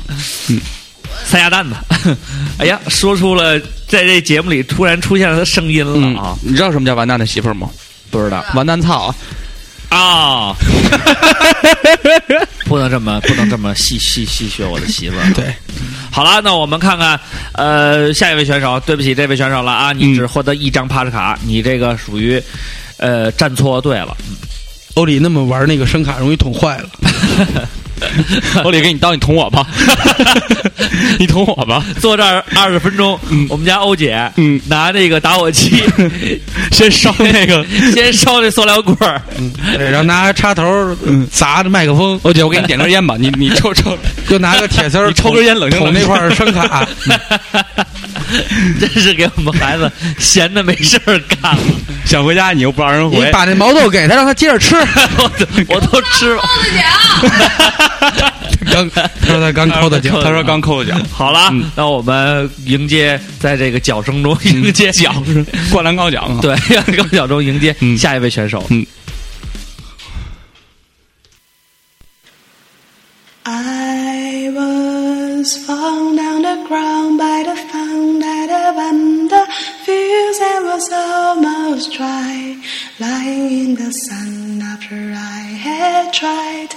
[1.25, 1.75] 三鸭蛋子，
[2.59, 6.37] 哎呀，说出了在这节目里突然出现了他声音了啊！
[6.41, 7.69] 你知道什么叫完蛋的媳妇儿吗？
[8.11, 9.13] 不知道完蛋操！
[9.89, 10.55] 啊，
[12.65, 15.33] 不能这么不能这么戏戏戏谑我的媳妇儿。
[15.33, 15.53] 对，
[16.11, 17.19] 好了，那我们看看，
[17.53, 22.41] 呃，下一位选手，对不起，这位选手了啊，你只获得一张帕斯卡，你这个属于，
[22.97, 24.17] 呃，站错队了。
[24.95, 26.89] 欧里那么玩那个声卡，容易捅坏了。
[28.63, 29.65] 欧里给你刀，你捅我吧，
[31.19, 31.83] 你捅我吧。
[31.99, 33.19] 坐这儿二十分钟，
[33.49, 35.83] 我们家欧姐，嗯拿那个打火机，
[36.71, 39.21] 先烧那个，先烧那塑料棍儿，
[39.77, 40.63] 对，然后拿插头
[41.31, 43.97] 砸着麦克风，欧姐，我给你点根烟吧，你你抽抽。
[44.29, 46.87] 就拿个铁丝儿你抽根烟冷静冷静捅那块儿声卡。
[48.79, 51.63] 真是给我们孩子闲的没事儿干了，
[52.05, 54.75] 想回家你又不让人你回，把那毛豆给他，让他接着吃。
[55.17, 55.45] 我都
[55.75, 56.41] 我都吃了。
[58.71, 66.39] 刚他说他刚抠的脚， 他说刚扣的奖，好了，那我们迎接在这个脚声中迎接脚声灌篮高奖啊。
[66.41, 66.55] 对，
[66.95, 68.65] 高脚中迎接嗯下一位选手。
[68.69, 68.85] 嗯
[73.45, 74.92] I was
[75.43, 79.45] found on the ground by the a when the
[79.83, 82.55] fields and was almost dry,
[82.97, 86.69] lying in the sun after I had tried,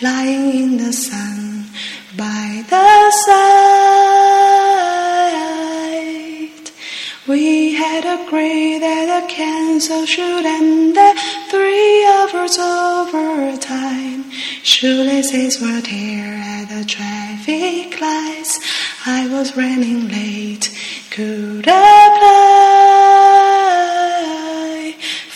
[0.00, 1.66] lying in the sun
[2.16, 4.43] by the side.
[7.86, 11.16] Had agreed that a cancel should end at
[11.52, 14.20] three hours overtime.
[14.62, 18.52] Shoelaces were tear at the traffic lights.
[19.18, 20.66] I was running late,
[21.10, 22.14] could apply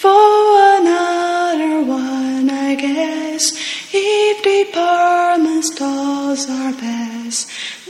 [0.02, 0.28] for
[0.80, 3.44] another one, I guess.
[3.92, 7.40] If department stores are best,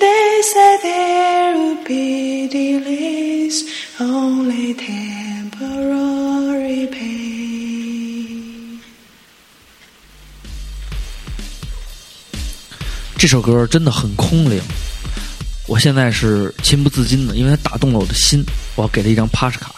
[0.03, 3.38] they said there would be delays,
[4.01, 8.79] only temporary pain.
[13.17, 14.61] 这首歌真的很空灵，
[15.67, 18.45] 我现在是情不自禁的，因为它打动了我的心，
[18.77, 19.75] 我要给他一张帕什卡。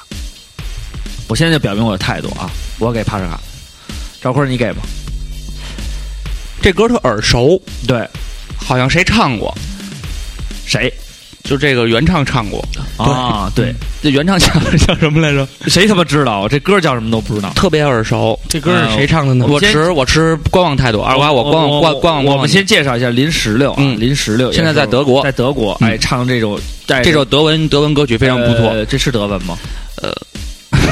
[1.27, 3.41] 我现在就表明我的态度啊，我要给帕什卡。
[4.21, 4.83] 赵坤，你给吧。
[6.61, 8.07] 这歌特耳熟，对，
[8.55, 9.57] 好像谁唱过？
[10.67, 10.93] 谁？
[11.43, 12.65] 就这个原唱唱过
[12.97, 13.51] 啊？
[13.55, 14.49] 对，这原唱叫
[14.87, 15.47] 叫什么来着？
[15.67, 16.49] 谁他妈知道？
[16.49, 17.51] 这歌叫什么都不知道。
[17.55, 18.39] 特别耳熟。
[18.49, 19.47] 这歌是谁唱的呢？
[19.49, 21.01] 我持我持观望态度。
[21.01, 22.25] 二瓜，我观望观观望。
[22.25, 28.85] 我们先介绍一下林石榴啊，林石榴现在在德国，在德国哎，唱这种这首德文德文歌曲非常不错。
[28.85, 29.59] 这是德文吗？
[30.03, 30.13] 呃，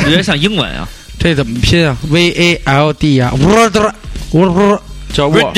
[0.05, 0.89] 有点像英文啊。
[1.21, 3.77] 这怎么拼啊？V A L D 啊，word
[4.33, 4.81] word
[5.13, 5.57] 叫 word。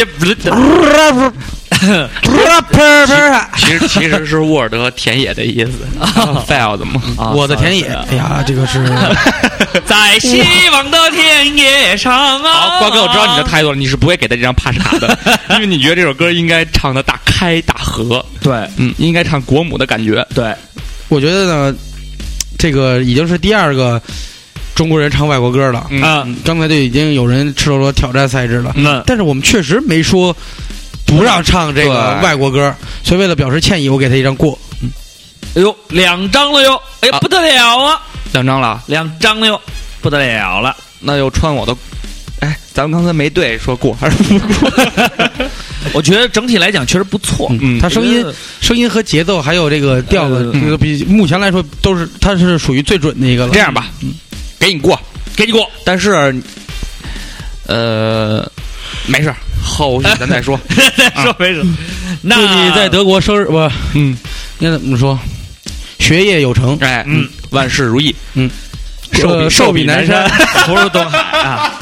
[3.57, 5.73] 其实其实是沃尔德田野的意思，
[6.47, 7.01] field 嘛，
[7.35, 7.87] 我的田野。
[8.11, 8.85] 哎呀，这个是
[9.87, 12.13] 在希望的田野上
[12.43, 12.53] 啊。
[12.53, 15.19] 好，瓜哥，我知道你的态度了，你是不会给他这张帕卡的，
[15.57, 18.25] 因为你觉得这首歌应该唱的大开大合。
[18.43, 20.27] 对，嗯，应该唱国母的感觉。
[20.35, 20.55] 对，
[21.09, 21.75] 我觉得呢，
[22.59, 24.01] 这个已经是第二个
[24.81, 25.87] 中国人唱外国歌了。
[25.91, 28.73] 嗯，刚才就已经有人赤裸裸挑战赛制了。
[28.77, 30.35] 嗯，但是我们确实没说。
[31.05, 34.57] 不让唱这个外国歌，所以为了表示歉意，我给他一张过。
[34.81, 34.89] 嗯，
[35.57, 36.81] 哎呦，两张了哟！
[37.01, 38.01] 哎呀，不得了啊！
[38.33, 39.61] 两张了，两张了哟，
[40.01, 40.75] 不得了了！
[41.01, 41.77] 那又穿我的，
[42.39, 44.73] 哎，咱们刚才没对说过还是不过？
[45.93, 47.49] 我觉得整体来讲确实不错。
[47.61, 48.25] 嗯，他声音、
[48.61, 53.53] 声音和节奏还有这个调子，这个比目前来说都是，他是属于最准的一个了。
[53.53, 54.15] 这样吧，嗯，
[54.61, 55.01] 给你过，
[55.35, 55.69] 给你过。
[55.85, 56.41] 但是，
[57.67, 58.49] 呃，
[59.07, 59.35] 没事。
[59.63, 60.59] 后续咱再说，
[60.97, 61.63] 再说没事。
[62.23, 63.59] 那你在德国生日不？
[63.95, 64.17] 嗯，
[64.59, 65.19] 应该怎么说？
[65.99, 68.51] 学业有成，哎，嗯，万事如意，嗯，
[69.13, 70.29] 寿比寿比南山，
[70.65, 71.75] 福如 东海啊。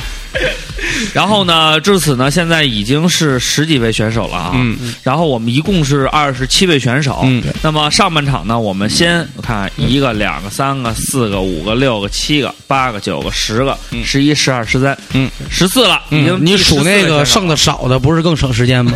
[1.12, 4.52] 然后呢，至此呢，现在已经是十几位选手了啊。
[4.54, 4.94] 嗯。
[5.02, 7.20] 然后我们一共是二十七位选手。
[7.24, 7.42] 嗯。
[7.62, 16.02] 那么上半场呢，我们先我看一个、两个、三个、四个、五个、六个、七个、八个、九个、十个、十一、十二、十三，嗯，十四了。
[16.10, 18.92] 已经你数那个剩的少的，不是更省时间吗？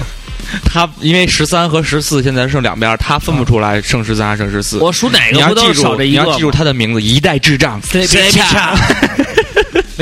[0.64, 4.78] 他因为十三和十四现在剩两边，他分不出来剩十三还是剩十四。
[4.78, 6.22] 我数哪个不都少这一个？
[6.22, 7.80] 你要记住他的名字，一代智障。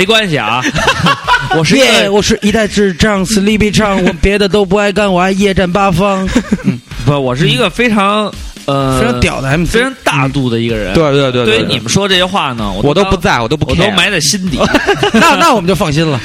[0.01, 0.63] 没关系啊，
[1.59, 6.27] 我是耶，我是一代智障，sleepy 唱，我别的都不爱干，我爱夜战八方。
[7.05, 8.33] 不，我是一个非常
[8.65, 10.95] 呃非常屌的 MC，非常大度的一个人。
[10.95, 14.59] 对对对，对于你们说这些话呢，我都不在，我都不，我都埋在心底。
[15.13, 16.19] 那那我们就放心了，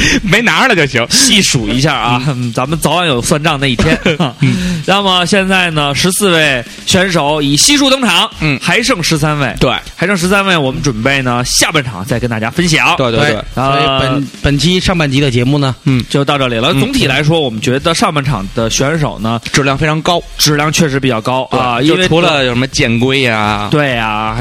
[0.22, 1.06] 没拿着就行。
[1.10, 2.22] 细数一下啊，
[2.54, 3.98] 咱们早晚有算账那一天。
[4.86, 12.96] 那么现在呢，十四位选手以悉数登场，嗯，还剩十三位，对，还剩十三位，我们准备呢下半场再跟大家分享。
[12.96, 16.72] 对对对，所以本本期上半集的节目呢，嗯，就到这里了。
[16.74, 24.38] 总体来说，我们觉得上半场的选手呢，质量非常高，质量确实比较高啊，因为除了有什么剑龟呀，对呀，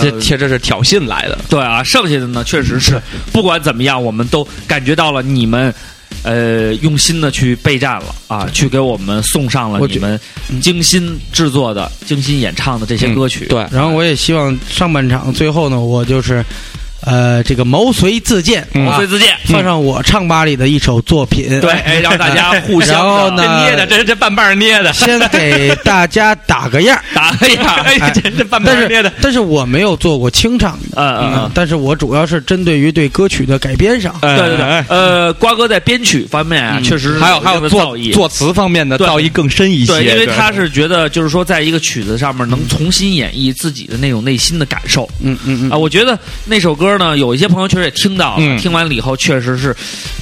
[0.00, 3.00] 这这这是挑衅来的，对啊，剩下的呢，确实是
[3.32, 5.72] 不管怎么样，我们都感觉到了你们。
[6.22, 10.20] 呃，用心的去备战了啊，去给我们送上了你们
[10.60, 13.46] 精心制作的、精心演唱的这些歌曲。
[13.46, 16.44] 对，然后我也希望上半场最后呢，我就是。
[17.02, 23.00] 呃，这个毛遂自荐，毛遂自荐，放上我唱吧里的一首作品，对，让大家互相。
[23.40, 29.12] 捏的，这这半半捏的，先给大家打个样， 打个样，这这半半捏的。
[29.20, 47.68] 但是我没有做过清唱，嗯嗯，但是我主要是针对于对歌曲的改编上，对对对，呃，瓜哥在编曲方面啊，确实还有还有作作词方面的造诣更深一些，对，因为他是觉得就是说，在一个曲子上面能重新演绎自己的那种内心的感受，嗯嗯嗯，啊，我觉得那首歌呢，有一些朋友。
[47.70, 49.74] 确实也听到了，听完了以后，确实是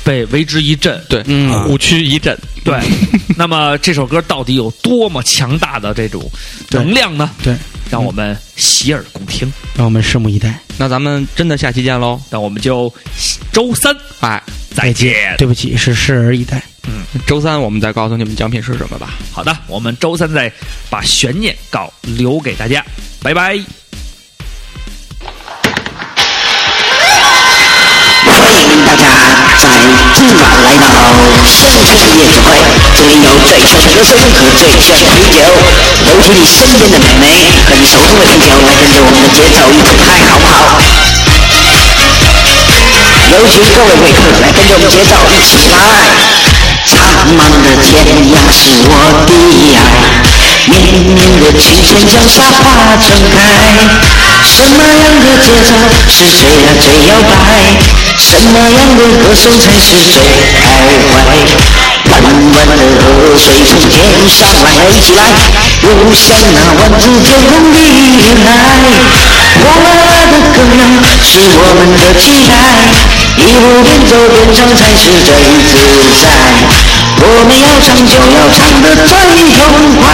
[0.04, 1.22] 被为之一振，对，
[1.64, 2.78] 虎躯一震，对。
[3.38, 6.30] 那么这首歌到底有多么强大的这种
[6.70, 7.30] 能量呢？
[7.42, 7.56] 对，
[7.90, 10.60] 让我们洗耳恭听，让我们拭目以待。
[10.76, 12.20] 那咱们真的下期见喽！
[12.30, 12.92] 那我们就
[13.50, 14.42] 周三哎
[14.74, 15.34] 再见。
[15.38, 16.62] 对不起，是拭而以待。
[16.86, 19.14] 嗯，周三我们再告诉你们奖品是什么吧。
[19.32, 20.52] 好的，我们周三再
[20.90, 22.84] 把悬念告留给大家。
[23.22, 23.58] 拜拜。
[29.68, 29.76] 在
[30.16, 30.86] 周啊，来到
[31.46, 32.56] 乡村夜总会，
[32.96, 35.44] 这里有最炫的歌声和最炫的啤酒，
[36.08, 37.24] 尤其你身边的美眉
[37.68, 40.80] 和你手中的啤酒，来跟着我们的节奏一起嗨，好不好？
[43.30, 45.76] 有请各位贵客来跟着我们节奏一起来。
[46.88, 46.96] 苍
[47.36, 47.92] 茫的天
[48.32, 48.90] 涯是我
[49.28, 49.30] 的
[49.76, 49.78] 爱，
[50.68, 53.36] 绵绵的青春将沙发撑开。
[54.44, 55.72] 什么样的节奏
[56.08, 57.32] 是最呀最摇摆？
[58.18, 60.20] 什么样的歌声才是最
[60.60, 60.66] 开
[61.12, 61.16] 怀？
[62.10, 63.06] 弯弯的河
[63.38, 63.96] 水从天
[64.28, 65.20] 上来，一起来，
[65.82, 68.46] 又像那万紫千红的云海。
[69.60, 70.80] 哗啦啦的歌谣
[71.22, 72.52] 是我们的期待，
[73.36, 75.28] 一路边走边唱才是最
[75.68, 75.76] 自
[76.16, 76.24] 在。
[77.20, 79.10] 我们要唱就要唱得最
[79.58, 79.66] 痛
[79.98, 80.06] 快。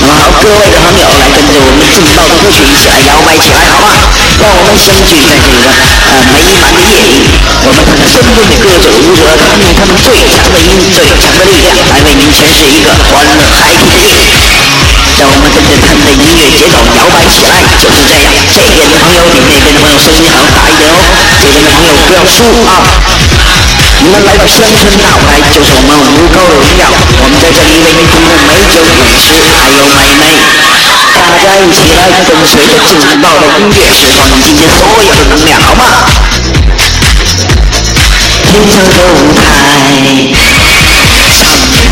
[0.00, 3.92] 那么好，各位的朋友来跟着我们劲爆的歌曲一起来摇摆起来，好吗？
[4.40, 7.22] 让我们相聚在这个呃美满的夜里，
[7.62, 14.16] 我们看看身边的各种舞者，他们用他们最强的音、最强的力量来为您诠释一个欢乐嗨皮的夜。
[15.20, 18.26] 让我们跟着他们的音乐节奏摇摆起来，就是这样。
[18.50, 20.98] 这边的朋友比那边的朋友声音还要大一点哦，
[21.38, 23.21] 这边的朋友不要输啊！
[24.02, 26.90] 你们来到乡村大舞台，就是我们吴高的荣耀。
[26.90, 30.42] 我们在这里为您提供美酒美食，还有美眉。
[31.14, 35.86] 大家一起来跟随着劲爆的音乐，释放你今天所有的能量，好吗？
[38.42, 39.70] 天上的舞台，
[41.30, 41.86] 上天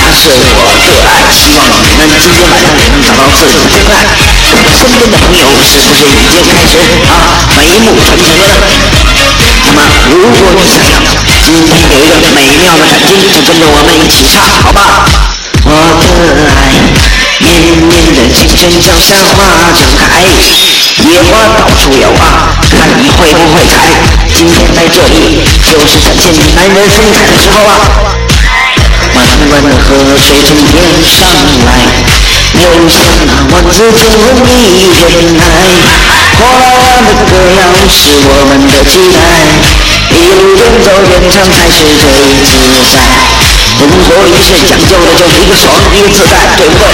[0.00, 1.28] 涯是我的爱。
[1.28, 4.00] 希望你们今天晚上也能找到自己的真爱。
[4.48, 6.80] 身边的朋友是不是已经开始
[7.12, 8.48] 啊眉目传情了
[10.10, 10.98] 如果你想要
[11.44, 15.06] 今天有一个美妙的感情，就跟着我们一起唱，好吧？
[15.64, 16.80] 我的爱，
[17.40, 17.50] 绵
[17.86, 20.24] 绵的青春就像花正开，
[21.04, 23.84] 野花到处有啊，看你会不会采。
[24.34, 27.72] 今天在这里，就是展现你男人风采的时候啊！
[29.14, 29.16] 弯
[29.50, 30.74] 弯的河水从天
[31.04, 31.26] 上
[31.66, 31.68] 来，
[32.54, 35.44] 又像那万紫千红的云海。
[36.38, 37.60] 火辣辣的歌谣
[37.90, 39.18] 是我们的期待，
[40.14, 42.08] 一路边走边唱才是最
[42.46, 42.56] 自
[42.88, 42.96] 在。
[43.78, 46.86] 人活一世讲究的就是一个爽，一个自在，对不对？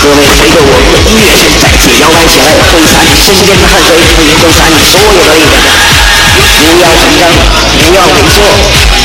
[0.00, 3.96] 各位随着我们的音乐声再次摇摆起来，挥洒你身边的汗水，
[4.40, 5.58] 挥洒你所有的力量。
[6.38, 7.26] 不要紧张，
[7.78, 8.38] 不要萎缩，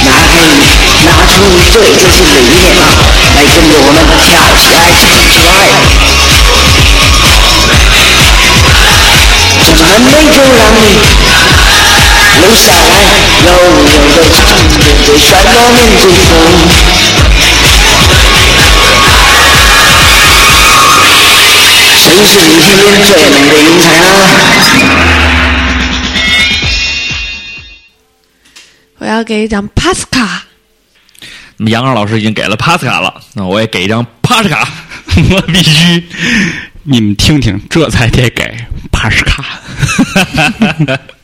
[0.06, 0.70] 拿开你，
[1.06, 2.70] 拿出你最自信的一面！
[3.36, 5.50] 来跟着我们跳起来，唱起来。
[9.66, 10.78] 这么美就让你
[12.38, 12.94] 留下来，
[13.46, 14.38] 悠悠的唱
[14.70, 14.72] 着
[15.04, 16.32] 最帅我们最风。
[21.96, 25.13] 谁是你身边最美的云彩呢？
[29.24, 30.46] 给一张帕斯卡。
[31.58, 34.68] 那么杨二老师已经给了帕斯卡了，那我也给一张帕斯卡，
[35.32, 36.04] 我必须。
[36.84, 38.58] 你们听听，这才得给
[38.92, 39.46] 帕斯卡。